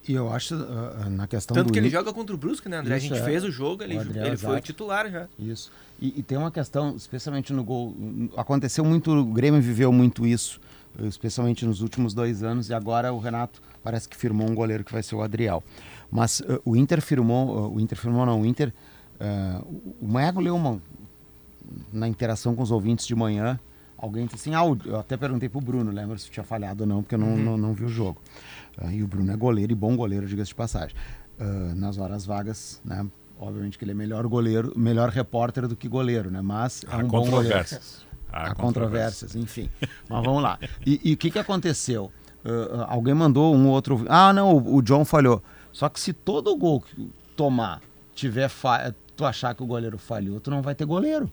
[0.06, 2.68] E eu acho, uh, na questão Tanto do que ele Inter- joga contra o Brusque,
[2.68, 2.96] né, André?
[2.96, 3.24] Isso, a gente é.
[3.24, 5.28] fez o jogo, ele, O Adriel, ele foi o titular já.
[5.38, 5.70] Isso.
[6.00, 7.94] E, e tem uma questão, especialmente no gol.
[8.36, 10.60] Aconteceu muito, o Grêmio viveu muito isso,
[11.04, 14.92] especialmente nos últimos dois anos, e agora o Renato parece que firmou um goleiro que
[14.92, 15.62] vai ser o Adriel.
[16.10, 18.72] Mas uh, o Inter firmou, uh, o Inter firmou não, o Inter.
[19.22, 20.82] Uh, o Maego leu uma,
[21.92, 23.58] na interação com os ouvintes de manhã.
[23.96, 27.02] Alguém disse assim, ah, eu até perguntei pro Bruno, lembra se tinha falhado ou não,
[27.02, 28.20] porque eu não, não, não vi o jogo.
[28.76, 30.96] Ah, e o Bruno é goleiro e bom goleiro, diga-se de passagem.
[31.38, 33.06] Ah, nas horas vagas, né?
[33.38, 36.40] Obviamente que ele é melhor goleiro, melhor repórter do que goleiro, né?
[36.40, 37.32] Mas é Há um bom goleiro.
[37.36, 38.06] controvérsias.
[38.32, 39.70] Há controvérsias, enfim.
[40.08, 40.58] Mas vamos lá.
[40.84, 42.10] E o que, que aconteceu?
[42.44, 44.04] Ah, alguém mandou um outro.
[44.08, 45.42] Ah, não, o, o John falhou.
[45.72, 47.80] Só que se todo gol que tomar
[48.14, 48.94] tiver fa...
[49.16, 51.30] tu achar que o goleiro falhou, tu não vai ter goleiro.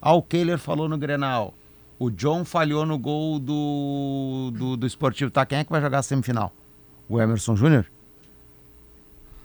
[0.00, 1.54] Ah, o Kehler falou no Grenal.
[1.98, 5.30] O John falhou no gol do, do, do Esportivo.
[5.30, 6.52] Tá, quem é que vai jogar a semifinal?
[7.08, 7.86] O Emerson Júnior?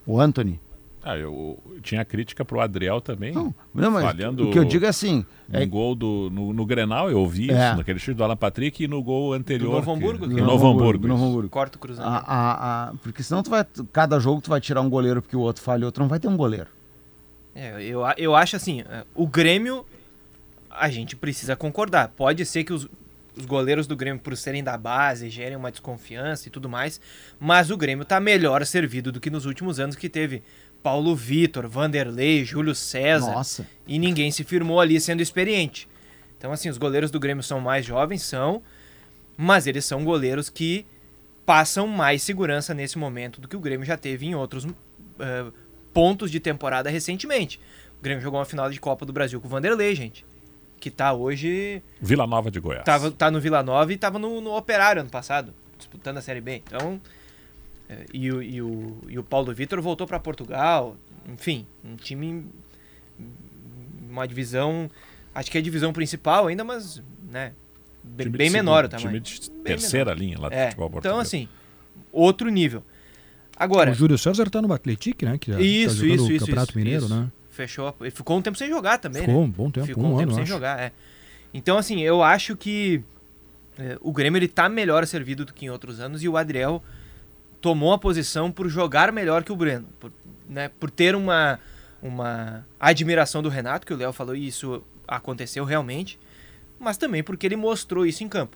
[0.05, 0.59] O Anthony?
[1.01, 3.31] Ah, eu, eu tinha crítica pro Adriel também.
[3.31, 5.25] Não, não, mas falhando o que eu digo é assim.
[5.47, 6.29] No É, gol do.
[6.29, 7.53] No, no Grenal, eu ouvi É.
[7.67, 9.69] isso, naquele chute do Alan Patrick e no gol anterior.
[9.69, 11.07] Do Novo que- Hamburgo, do que- Novo Hamburgo.
[11.07, 11.25] Novo.
[11.25, 11.49] Hamburgo.
[11.49, 12.13] Corta o cruzamento.
[12.13, 13.65] A- a- a- porque senão tu vai.
[13.93, 16.27] Cada jogo tu vai tirar um goleiro porque o outro falhou, tu não vai ter
[16.27, 16.67] um goleiro.
[17.60, 19.86] É, eu, eu acho assim, é, o Grêmio,
[20.69, 22.07] a gente precisa concordar.
[22.07, 22.88] Pode ser que os,
[23.36, 27.02] os goleiros do Grêmio, por serem da base, gerem uma desconfiança e tudo mais,
[27.38, 30.41] mas o Grêmio tá melhor servido do que nos últimos anos que teve
[30.81, 33.34] Paulo Vitor, Vanderlei, Júlio César.
[33.34, 33.68] Nossa.
[33.86, 35.86] E ninguém se firmou ali sendo experiente.
[36.38, 38.64] Então, assim, os goleiros do Grêmio são mais jovens, são,
[39.36, 40.86] mas eles são goleiros que
[41.45, 44.65] passam mais segurança nesse momento do que o Grêmio já teve em outros
[45.19, 45.45] eh,
[45.94, 47.60] pontos de temporada recentemente.
[47.99, 50.26] O Grêmio jogou uma final de Copa do Brasil com o Vanderlei, gente.
[50.80, 51.82] Que tá hoje.
[52.02, 52.86] Vila Nova de Goiás.
[52.86, 56.40] Tava, tá no Vila Nova e tava no, no Operário ano passado, disputando a Série
[56.40, 56.64] B.
[56.66, 57.02] Então.
[57.90, 60.95] eh, E o, e o, e o Paulo Vitor voltou para Portugal.
[61.28, 62.45] Enfim, um time.
[64.10, 64.90] Uma divisão.
[65.36, 67.02] Acho que é a divisão principal ainda, mas.
[67.30, 67.53] né
[68.02, 69.20] bem, bem menor o tamanho.
[69.22, 71.11] Time de terceira linha lá do É, futebol português.
[71.14, 71.48] então assim,
[72.11, 72.84] outro nível.
[73.60, 75.38] Agora, O Júlio César tá no Atlético, né?
[75.38, 77.15] Que tá isso, jogando isso, o isso, Campeonato isso, Mineiro, isso.
[77.15, 77.31] né?
[77.49, 77.94] Fechou.
[77.99, 79.45] Ele ficou um tempo sem jogar também, Ficou né?
[79.45, 80.52] um bom tempo, Ficou um, um tempo ano, sem acho.
[80.52, 80.94] jogar, é.
[81.53, 83.03] Então, assim, eu acho que
[83.77, 86.81] é, o Grêmio ele tá melhor servido do que em outros anos e o Adriel
[87.60, 90.11] tomou a posição por jogar melhor que o Breno, por,
[90.48, 91.60] né, por ter uma,
[92.02, 96.18] uma admiração do Renato, que o Léo falou e isso aconteceu realmente,
[96.80, 98.56] mas também porque ele mostrou isso em campo.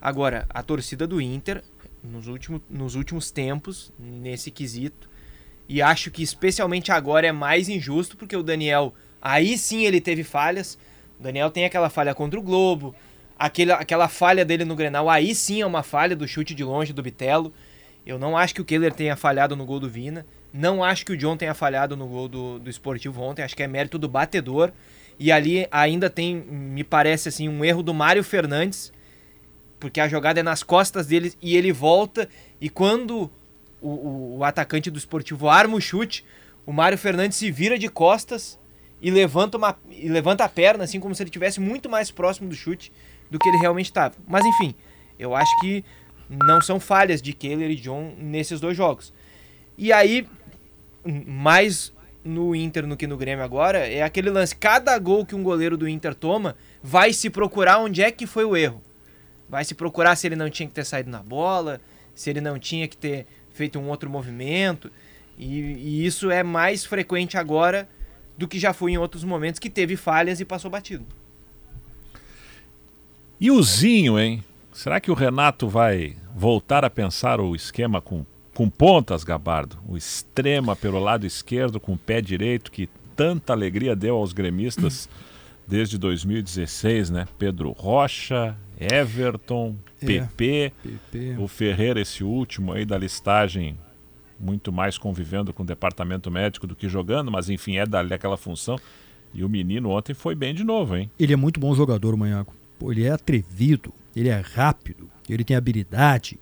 [0.00, 1.64] Agora, a torcida do Inter,
[2.10, 5.08] nos últimos, nos últimos tempos, nesse quesito,
[5.68, 10.22] e acho que especialmente agora é mais injusto, porque o Daniel, aí sim ele teve
[10.22, 10.78] falhas.
[11.18, 12.94] O Daniel tem aquela falha contra o Globo,
[13.38, 16.92] aquele, aquela falha dele no Grenal, aí sim é uma falha do chute de longe
[16.92, 17.52] do Bitelo.
[18.06, 20.24] Eu não acho que o Keller tenha falhado no gol do Vina.
[20.52, 23.42] Não acho que o John tenha falhado no gol do, do Esportivo ontem.
[23.42, 24.72] Acho que é mérito do batedor.
[25.18, 28.92] E ali ainda tem, me parece assim, um erro do Mário Fernandes,
[29.78, 32.28] porque a jogada é nas costas dele e ele volta.
[32.60, 33.30] E quando
[33.80, 36.24] o, o, o atacante do esportivo arma o chute,
[36.64, 38.58] o Mário Fernandes se vira de costas
[39.00, 42.48] e levanta, uma, e levanta a perna, assim como se ele estivesse muito mais próximo
[42.48, 42.90] do chute
[43.30, 44.14] do que ele realmente estava.
[44.26, 44.74] Mas enfim,
[45.18, 45.84] eu acho que
[46.28, 49.12] não são falhas de Keller e John nesses dois jogos.
[49.78, 50.26] E aí,
[51.04, 51.92] mais
[52.24, 54.56] no Inter do que no Grêmio agora, é aquele lance.
[54.56, 58.44] Cada gol que um goleiro do Inter toma, vai se procurar onde é que foi
[58.44, 58.82] o erro.
[59.48, 61.80] Vai se procurar se ele não tinha que ter saído na bola,
[62.14, 64.90] se ele não tinha que ter feito um outro movimento.
[65.38, 67.88] E, e isso é mais frequente agora
[68.36, 71.06] do que já foi em outros momentos que teve falhas e passou batido.
[73.40, 74.42] E o Zinho, hein?
[74.72, 78.24] Será que o Renato vai voltar a pensar o esquema com,
[78.54, 79.78] com pontas, Gabardo?
[79.88, 85.08] O extrema pelo lado esquerdo com o pé direito, que tanta alegria deu aos gremistas
[85.66, 87.26] desde 2016, né?
[87.38, 90.06] Pedro Rocha, Everton, É.
[90.06, 91.36] PP, PP.
[91.38, 93.76] o Ferreira, esse último aí da listagem,
[94.38, 98.36] muito mais convivendo com o departamento médico do que jogando, mas enfim, é dali aquela
[98.36, 98.78] função.
[99.34, 101.10] E o menino ontem foi bem de novo, hein?
[101.18, 102.54] Ele é muito bom jogador, o Manhaco.
[102.78, 106.38] Pô, ele é atrevido, ele é rápido, ele tem habilidade.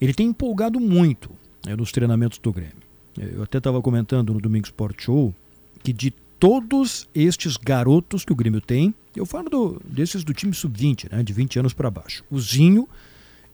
[0.00, 1.30] Ele tem empolgado muito
[1.66, 2.76] né, nos treinamentos do Grêmio.
[3.18, 5.34] Eu até estava comentando no Domingo Sport Show
[5.82, 10.52] que de todos estes garotos que o Grêmio tem, eu falo do- desses do time
[10.54, 12.24] sub-20, né, de 20 anos para baixo.
[12.30, 12.88] O Zinho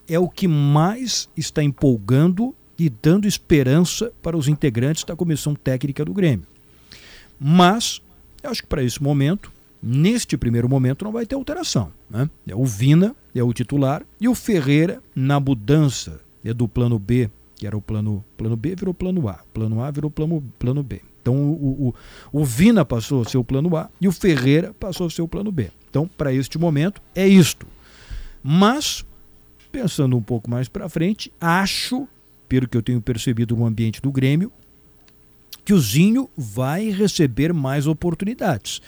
[0.08, 6.04] é o que mais está empolgando e dando esperança para os integrantes da comissão técnica
[6.04, 6.46] do Grêmio.
[7.38, 8.00] Mas,
[8.42, 9.52] eu acho que para esse momento,
[9.82, 11.92] neste primeiro momento, não vai ter alteração.
[12.10, 12.28] Né?
[12.46, 17.30] É o Vina, é o titular, e o Ferreira, na mudança é do plano B,
[17.56, 19.40] que era o plano, plano B, virou plano A.
[19.54, 21.00] Plano A virou plano, plano B.
[21.22, 21.94] Então o,
[22.32, 25.22] o, o Vina passou a ser o plano A e o Ferreira passou a ser
[25.22, 25.70] o plano B.
[25.88, 27.66] Então, para este momento, é isto.
[28.42, 29.04] Mas,
[29.70, 32.08] pensando um pouco mais para frente, acho,
[32.48, 34.50] pelo que eu tenho percebido no ambiente do Grêmio,
[35.64, 38.80] que o Zinho vai receber mais oportunidades.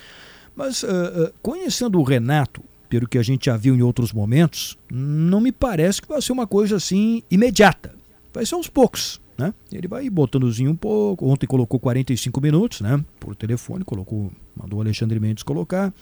[0.56, 4.78] Mas, ah, ah, conhecendo o Renato, pelo que a gente já viu em outros momentos,
[4.90, 7.94] não me parece que vai ser uma coisa assim imediata.
[8.32, 9.20] Vai ser aos poucos.
[9.36, 9.52] Né?
[9.73, 11.27] Ele vai botando um pouco.
[11.27, 13.05] Ontem colocou 45 minutos né?
[13.19, 15.93] por telefone, colocou, mandou o Alexandre Mendes colocar.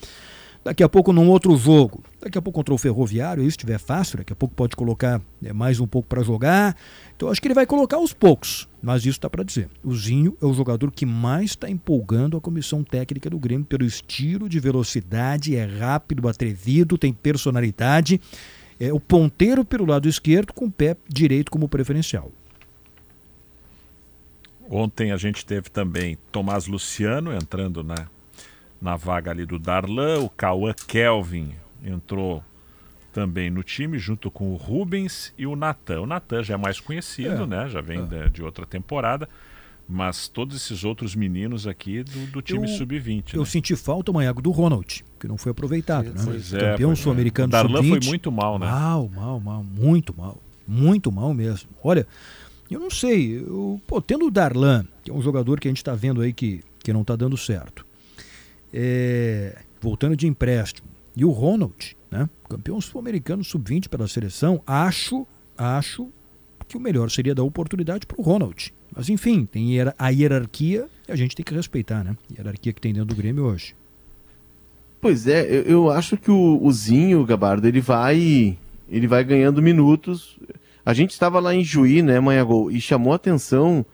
[0.65, 4.19] Daqui a pouco num outro jogo, daqui a pouco contra o Ferroviário, isso estiver fácil,
[4.19, 6.77] daqui a pouco pode colocar é, mais um pouco para jogar.
[7.17, 9.69] Então acho que ele vai colocar aos poucos, mas isso está para dizer.
[9.83, 13.85] O Zinho é o jogador que mais está empolgando a comissão técnica do Grêmio pelo
[13.85, 18.21] estilo de velocidade, é rápido, atrevido, tem personalidade.
[18.79, 22.31] É o ponteiro pelo lado esquerdo com o pé direito como preferencial.
[24.75, 28.07] Ontem a gente teve também Tomás Luciano entrando na,
[28.81, 31.53] na vaga ali do Darlan, o Cauã Kelvin
[31.85, 32.43] entrou
[33.13, 36.01] também no time, junto com o Rubens e o Natan.
[36.01, 37.69] O Natan já é mais conhecido, É, né?
[37.69, 38.03] Já vem é.
[38.07, 39.29] de, de outra temporada.
[39.87, 43.35] Mas todos esses outros meninos aqui do, do time Eu- sub-20.
[43.35, 43.47] Eu né?
[43.47, 46.07] senti falta, Manhago, do Ronald, que não foi aproveitado.
[46.07, 46.23] Né?
[46.25, 46.95] Pois é, Campeão é.
[46.97, 47.89] sul-americano O Darlan sub-20.
[48.01, 48.67] foi muito mal, né?
[48.71, 49.63] Mal, mal, mal.
[49.63, 50.41] Muito mal.
[50.67, 51.69] Muito mal mesmo.
[51.83, 52.07] Olha,
[52.73, 53.39] eu não sei.
[53.39, 56.33] Eu, pô, tendo o Darlan, que é um jogador que a gente está vendo aí
[56.33, 57.87] que, que não está dando certo,
[58.73, 65.27] é, voltando de empréstimo, e o Ronald, né, campeão sul-americano sub-20 pela seleção, acho,
[65.57, 66.09] acho
[66.67, 68.73] que o melhor seria dar oportunidade para o Ronald.
[68.95, 72.17] Mas enfim, tem a hierarquia e a gente tem que respeitar, né?
[72.31, 73.75] A hierarquia que tem dentro do Grêmio hoje.
[75.01, 78.57] Pois é, eu, eu acho que o, o Zinho, Gabardo, ele vai
[78.89, 80.39] ele vai ganhando minutos.
[80.85, 83.85] A gente estava lá em Juí, né, Manhagol, e chamou a atenção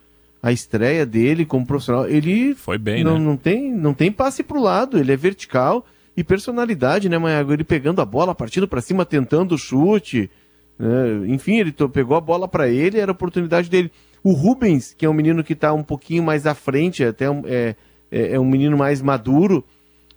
[0.43, 2.09] a estreia dele como profissional.
[2.09, 3.25] Ele Foi bem, não, né?
[3.25, 5.85] não tem não tem passe pro lado, ele é vertical
[6.19, 7.53] e personalidade, né, Maiago?
[7.53, 10.29] Ele pegando a bola, partindo para cima, tentando o chute.
[10.77, 11.29] Né?
[11.29, 13.89] Enfim, ele pegou a bola para ele, era a oportunidade dele.
[14.25, 17.45] O Rubens, que é um menino que está um pouquinho mais à frente, até um,
[17.47, 17.77] é,
[18.11, 19.65] é, é, um menino mais maduro.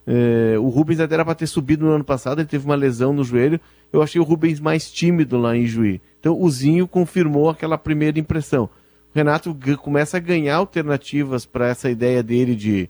[0.07, 3.13] É, o Rubens até era para ter subido no ano passado, ele teve uma lesão
[3.13, 3.61] no joelho.
[3.93, 6.01] Eu achei o Rubens mais tímido lá em Juí.
[6.21, 8.65] Então o Zinho confirmou aquela primeira impressão.
[9.13, 12.89] O Renato começa a ganhar alternativas para essa ideia dele de,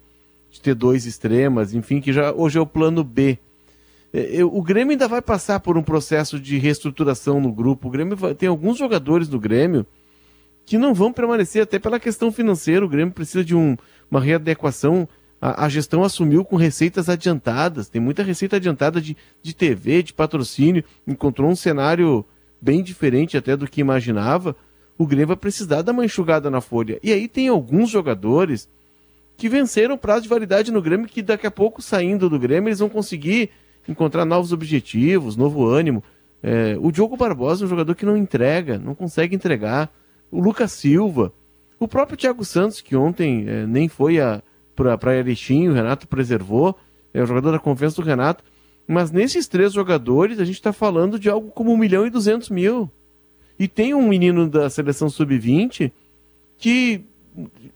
[0.52, 3.40] de, ter dois extremas, enfim, que já hoje é o plano B.
[4.14, 7.88] É, o Grêmio ainda vai passar por um processo de reestruturação no grupo.
[7.88, 9.86] O Grêmio vai, tem alguns jogadores do Grêmio
[10.66, 12.86] que não vão permanecer até pela questão financeira.
[12.86, 13.78] O Grêmio precisa de um,
[14.12, 15.08] uma readequação.
[15.41, 20.14] A, a, gestão assumiu com receitas adiantadas, tem muita receita adiantada de, de TV, de
[20.14, 22.24] patrocínio, encontrou um cenário
[22.62, 24.56] bem diferente até do que imaginava.
[24.98, 27.00] O Grêmio vai precisar dar uma enxugada na folha.
[27.02, 28.70] E aí tem alguns jogadores
[29.36, 32.70] que venceram o prazo de validade no Grêmio, que daqui a pouco, saindo do Grêmio,
[32.70, 33.50] eles vão conseguir
[33.90, 36.04] encontrar novos objetivos, novo ânimo.
[36.44, 39.92] É, o Diogo Barbosa é um jogador que não entrega, não consegue entregar
[40.30, 41.34] o Lucas Silva,
[41.80, 44.18] o próprio Thiago Santos, que ontem é, nem foi
[44.76, 46.78] para Erechim, o Renato preservou,
[47.12, 48.44] é o jogador da confiança do Renato.
[48.88, 52.49] Mas nesses três jogadores, a gente está falando de algo como 1 milhão e 200
[52.49, 52.90] mil.
[53.58, 55.91] E tem um menino da seleção sub-20
[56.58, 57.06] que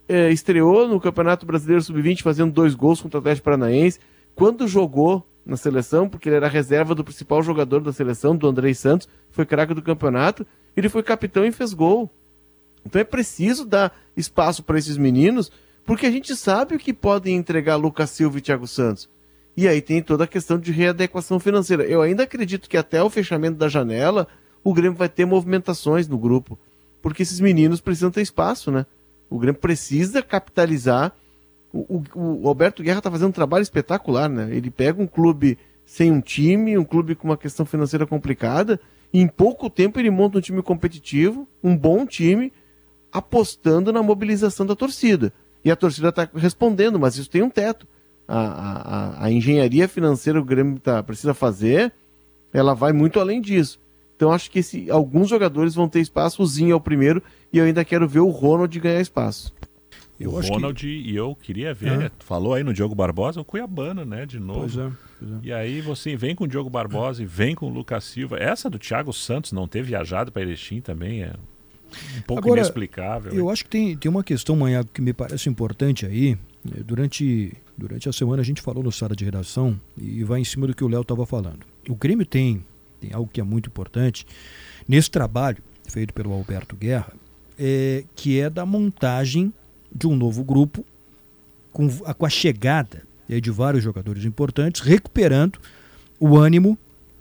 [0.07, 3.99] é, estreou no Campeonato Brasileiro Sub-20 fazendo dois gols contra o Atlético Paranaense.
[4.35, 8.73] Quando jogou na seleção, porque ele era reserva do principal jogador da seleção, do Andrei
[8.73, 10.45] Santos, foi craque do campeonato,
[10.75, 12.11] ele foi capitão e fez gol.
[12.85, 15.51] Então é preciso dar espaço para esses meninos,
[15.85, 19.09] porque a gente sabe o que podem entregar Lucas Silva e Thiago Santos.
[19.57, 21.83] E aí tem toda a questão de readequação financeira.
[21.83, 24.27] Eu ainda acredito que até o fechamento da janela,
[24.63, 26.59] o Grêmio vai ter movimentações no grupo.
[27.01, 28.85] Porque esses meninos precisam ter espaço, né?
[29.29, 31.13] O Grêmio precisa capitalizar.
[31.71, 34.49] O, o, o Alberto Guerra está fazendo um trabalho espetacular, né?
[34.51, 38.79] Ele pega um clube sem um time, um clube com uma questão financeira complicada,
[39.13, 42.51] e em pouco tempo ele monta um time competitivo, um bom time,
[43.11, 45.31] apostando na mobilização da torcida.
[45.63, 47.87] E a torcida está respondendo, mas isso tem um teto.
[48.27, 51.93] A, a, a engenharia financeira que o Grêmio tá, precisa fazer,
[52.51, 53.79] ela vai muito além disso.
[54.15, 57.21] Então acho que esse, alguns jogadores vão ter espaço, o Zinho é o primeiro,
[57.51, 59.53] e eu ainda quero ver o Ronald ganhar espaço.
[60.19, 60.87] Eu o Ronald, que...
[60.87, 62.11] e eu queria ver, é.
[62.19, 64.61] falou aí no Diogo Barbosa, o Cuiabano, né, de novo.
[64.61, 65.35] Pois é, pois é.
[65.43, 68.37] E aí você vem com o Diogo Barbosa e vem com o Lucas Silva.
[68.37, 71.33] Essa do Thiago Santos não ter viajado para Erechim também é
[72.17, 73.33] um pouco Agora, inexplicável.
[73.33, 76.37] Eu acho que tem, tem uma questão, Manhã, que me parece importante aí.
[76.73, 80.45] É, durante, durante a semana a gente falou no sala de redação e vai em
[80.45, 81.65] cima do que o Léo estava falando.
[81.89, 82.65] O Grêmio tem,
[82.99, 84.25] tem algo que é muito importante
[84.87, 87.13] nesse trabalho feito pelo Alberto Guerra,
[87.57, 89.53] é, que é da montagem
[89.93, 90.85] de um novo grupo
[91.71, 95.59] com a, com a chegada é, de vários jogadores importantes, recuperando
[96.19, 96.77] o ânimo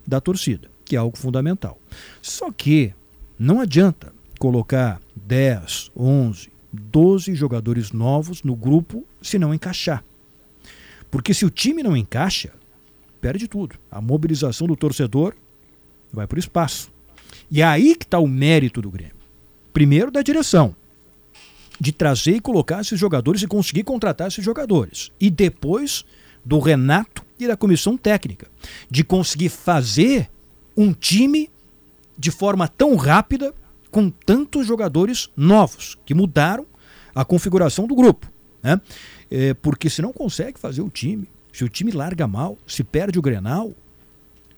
[0.06, 1.78] da torcida, que é algo fundamental.
[2.20, 2.93] Só que
[3.39, 10.05] não adianta colocar 10, 11, 12 jogadores novos no grupo se não encaixar.
[11.15, 12.51] Porque se o time não encaixa,
[13.20, 13.77] perde tudo.
[13.89, 15.32] A mobilização do torcedor
[16.12, 16.91] vai para o espaço.
[17.49, 19.15] E é aí que está o mérito do Grêmio.
[19.73, 20.74] Primeiro da direção,
[21.78, 25.12] de trazer e colocar esses jogadores e conseguir contratar esses jogadores.
[25.20, 26.05] E depois
[26.45, 28.51] do Renato e da comissão técnica,
[28.91, 30.28] de conseguir fazer
[30.77, 31.49] um time
[32.19, 33.55] de forma tão rápida
[33.89, 36.66] com tantos jogadores novos que mudaram
[37.15, 38.28] a configuração do grupo.
[38.61, 38.81] Né?
[39.30, 43.18] É, porque se não consegue fazer o time, se o time larga mal, se perde
[43.18, 43.72] o Grenal,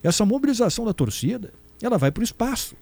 [0.02, 1.52] essa mobilização da torcida
[1.82, 2.74] ela vai para o espaço.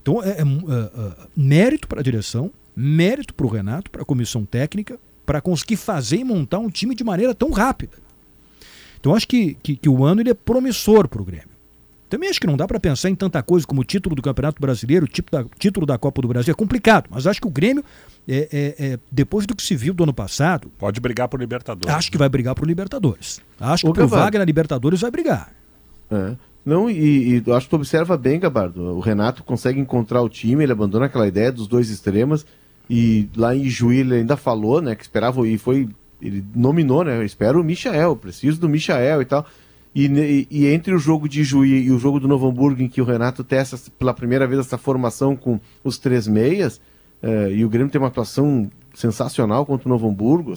[0.00, 4.04] Então é, é, é, é mérito para a direção, mérito para o Renato, para a
[4.04, 7.96] comissão técnica, para conseguir fazer e montar um time de maneira tão rápida.
[9.00, 11.53] Então acho que, que, que o ano ele é promissor para o Grêmio.
[12.14, 14.60] Também acho que não dá para pensar em tanta coisa como o título do Campeonato
[14.60, 16.52] Brasileiro, o tipo da, título da Copa do Brasil.
[16.52, 17.84] É complicado, mas acho que o Grêmio,
[18.28, 20.70] é, é, é, depois do que se viu do ano passado.
[20.78, 21.92] Pode brigar por Libertadores.
[21.92, 23.42] Acho que vai brigar por Libertadores.
[23.58, 25.52] Acho que o vaga na Libertadores vai brigar.
[26.08, 26.36] É.
[26.64, 28.80] Não, e, e acho que tu observa bem, Gabardo.
[28.80, 32.46] O Renato consegue encontrar o time, ele abandona aquela ideia dos dois extremos.
[32.88, 35.88] E lá em Juí ele ainda falou, né, que esperava e foi.
[36.22, 37.16] Ele nominou, né?
[37.16, 39.44] Eu espero o Michael, preciso do Michael e tal.
[39.94, 43.00] E, e, entre o jogo de Juí e o jogo do Novo Hamburgo, em que
[43.00, 46.80] o Renato testa pela primeira vez essa formação com os três meias,
[47.22, 50.54] eh, e o Grêmio tem uma atuação sensacional contra o Novo Hamburgo,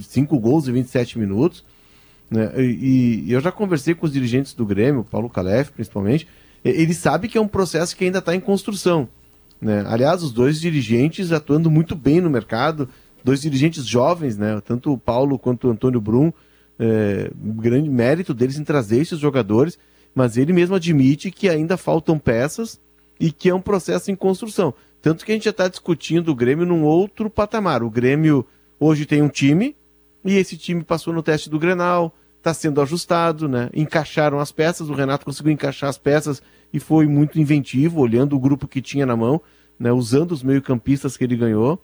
[0.00, 1.64] cinco gols em 27 minutos.
[2.30, 2.50] Né?
[2.56, 6.26] E, e, eu já conversei com os dirigentes do Grêmio, Paulo Calef principalmente,
[6.64, 9.06] ele sabe que é um processo que ainda está em construção.
[9.60, 9.84] Né?
[9.86, 12.88] Aliás, os dois dirigentes atuando muito bem no mercado,
[13.22, 14.62] dois dirigentes jovens, né?
[14.64, 16.32] tanto o Paulo quanto o Antônio Brum,
[16.78, 19.78] é, grande mérito deles em trazer esses jogadores,
[20.14, 22.80] mas ele mesmo admite que ainda faltam peças
[23.18, 24.74] e que é um processo em construção.
[25.00, 27.82] Tanto que a gente já está discutindo o Grêmio num outro patamar.
[27.82, 28.46] O Grêmio
[28.78, 29.76] hoje tem um time
[30.24, 33.70] e esse time passou no teste do Grenal, está sendo ajustado, né?
[33.72, 36.42] Encaixaram as peças, o Renato conseguiu encaixar as peças
[36.72, 39.40] e foi muito inventivo, olhando o grupo que tinha na mão,
[39.78, 39.92] né?
[39.92, 41.80] Usando os meio-campistas que ele ganhou.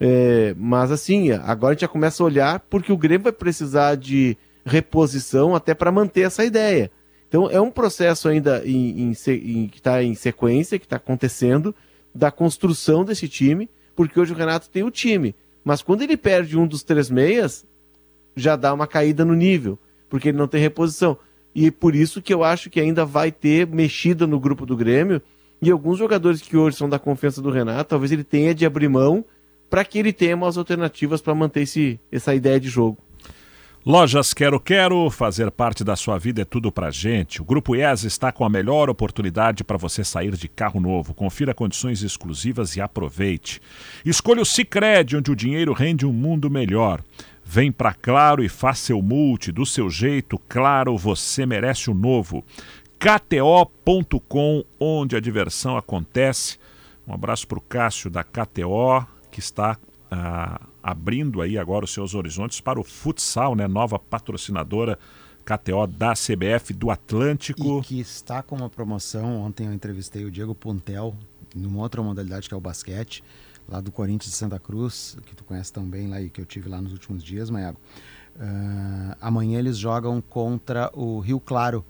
[0.00, 3.96] É, mas assim, agora a gente já começa a olhar porque o Grêmio vai precisar
[3.96, 6.90] de reposição até para manter essa ideia.
[7.28, 11.74] Então é um processo ainda em, em, em, que está em sequência, que está acontecendo,
[12.14, 15.34] da construção desse time, porque hoje o Renato tem o time.
[15.64, 17.66] Mas quando ele perde um dos três meias,
[18.34, 21.18] já dá uma caída no nível, porque ele não tem reposição.
[21.54, 25.20] E por isso que eu acho que ainda vai ter mexida no grupo do Grêmio.
[25.60, 28.88] E alguns jogadores que hoje são da confiança do Renato, talvez ele tenha de abrir
[28.88, 29.24] mão
[29.68, 32.98] para que ele tenha umas alternativas para manter esse, essa ideia de jogo.
[33.86, 37.40] Lojas Quero Quero, fazer parte da sua vida é tudo pra gente.
[37.40, 41.14] O Grupo IES está com a melhor oportunidade para você sair de carro novo.
[41.14, 43.62] Confira condições exclusivas e aproveite.
[44.04, 47.02] Escolha o Cicred, onde o dinheiro rende um mundo melhor.
[47.42, 50.38] Vem pra Claro e faça seu multi do seu jeito.
[50.48, 52.44] Claro, você merece o novo.
[52.98, 56.58] KTO.com, onde a diversão acontece.
[57.06, 59.06] Um abraço para o Cássio da KTO,
[59.38, 59.78] que está
[60.10, 63.68] ah, abrindo aí agora os seus horizontes para o futsal, né?
[63.68, 64.98] Nova patrocinadora
[65.44, 67.78] KTO da CBF do Atlântico.
[67.78, 69.40] E que está com uma promoção.
[69.42, 71.14] Ontem eu entrevistei o Diego Pontel,
[71.54, 73.22] numa outra modalidade que é o basquete,
[73.68, 76.44] lá do Corinthians de Santa Cruz, que tu conhece tão bem lá e que eu
[76.44, 77.78] tive lá nos últimos dias, Maiago.
[78.34, 81.84] Uh, amanhã eles jogam contra o Rio Claro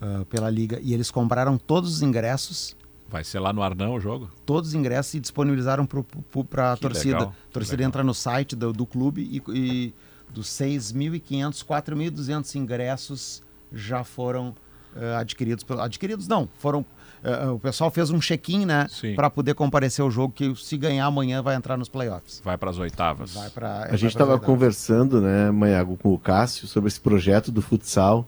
[0.00, 2.76] uh, pela liga e eles compraram todos os ingressos
[3.12, 4.30] Vai ser lá no Arnão o jogo?
[4.46, 7.18] Todos os ingressos se disponibilizaram para a torcida.
[7.18, 9.94] Legal, a torcida entra no site do, do clube e, e
[10.32, 14.54] dos 6.500, 4.200 ingressos já foram
[14.96, 15.62] uh, adquiridos.
[15.78, 16.86] Adquiridos não, foram.
[17.22, 18.86] Uh, o pessoal fez um check-in, né?
[19.14, 22.40] Para poder comparecer ao jogo, que se ganhar amanhã vai entrar nos playoffs.
[22.42, 23.34] Vai para as oitavas.
[23.34, 27.60] Vai pra, a gente estava conversando, né, Maiago, com o Cássio sobre esse projeto do
[27.60, 28.26] futsal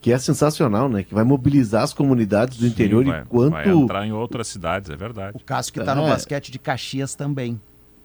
[0.00, 1.02] que é sensacional, né?
[1.02, 3.50] Que vai mobilizar as comunidades do Sim, interior vai, enquanto.
[3.50, 5.36] Vai entrar em outras cidades, é verdade.
[5.36, 5.94] O Cássio que está é.
[5.94, 7.60] no basquete de Caxias também.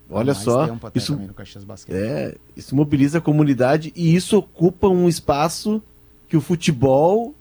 [0.10, 1.20] Olha só, isso,
[1.90, 5.82] é, isso mobiliza a comunidade e isso ocupa um espaço
[6.28, 7.34] que o futebol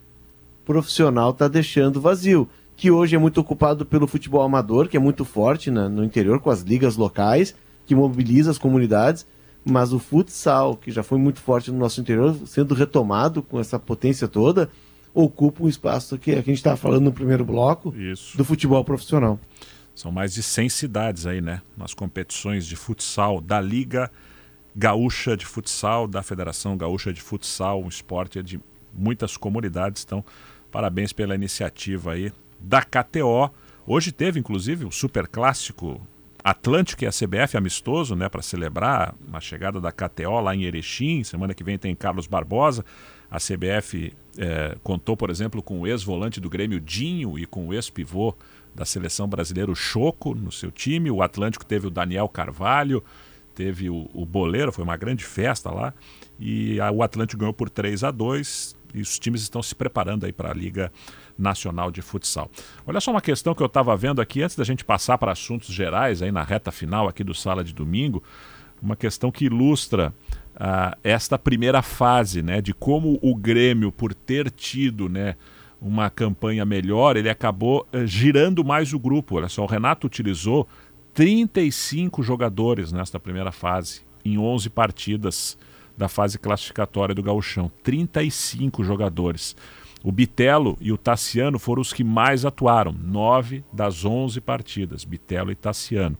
[0.64, 5.24] profissional está deixando vazio, que hoje é muito ocupado pelo futebol amador, que é muito
[5.24, 7.54] forte né, no interior com as ligas locais,
[7.84, 9.26] que mobiliza as comunidades,
[9.64, 13.78] mas o futsal, que já foi muito forte no nosso interior, sendo retomado com essa
[13.78, 14.68] potência toda,
[15.14, 18.36] ocupa um espaço que a gente estava falando no primeiro bloco Isso.
[18.36, 19.38] do futebol profissional.
[19.94, 21.60] São mais de 100 cidades aí, né?
[21.76, 24.10] Nas competições de futsal da Liga
[24.74, 28.58] Gaúcha de Futsal, da Federação Gaúcha de Futsal, um esporte de
[28.92, 30.02] muitas comunidades.
[30.02, 30.24] Então,
[30.70, 33.50] parabéns pela iniciativa aí da KTO.
[33.86, 36.00] Hoje teve, inclusive, o Super Clássico
[36.44, 41.22] Atlântico e a CBF amistoso, né, para celebrar a chegada da KTO lá em Erechim.
[41.22, 42.84] Semana que vem tem Carlos Barbosa.
[43.30, 47.74] A CBF é, contou, por exemplo, com o ex-volante do Grêmio Dinho e com o
[47.74, 48.34] ex-pivô
[48.74, 51.10] da seleção brasileira o Choco no seu time.
[51.10, 53.04] O Atlântico teve o Daniel Carvalho,
[53.54, 55.94] teve o, o Boleiro, foi uma grande festa lá.
[56.40, 60.26] E a, o Atlântico ganhou por 3 a 2 e os times estão se preparando
[60.26, 60.92] aí para a Liga
[61.42, 62.50] Nacional de Futsal.
[62.86, 65.68] Olha só uma questão que eu estava vendo aqui antes da gente passar para assuntos
[65.68, 68.22] gerais aí na reta final aqui do Sala de Domingo,
[68.80, 70.12] uma questão que ilustra
[70.56, 75.36] uh, esta primeira fase, né, de como o Grêmio por ter tido, né,
[75.80, 79.36] uma campanha melhor, ele acabou uh, girando mais o grupo.
[79.36, 80.66] Olha só, o Renato utilizou
[81.14, 85.58] 35 jogadores nesta primeira fase em 11 partidas
[85.96, 89.54] da fase classificatória do Gauchão, 35 jogadores.
[90.04, 95.52] O Bitelo e o Tassiano foram os que mais atuaram, nove das onze partidas, Bitelo
[95.52, 96.18] e Tassiano.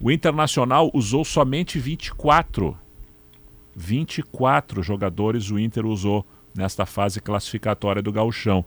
[0.00, 2.76] O Internacional usou somente 24.
[3.76, 6.24] 24 jogadores o Inter usou
[6.56, 8.64] nesta fase classificatória do Gauchão.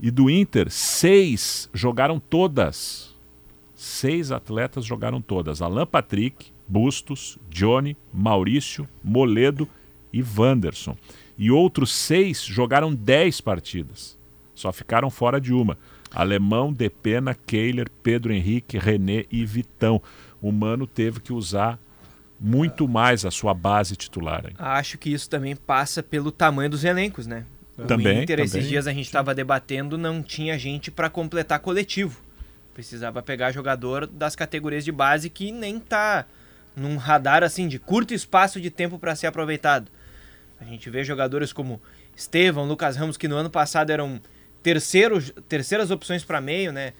[0.00, 3.12] E do Inter, seis jogaram todas.
[3.74, 5.60] Seis atletas jogaram todas.
[5.60, 9.68] Alan Patrick, Bustos, Johnny, Maurício, Moledo
[10.12, 10.96] e Wanderson
[11.36, 14.16] e outros seis jogaram dez partidas.
[14.54, 15.76] Só ficaram fora de uma.
[16.12, 20.00] Alemão, Depena, Keiler, Pedro Henrique, René e Vitão.
[20.40, 21.78] O Mano teve que usar
[22.38, 24.44] muito mais a sua base titular.
[24.46, 24.54] Hein?
[24.58, 27.44] Acho que isso também passa pelo tamanho dos elencos, né?
[27.76, 28.44] O também, Inter, também.
[28.44, 32.20] esses dias a gente estava debatendo, não tinha gente para completar coletivo.
[32.72, 36.26] Precisava pegar jogador das categorias de base que nem tá
[36.76, 39.90] num radar assim de curto espaço de tempo para ser aproveitado.
[40.64, 41.80] A gente vê jogadores como
[42.16, 44.20] Estevão, Lucas Ramos, que no ano passado eram
[44.62, 46.94] terceiro, terceiras opções para meio, né?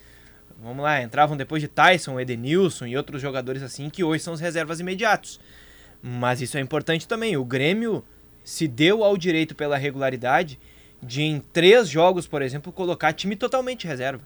[0.63, 4.41] Vamos lá, entravam depois de Tyson, Edenilson e outros jogadores assim, que hoje são os
[4.41, 5.41] reservas imediatos.
[6.03, 7.37] Mas isso é importante também.
[7.37, 8.05] O Grêmio
[8.45, 10.61] se deu ao direito pela regularidade
[11.03, 14.23] de, em três jogos, por exemplo, colocar time totalmente reserva.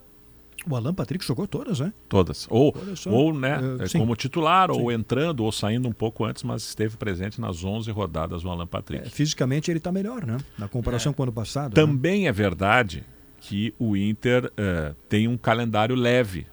[0.66, 1.92] O Alan Patrick jogou todas, né?
[2.08, 2.46] Todas.
[2.50, 2.74] Ou,
[3.06, 4.80] ou né, É, como titular, Sim.
[4.80, 8.66] ou entrando, ou saindo um pouco antes, mas esteve presente nas 11 rodadas do Alan
[8.66, 9.06] Patrick.
[9.06, 10.38] É, fisicamente ele está melhor, né?
[10.58, 11.70] Na comparação com o ano passado.
[11.70, 11.74] né?
[11.74, 13.04] Também é verdade
[13.40, 16.44] que o Inter eh, tem um calendário leve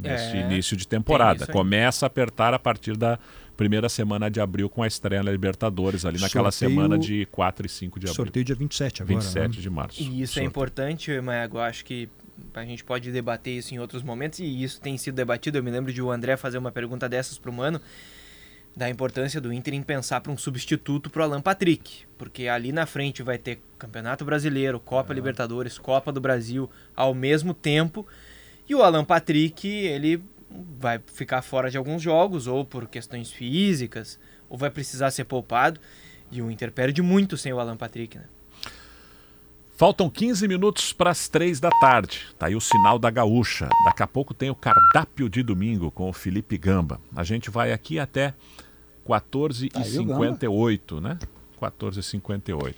[0.00, 1.46] nesse É, início de tem temporada.
[1.46, 3.18] Começa a apertar a partir da
[3.56, 7.64] primeira semana de abril com a estreia na Libertadores, ali naquela Sorteio- semana de 4
[7.64, 8.14] e 5 de abril.
[8.14, 9.20] Sorteio dia 27 agora.
[9.20, 9.62] 27 né?
[9.62, 10.02] de março.
[10.02, 10.46] E isso é Sorteio.
[10.48, 11.58] importante, Maego.
[11.58, 12.08] Acho que
[12.54, 15.58] a gente pode debater isso em outros momentos e isso tem sido debatido.
[15.58, 17.80] Eu me lembro de o André fazer uma pergunta dessas para o Mano,
[18.76, 22.72] da importância do Inter em pensar para um substituto para o Alan Patrick, porque ali
[22.72, 28.06] na frente vai ter Campeonato Brasileiro, Copa Libertadores, Copa do Brasil ao mesmo tempo,
[28.68, 30.22] e o Alan Patrick, ele
[30.78, 35.78] vai ficar fora de alguns jogos ou por questões físicas, ou vai precisar ser poupado,
[36.30, 38.24] e o Inter perde muito sem o Alan Patrick, né?
[39.76, 42.28] Faltam 15 minutos para as 3 da tarde.
[42.38, 43.68] Tá aí o sinal da gaúcha.
[43.84, 47.00] Daqui a pouco tem o cardápio de domingo com o Felipe Gamba.
[47.14, 48.34] A gente vai aqui até
[49.04, 51.18] 14h58, né?
[51.60, 52.74] 14h58.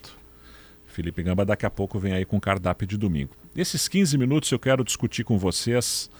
[0.86, 3.36] Felipe Gamba daqui a pouco vem aí com o cardápio de domingo.
[3.54, 6.10] Nesses 15 minutos eu quero discutir com vocês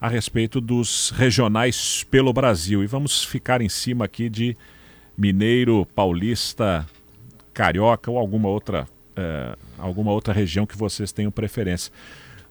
[0.00, 2.82] a respeito dos regionais pelo Brasil.
[2.82, 4.56] E vamos ficar em cima aqui de
[5.18, 6.86] Mineiro, Paulista,
[7.52, 11.92] Carioca ou alguma outra, eh, alguma outra região que vocês tenham preferência.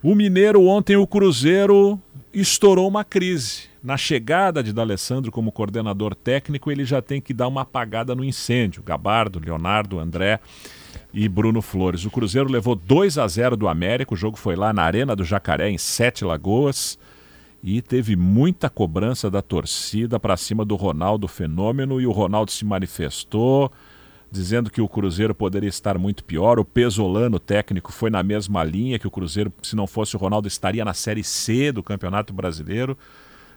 [0.01, 1.99] O Mineiro ontem, o Cruzeiro
[2.33, 3.69] estourou uma crise.
[3.81, 8.23] Na chegada de D'Alessandro como coordenador técnico, ele já tem que dar uma apagada no
[8.23, 8.83] incêndio.
[8.83, 10.39] Gabardo, Leonardo, André
[11.13, 12.05] e Bruno Flores.
[12.05, 14.13] O Cruzeiro levou 2 a 0 do América.
[14.13, 16.97] O jogo foi lá na Arena do Jacaré, em Sete Lagoas.
[17.63, 22.01] E teve muita cobrança da torcida para cima do Ronaldo Fenômeno.
[22.01, 23.71] E o Ronaldo se manifestou,
[24.33, 26.57] dizendo que o Cruzeiro poderia estar muito pior.
[26.57, 30.47] O Pesolano, técnico, foi na mesma linha, que o Cruzeiro, se não fosse o Ronaldo,
[30.47, 32.97] estaria na Série C do Campeonato Brasileiro.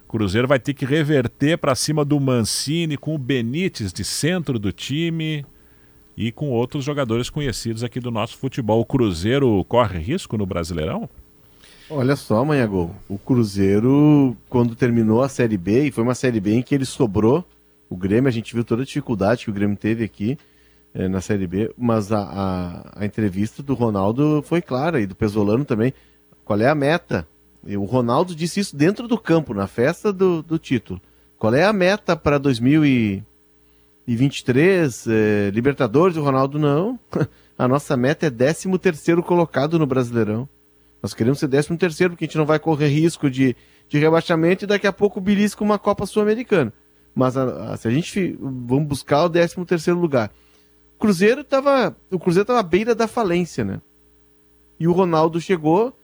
[0.07, 4.59] O Cruzeiro vai ter que reverter para cima do Mancini, com o Benítez de centro
[4.59, 5.47] do time
[6.15, 8.79] e com outros jogadores conhecidos aqui do nosso futebol.
[8.79, 11.09] O Cruzeiro corre risco no Brasileirão?
[11.89, 16.53] Olha só, Manhagol, o Cruzeiro, quando terminou a Série B, e foi uma Série B
[16.57, 17.43] em que ele sobrou,
[17.89, 20.37] o Grêmio, a gente viu toda a dificuldade que o Grêmio teve aqui
[20.97, 25.15] eh, na Série B, mas a, a, a entrevista do Ronaldo foi clara, e do
[25.15, 25.93] Pesolano também.
[26.45, 27.27] Qual é a meta?
[27.67, 31.01] E o Ronaldo disse isso dentro do campo, na festa do, do título.
[31.39, 35.07] Qual é a meta para 2023?
[35.07, 36.17] Eh, Libertadores?
[36.17, 36.99] O Ronaldo, não.
[37.59, 40.47] A nossa meta é 13 terceiro colocado no Brasileirão.
[41.03, 43.57] Nós queremos ser 13 terceiro, porque a gente não vai correr risco de,
[43.89, 46.71] de rebaixamento e daqui a pouco belisca uma Copa Sul-Americana.
[47.15, 50.31] Mas a- a- se a gente vamos buscar o 13 terceiro lugar.
[50.99, 53.81] Cruzeiro estava o Cruzeiro estava à beira da falência, né?
[54.79, 55.99] E o Ronaldo chegou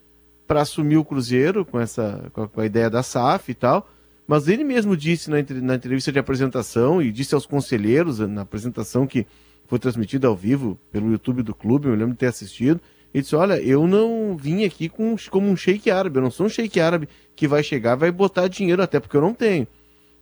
[0.46, 3.88] para assumir o Cruzeiro com essa com a, ideia da SAF e tal.
[4.26, 9.06] Mas ele mesmo disse na, na entrevista de apresentação e disse aos conselheiros na apresentação
[9.06, 9.26] que
[9.66, 12.80] foi transmitida ao vivo pelo YouTube do clube, eu lembro de ter assistido.
[13.12, 16.46] Ele disse: Olha, eu não vim aqui com, como um sheik árabe, eu não sou
[16.46, 19.66] um sheik árabe que vai chegar vai botar dinheiro, até porque eu não tenho.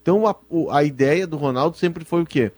[0.03, 0.35] Então a,
[0.73, 2.53] a ideia do Ronaldo sempre foi o quê?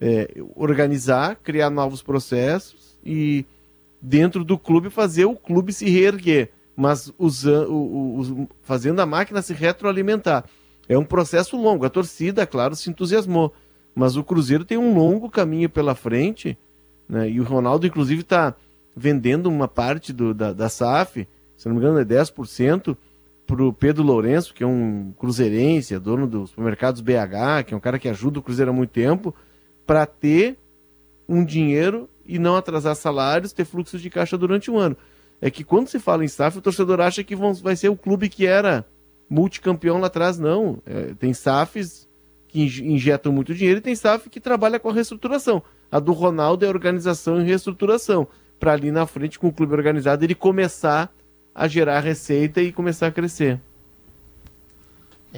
[0.00, 3.44] É, organizar, criar novos processos e
[4.00, 9.42] dentro do clube fazer o clube se reerguer, mas usando, o, o- fazendo a máquina
[9.42, 10.44] se retroalimentar.
[10.88, 11.84] É um processo longo.
[11.84, 13.52] A torcida, claro, se entusiasmou,
[13.94, 16.56] mas o Cruzeiro tem um longo caminho pela frente,
[17.08, 17.28] né?
[17.28, 18.54] E o Ronaldo, inclusive, está
[18.96, 21.26] vendendo uma parte do, da, da SAF,
[21.56, 22.96] se não me engano, é 10%,
[23.46, 27.76] para o Pedro Lourenço, que é um cruzeirense, é dono dos supermercados BH, que é
[27.76, 29.34] um cara que ajuda o Cruzeiro há muito tempo,
[29.88, 30.58] para ter
[31.26, 34.94] um dinheiro e não atrasar salários, ter fluxo de caixa durante um ano.
[35.40, 37.96] É que quando se fala em SAF, o torcedor acha que vão, vai ser o
[37.96, 38.84] clube que era
[39.30, 40.38] multicampeão lá atrás.
[40.38, 40.82] Não.
[40.84, 42.06] É, tem SAFs
[42.48, 45.62] que inj- injetam muito dinheiro e tem SAF que trabalha com a reestruturação.
[45.90, 48.28] A do Ronaldo é organização e reestruturação.
[48.60, 51.10] Para ali na frente, com o clube organizado, ele começar
[51.54, 53.58] a gerar receita e começar a crescer.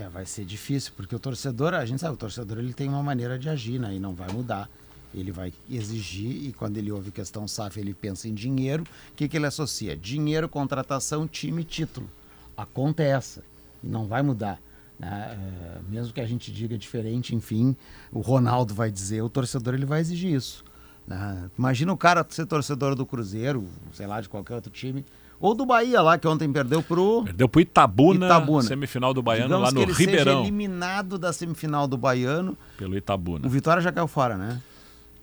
[0.01, 3.02] É, vai ser difícil, porque o torcedor, a gente sabe, o torcedor ele tem uma
[3.02, 3.94] maneira de agir, né?
[3.94, 4.68] E não vai mudar.
[5.12, 8.85] Ele vai exigir, e quando ele ouve questão SAF, ele pensa em dinheiro.
[9.12, 9.97] O que, que ele associa?
[9.97, 12.09] Dinheiro, contratação, time, título.
[12.56, 13.43] A conta é essa.
[13.82, 14.60] E não vai mudar.
[14.98, 15.36] né?
[15.39, 17.77] É, mesmo que a gente diga diferente, enfim,
[18.12, 20.64] o Ronaldo vai dizer, o torcedor ele vai exigir isso.
[21.06, 21.51] Né?
[21.59, 25.05] Imagina o cara ser torcedor do Cruzeiro, sei lá, de qualquer outro time.
[25.41, 27.23] Ou do Bahia lá, que ontem perdeu pro.
[27.25, 28.62] Perdeu pro Itabuna, Itabuna.
[28.62, 30.41] semifinal do Baiano, Digamos lá que no ele seja Ribeirão.
[30.43, 32.57] eliminado da semifinal do Baiano.
[32.77, 33.47] Pelo Itabuna.
[33.47, 34.61] O Vitória já caiu fora, né?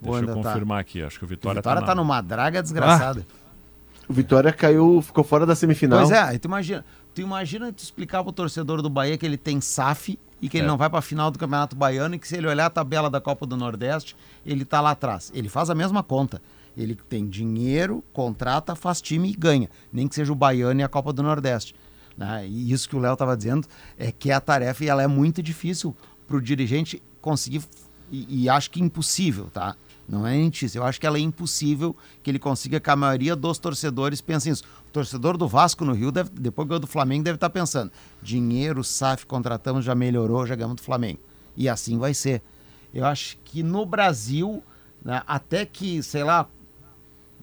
[0.01, 0.33] Deixa eu tá?
[0.33, 2.01] confirmar aqui, acho que o O Vitória, Vitória tá, tá na...
[2.01, 3.25] numa draga desgraçada.
[4.09, 5.99] O Vitória caiu, ficou fora da semifinal.
[5.99, 6.83] Pois é, aí tu imagina,
[7.13, 10.65] tu imagina tu explicar pro torcedor do Bahia que ele tem SAF e que ele
[10.65, 10.67] É.
[10.67, 13.19] não vai pra final do Campeonato Baiano e que se ele olhar a tabela da
[13.21, 14.15] Copa do Nordeste,
[14.45, 15.31] ele tá lá atrás.
[15.35, 16.41] Ele faz a mesma conta.
[16.77, 19.69] Ele tem dinheiro, contrata, faz time e ganha.
[19.91, 21.75] Nem que seja o Baiano e a Copa do Nordeste.
[22.15, 22.47] né?
[22.47, 23.67] E isso que o Léo estava dizendo
[23.97, 25.95] é que a tarefa e ela é muito difícil
[26.27, 27.63] pro dirigente conseguir
[28.11, 29.75] e, e acho que impossível, tá?
[30.07, 30.71] Não é mentira.
[30.75, 34.49] Eu acho que ela é impossível que ele consiga que a maioria dos torcedores pense
[34.49, 34.63] isso.
[34.87, 37.91] O torcedor do Vasco no Rio, deve, depois que ganhou do Flamengo, deve estar pensando:
[38.21, 41.19] dinheiro, SAF, contratamos, já melhorou, já ganhamos do Flamengo.
[41.57, 42.41] E assim vai ser.
[42.93, 44.63] Eu acho que no Brasil,
[45.03, 46.47] né, até que, sei lá,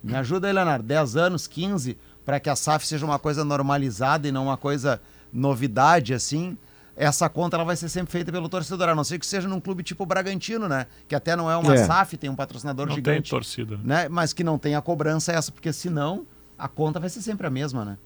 [0.04, 4.28] me ajuda aí, Leonardo, 10 anos, 15, para que a SAF seja uma coisa normalizada
[4.28, 5.00] e não uma coisa
[5.32, 6.56] novidade assim.
[6.96, 9.58] Essa conta ela vai ser sempre feita pelo torcedor, a não ser que seja num
[9.60, 10.86] clube tipo o Bragantino, né?
[11.08, 11.84] Que até não é uma É.
[11.84, 13.76] SAF, tem um patrocinador Não tem gigante torcida.
[13.78, 14.04] né?
[14.04, 14.08] né?
[14.08, 16.24] Mas que não tem a cobrança essa, porque senão
[16.56, 17.98] a conta vai ser sempre a mesma, né?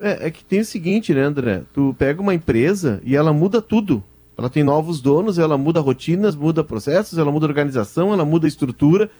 [0.00, 1.62] É, é que tem o seguinte, né, André?
[1.74, 4.02] Tu pega uma empresa e ela muda tudo.
[4.38, 9.10] Ela tem novos donos, ela muda rotinas, muda processos, ela muda organização, ela muda estrutura.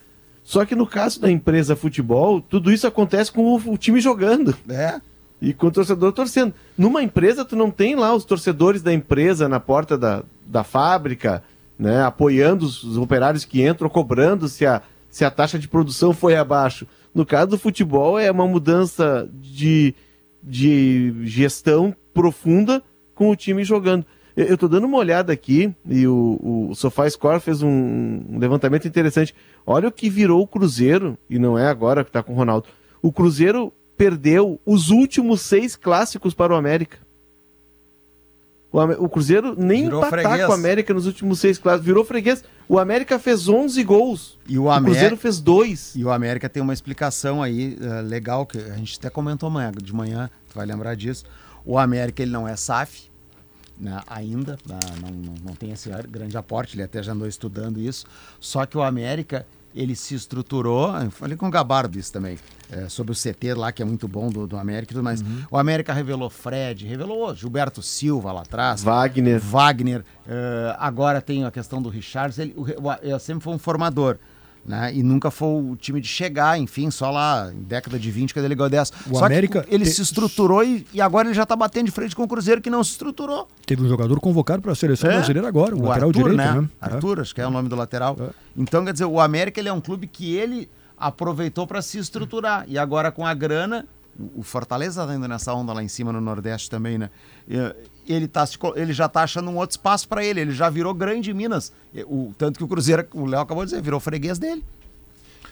[0.48, 4.56] Só que no caso da empresa futebol, tudo isso acontece com o, o time jogando
[4.66, 4.98] É.
[5.42, 6.54] e com o torcedor torcendo.
[6.76, 11.44] Numa empresa, tu não tem lá os torcedores da empresa na porta da, da fábrica,
[11.78, 14.80] né, apoiando os, os operários que entram, cobrando se a,
[15.10, 16.86] se a taxa de produção foi abaixo.
[17.14, 19.94] No caso do futebol, é uma mudança de,
[20.42, 22.82] de gestão profunda
[23.14, 24.06] com o time jogando.
[24.46, 27.68] Eu tô dando uma olhada aqui e o, o SofaScore fez um,
[28.30, 29.34] um levantamento interessante.
[29.66, 32.68] Olha o que virou o Cruzeiro, e não é agora que tá com o Ronaldo.
[33.02, 36.98] O Cruzeiro perdeu os últimos seis clássicos para o América.
[38.70, 40.46] O, o Cruzeiro nem Virou empatar freguês.
[40.46, 41.86] com o América nos últimos seis clássicos.
[41.86, 42.44] Virou freguês.
[42.68, 44.38] O América fez 11 gols.
[44.46, 45.96] E o, O Cruzeiro fez dois.
[45.96, 49.72] e o América tem uma explicação aí eh, legal, que a gente até comentou amanhã,
[49.72, 51.24] de manhã, tu vai lembrar disso.
[51.64, 53.10] O América ele não é SAF,
[53.80, 57.80] né, ainda, né, não, não, não tem esse grande aporte, ele até já andou estudando
[57.80, 58.06] isso.
[58.40, 62.38] Só que o América, ele se estruturou, eu falei com o Gabardo isso também,
[62.70, 65.22] eh, sobre o CT lá, que é muito bom do, do América e tudo mais.
[65.50, 68.82] O América revelou Fred, revelou Gilberto Silva lá atrás.
[68.82, 69.40] Wagner.
[69.40, 73.58] Wagner, eh, agora tem a questão do Richards, ele, o, o, ele sempre foi um
[73.58, 74.18] formador.
[74.68, 74.94] Né?
[74.94, 78.44] E nunca foi o time de chegar, enfim, só lá em década de 20 quando
[78.44, 78.92] ele ganhou 10.
[79.10, 81.90] O só América ele te- se estruturou e, e agora ele já tá batendo de
[81.90, 83.48] frente com o Cruzeiro que não se estruturou.
[83.64, 85.14] Teve um jogador convocado para a seleção É.
[85.14, 86.60] brasileira agora, o, lateral Arthur, direito, né?
[86.60, 86.68] né?
[86.78, 88.14] Arthur, acho que é o nome do lateral.
[88.20, 88.28] É.
[88.54, 90.68] Então, quer dizer, o América ele é um clube que ele
[90.98, 92.64] aproveitou para se estruturar.
[92.68, 93.86] E agora com a grana,
[94.36, 97.10] o- Fortaleza indo nessa onda lá em cima no Nordeste também, né?
[97.48, 97.56] E,
[98.12, 100.40] Ele, tá, ele já tá achando um outro espaço para ele.
[100.40, 101.72] Ele já virou grande Minas.
[101.94, 104.64] E, O, tanto que o Cruzeiro, o Léo acabou de dizer, virou freguês dele.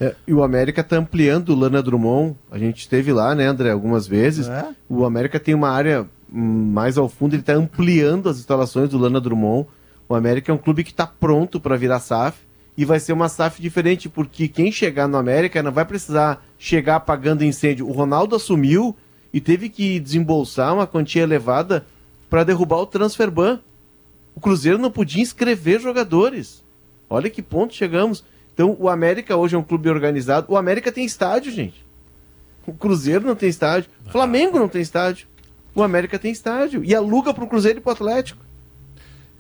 [0.01, 2.35] É, e o América tá ampliando o Lana Drummond.
[2.51, 4.49] A gente esteve lá, né, André, algumas vezes.
[4.49, 4.69] É.
[4.89, 8.99] O América tem uma área hum, mais ao fundo, ele tá ampliando as instalações do
[8.99, 9.67] Lana Drummond.
[10.09, 12.39] O América é um clube que tá pronto para virar SAF
[12.77, 16.97] e vai ser uma SAF diferente, porque quem chegar no América não vai precisar chegar
[16.97, 17.89] apagando incêndio.
[17.89, 18.95] O Ronaldo assumiu
[19.33, 21.87] e teve que desembolsar uma quantia elevada
[22.29, 23.61] para derrubar o transfer ban.
[24.35, 26.63] O Cruzeiro não podia inscrever jogadores.
[27.09, 28.23] Olha que ponto chegamos.
[28.53, 30.47] Então, o América hoje é um clube organizado.
[30.51, 31.85] O América tem estádio, gente.
[32.67, 33.91] O Cruzeiro não tem estádio.
[34.07, 35.27] O Flamengo não tem estádio.
[35.75, 36.85] O América tem estádio.
[36.85, 38.46] E aluga pro Cruzeiro e pro Atlético.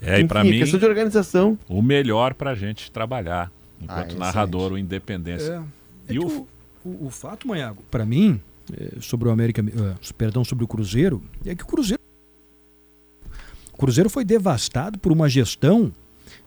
[0.01, 1.59] É, e Enfim, é mim, questão de organização.
[1.69, 3.51] o melhor pra gente trabalhar
[3.81, 5.65] enquanto Ah, narrador, o Independência.
[6.09, 6.13] É.
[6.13, 6.47] E É que o-
[6.85, 8.41] o, o, fato, Manhago, para mim,
[8.73, 12.01] é, sobre o América, é, perdão, sobre o Cruzeiro, é que o Cruzeiro
[13.73, 15.93] o Cruzeiro foi devastado por uma gestão,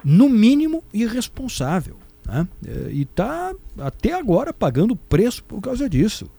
[0.04, 1.96] no mínimo, irresponsável.
[2.26, 2.48] Né?
[2.68, 6.30] É, e está até agora pagando preço por causa disso.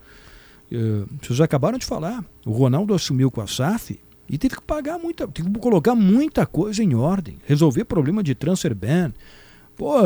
[0.70, 0.77] É,
[1.23, 4.01] vocês acabaram de falar, o Ronaldo assumiu com a SAF
[4.31, 8.32] e teve que pagar muita, teve que colocar muita coisa em ordem, resolver problema de
[8.32, 9.12] transfer ban.
[9.77, 9.98] Pô,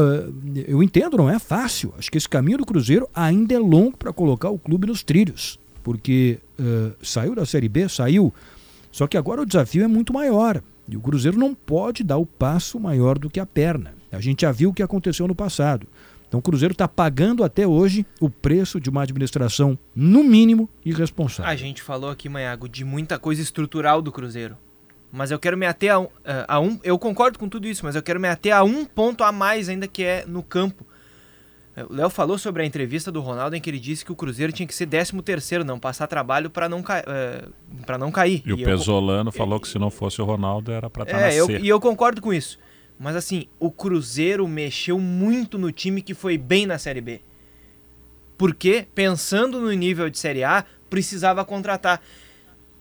[0.67, 1.93] eu entendo, não é fácil.
[1.99, 5.59] Acho que esse caminho do Cruzeiro ainda é longo para colocar o clube nos trilhos,
[5.83, 8.33] porque eh, saiu da Série B, saiu.
[8.91, 10.63] Só que agora o desafio é muito maior.
[10.89, 13.95] E o Cruzeiro não pode dar o passo maior do que a perna.
[14.11, 15.87] A gente já viu o que aconteceu no passado.
[16.35, 21.49] Então o Cruzeiro está pagando até hoje o preço de uma administração, no mínimo, irresponsável.
[21.49, 24.57] A gente falou aqui, Manhago, de muita coisa estrutural do Cruzeiro.
[25.13, 26.81] Mas eu quero me ater a um, eh, a um.
[26.83, 29.69] Eu concordo com tudo isso, mas eu quero me ater a um ponto a mais
[29.69, 30.85] ainda que é no campo.
[31.89, 34.53] O Léo falou sobre a entrevista do Ronaldo em que ele disse que o Cruzeiro
[34.53, 37.05] tinha que ser 13 terceiro, não passar trabalho para não, ca...
[37.87, 38.43] pra não cair.
[38.45, 41.21] E, o eu- Pesolano falou que se não fosse o Ronaldo era pra estar É,
[41.21, 41.59] na eu, C.
[41.61, 42.59] e eu concordo com isso.
[42.99, 47.21] Mas assim, o Cruzeiro mexeu muito no time que foi bem na Série B.
[48.37, 52.03] Porque, pensando no nível de Série A, precisava contratar.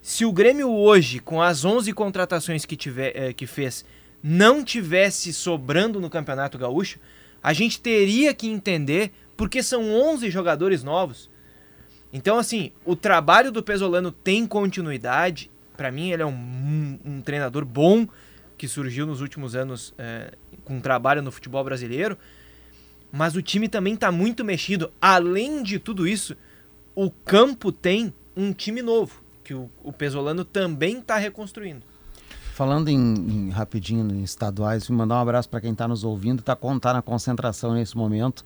[0.01, 3.85] Se o Grêmio hoje, com as 11 contratações que, tiver, eh, que fez,
[4.21, 6.99] não tivesse sobrando no Campeonato Gaúcho,
[7.41, 11.29] a gente teria que entender porque são 11 jogadores novos.
[12.11, 15.49] Então, assim, o trabalho do Pesolano tem continuidade.
[15.75, 18.07] Pra mim, ele é um, um treinador bom
[18.63, 22.17] que surgiu nos últimos anos eh, com trabalho no futebol brasileiro.
[23.11, 24.89] Mas o time também tá muito mexido.
[25.01, 26.33] Além de tudo isso,
[26.95, 31.81] o campo tem um time novo, que o, o Pesolano também tá reconstruindo.
[32.53, 36.39] Falando em, em rapidinho em estaduais, vou mandar um abraço para quem está nos ouvindo,
[36.39, 38.45] está tá na concentração nesse momento.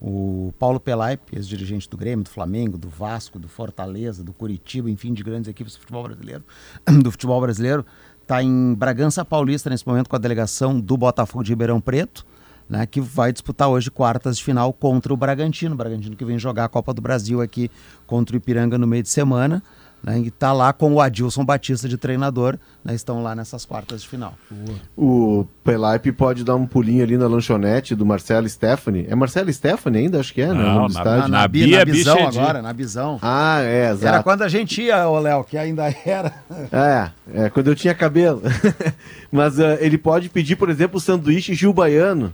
[0.00, 5.12] O Paulo Pelaipe, ex-dirigente do Grêmio, do Flamengo, do Vasco, do Fortaleza, do Curitiba, enfim,
[5.12, 6.44] de grandes equipes do futebol brasileiro,
[7.02, 7.84] do futebol brasileiro,
[8.28, 12.26] está em Bragança Paulista nesse momento com a delegação do Botafogo de Ribeirão Preto,
[12.68, 15.74] né, que vai disputar hoje quartas de final contra o Bragantino.
[15.74, 17.70] O Bragantino que vem jogar a Copa do Brasil aqui
[18.06, 19.62] contra o Ipiranga no meio de semana.
[20.00, 24.02] Né, e está lá com o Adilson Batista de treinador, né, estão lá nessas quartas
[24.02, 24.32] de final.
[24.96, 29.06] O Pelaipe pode dar um pulinho ali na lanchonete do Marcelo Stephanie.
[29.10, 30.20] É Marcelo Stephanie ainda?
[30.20, 30.54] Acho que é, né?
[30.54, 32.38] Não, na- na Bi- Bia Bisão Bichedi.
[32.38, 33.18] agora, na Bisão.
[33.20, 34.22] Ah, é, Era exato.
[34.24, 36.32] quando a gente ia, ô Léo, que ainda era.
[36.72, 37.10] É,
[37.46, 38.40] é, quando eu tinha cabelo.
[39.32, 42.32] Mas ah, ele pode pedir, por exemplo, o sanduíche Gil Baiano.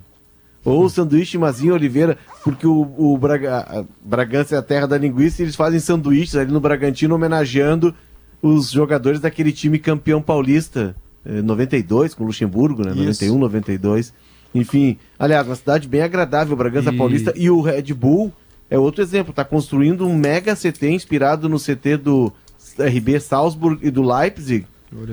[0.65, 5.43] Ou o sanduíche Mazinho Oliveira, porque o, o Braga, Bragança é a terra da linguiça
[5.43, 7.95] e eles fazem sanduíches ali no Bragantino homenageando
[8.41, 12.91] os jogadores daquele time campeão paulista, eh, 92, com o Luxemburgo, né?
[12.93, 13.25] Isso.
[13.25, 14.15] 91, 92.
[14.55, 17.33] Enfim, aliás, uma cidade bem agradável, Bragança E- Paulista.
[17.37, 18.33] E o Red Bull
[18.71, 22.33] é outro exemplo, está construindo um mega CT inspirado no CT do
[22.79, 24.67] RB Salzburg e do Leipzig.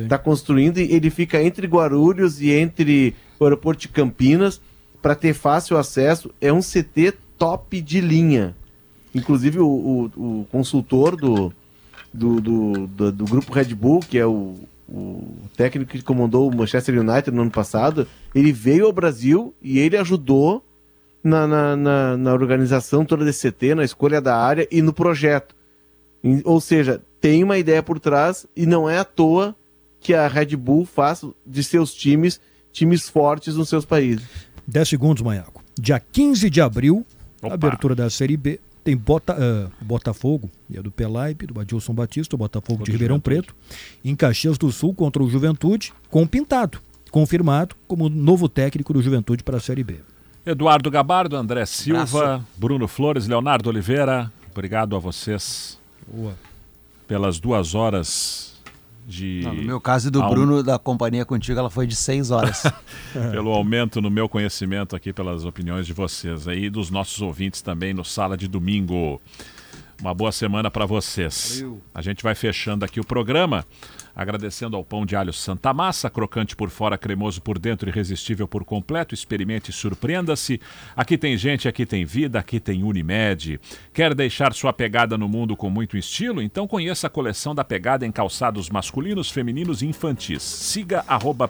[0.04, 4.62] Está construindo e ele fica entre Guarulhos e entre o aeroporto de Campinas
[5.02, 6.32] para ter fácil acesso.
[6.40, 8.56] É um CT top de linha.
[9.14, 11.52] Inclusive o, o- o consultor do,
[12.14, 14.56] do, do, do- do grupo Red Bull, que é o,
[14.88, 15.24] o
[15.58, 19.98] técnico que comandou o Manchester United no ano passado, ele veio ao Brasil e ele
[19.98, 20.64] ajudou
[21.24, 25.56] na, na, na, na organização toda desse CT, na escolha da área e no projeto.
[26.46, 29.56] Ou seja, tem uma ideia por trás e não é à toa
[30.00, 32.40] que a Red Bull faz de seus times
[32.72, 34.24] times fortes nos seus países.
[34.68, 35.64] 10 segundos, Manhaco.
[35.80, 37.06] Dia 15 de abril,
[37.42, 37.54] Opa.
[37.54, 38.60] abertura da Série B.
[38.84, 42.92] Tem Bota, ah, Botafogo, e é do Pelaipe, do Adilson Batista, o Botafogo de Contra
[42.92, 43.54] o Ribeirão Juventude.
[43.54, 43.56] Preto.
[44.04, 46.80] Em Caxias do Sul, contra o Juventude, com o Pintado,
[47.12, 50.00] confirmado como novo técnico do Juventude para a Série B.
[50.44, 56.34] Eduardo Gabardo, André Silva, Bruno Flores, Leonardo Oliveira, obrigado a vocês Boa.
[57.08, 58.51] pelas duas horas
[59.12, 59.42] de.
[59.44, 62.64] Não, no meu caso e do Bruno, da companhia contigo, ela foi de seis horas.
[63.32, 67.62] pelo aumento no meu conhecimento aqui, pelas opiniões de vocês aí e dos nossos ouvintes
[67.62, 69.22] também no Sala de Domingo.
[70.00, 71.64] Uma boa semana para vocês.
[71.94, 73.64] A gente vai fechando aqui o programa,
[74.16, 78.64] agradecendo ao pão de alho Santa Massa, crocante por fora, cremoso por dentro, irresistível por
[78.64, 79.14] completo.
[79.14, 80.60] Experimente e surpreenda-se.
[80.96, 83.60] Aqui tem gente, aqui tem vida, aqui tem Unimed.
[83.94, 86.42] Quer deixar sua pegada no mundo com muito estilo?
[86.42, 90.44] Então conheça a coleção da Pegada em calçados masculinos, femininos e infantis.
[90.44, 91.48] Siga arroba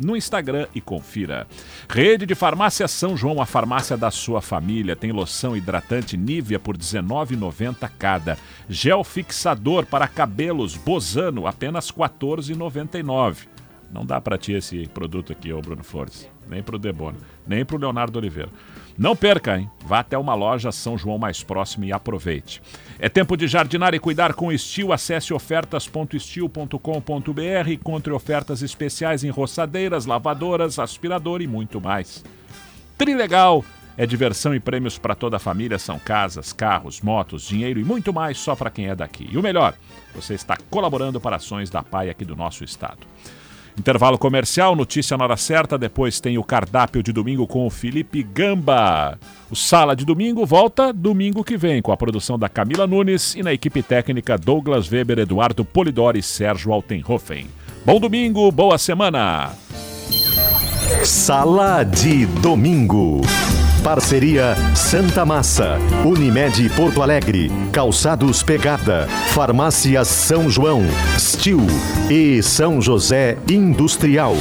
[0.00, 1.46] no Instagram e confira.
[1.88, 4.96] Rede de Farmácia São João, a farmácia da sua família.
[4.96, 8.38] Tem loção hidratante Nivea por R$19,90 cada.
[8.68, 13.48] Gel fixador para cabelos Bozano, apenas R$14,99.
[13.92, 16.28] Não dá para ti esse produto aqui, ô Bruno Flores.
[16.48, 18.50] Nem pro Debona, nem pro Leonardo Oliveira.
[18.96, 19.70] Não perca, hein?
[19.84, 22.60] Vá até uma loja São João mais próxima e aproveite.
[23.02, 24.92] É tempo de jardinar e cuidar com estilo.
[24.92, 32.22] Acesse ofertas.estil.com.br e encontre ofertas especiais em roçadeiras, lavadoras, aspirador e muito mais.
[32.98, 33.64] Trilegal
[33.96, 38.12] é diversão e prêmios para toda a família, são casas, carros, motos, dinheiro e muito
[38.12, 39.26] mais só para quem é daqui.
[39.32, 39.72] E o melhor,
[40.14, 42.98] você está colaborando para ações da PAI aqui do nosso estado.
[43.80, 48.22] Intervalo comercial, notícia na hora certa, depois tem o cardápio de domingo com o Felipe
[48.22, 49.18] Gamba.
[49.50, 53.42] O Sala de Domingo volta domingo que vem com a produção da Camila Nunes e
[53.42, 57.46] na equipe técnica Douglas Weber, Eduardo Polidori e Sérgio Altenhofen.
[57.82, 59.52] Bom domingo, boa semana!
[61.02, 63.22] Sala de Domingo.
[63.82, 70.82] Parceria Santa Massa, Unimed Porto Alegre, Calçados Pegada, Farmácia São João,
[71.18, 71.66] Stil
[72.10, 74.34] e São José Industrial.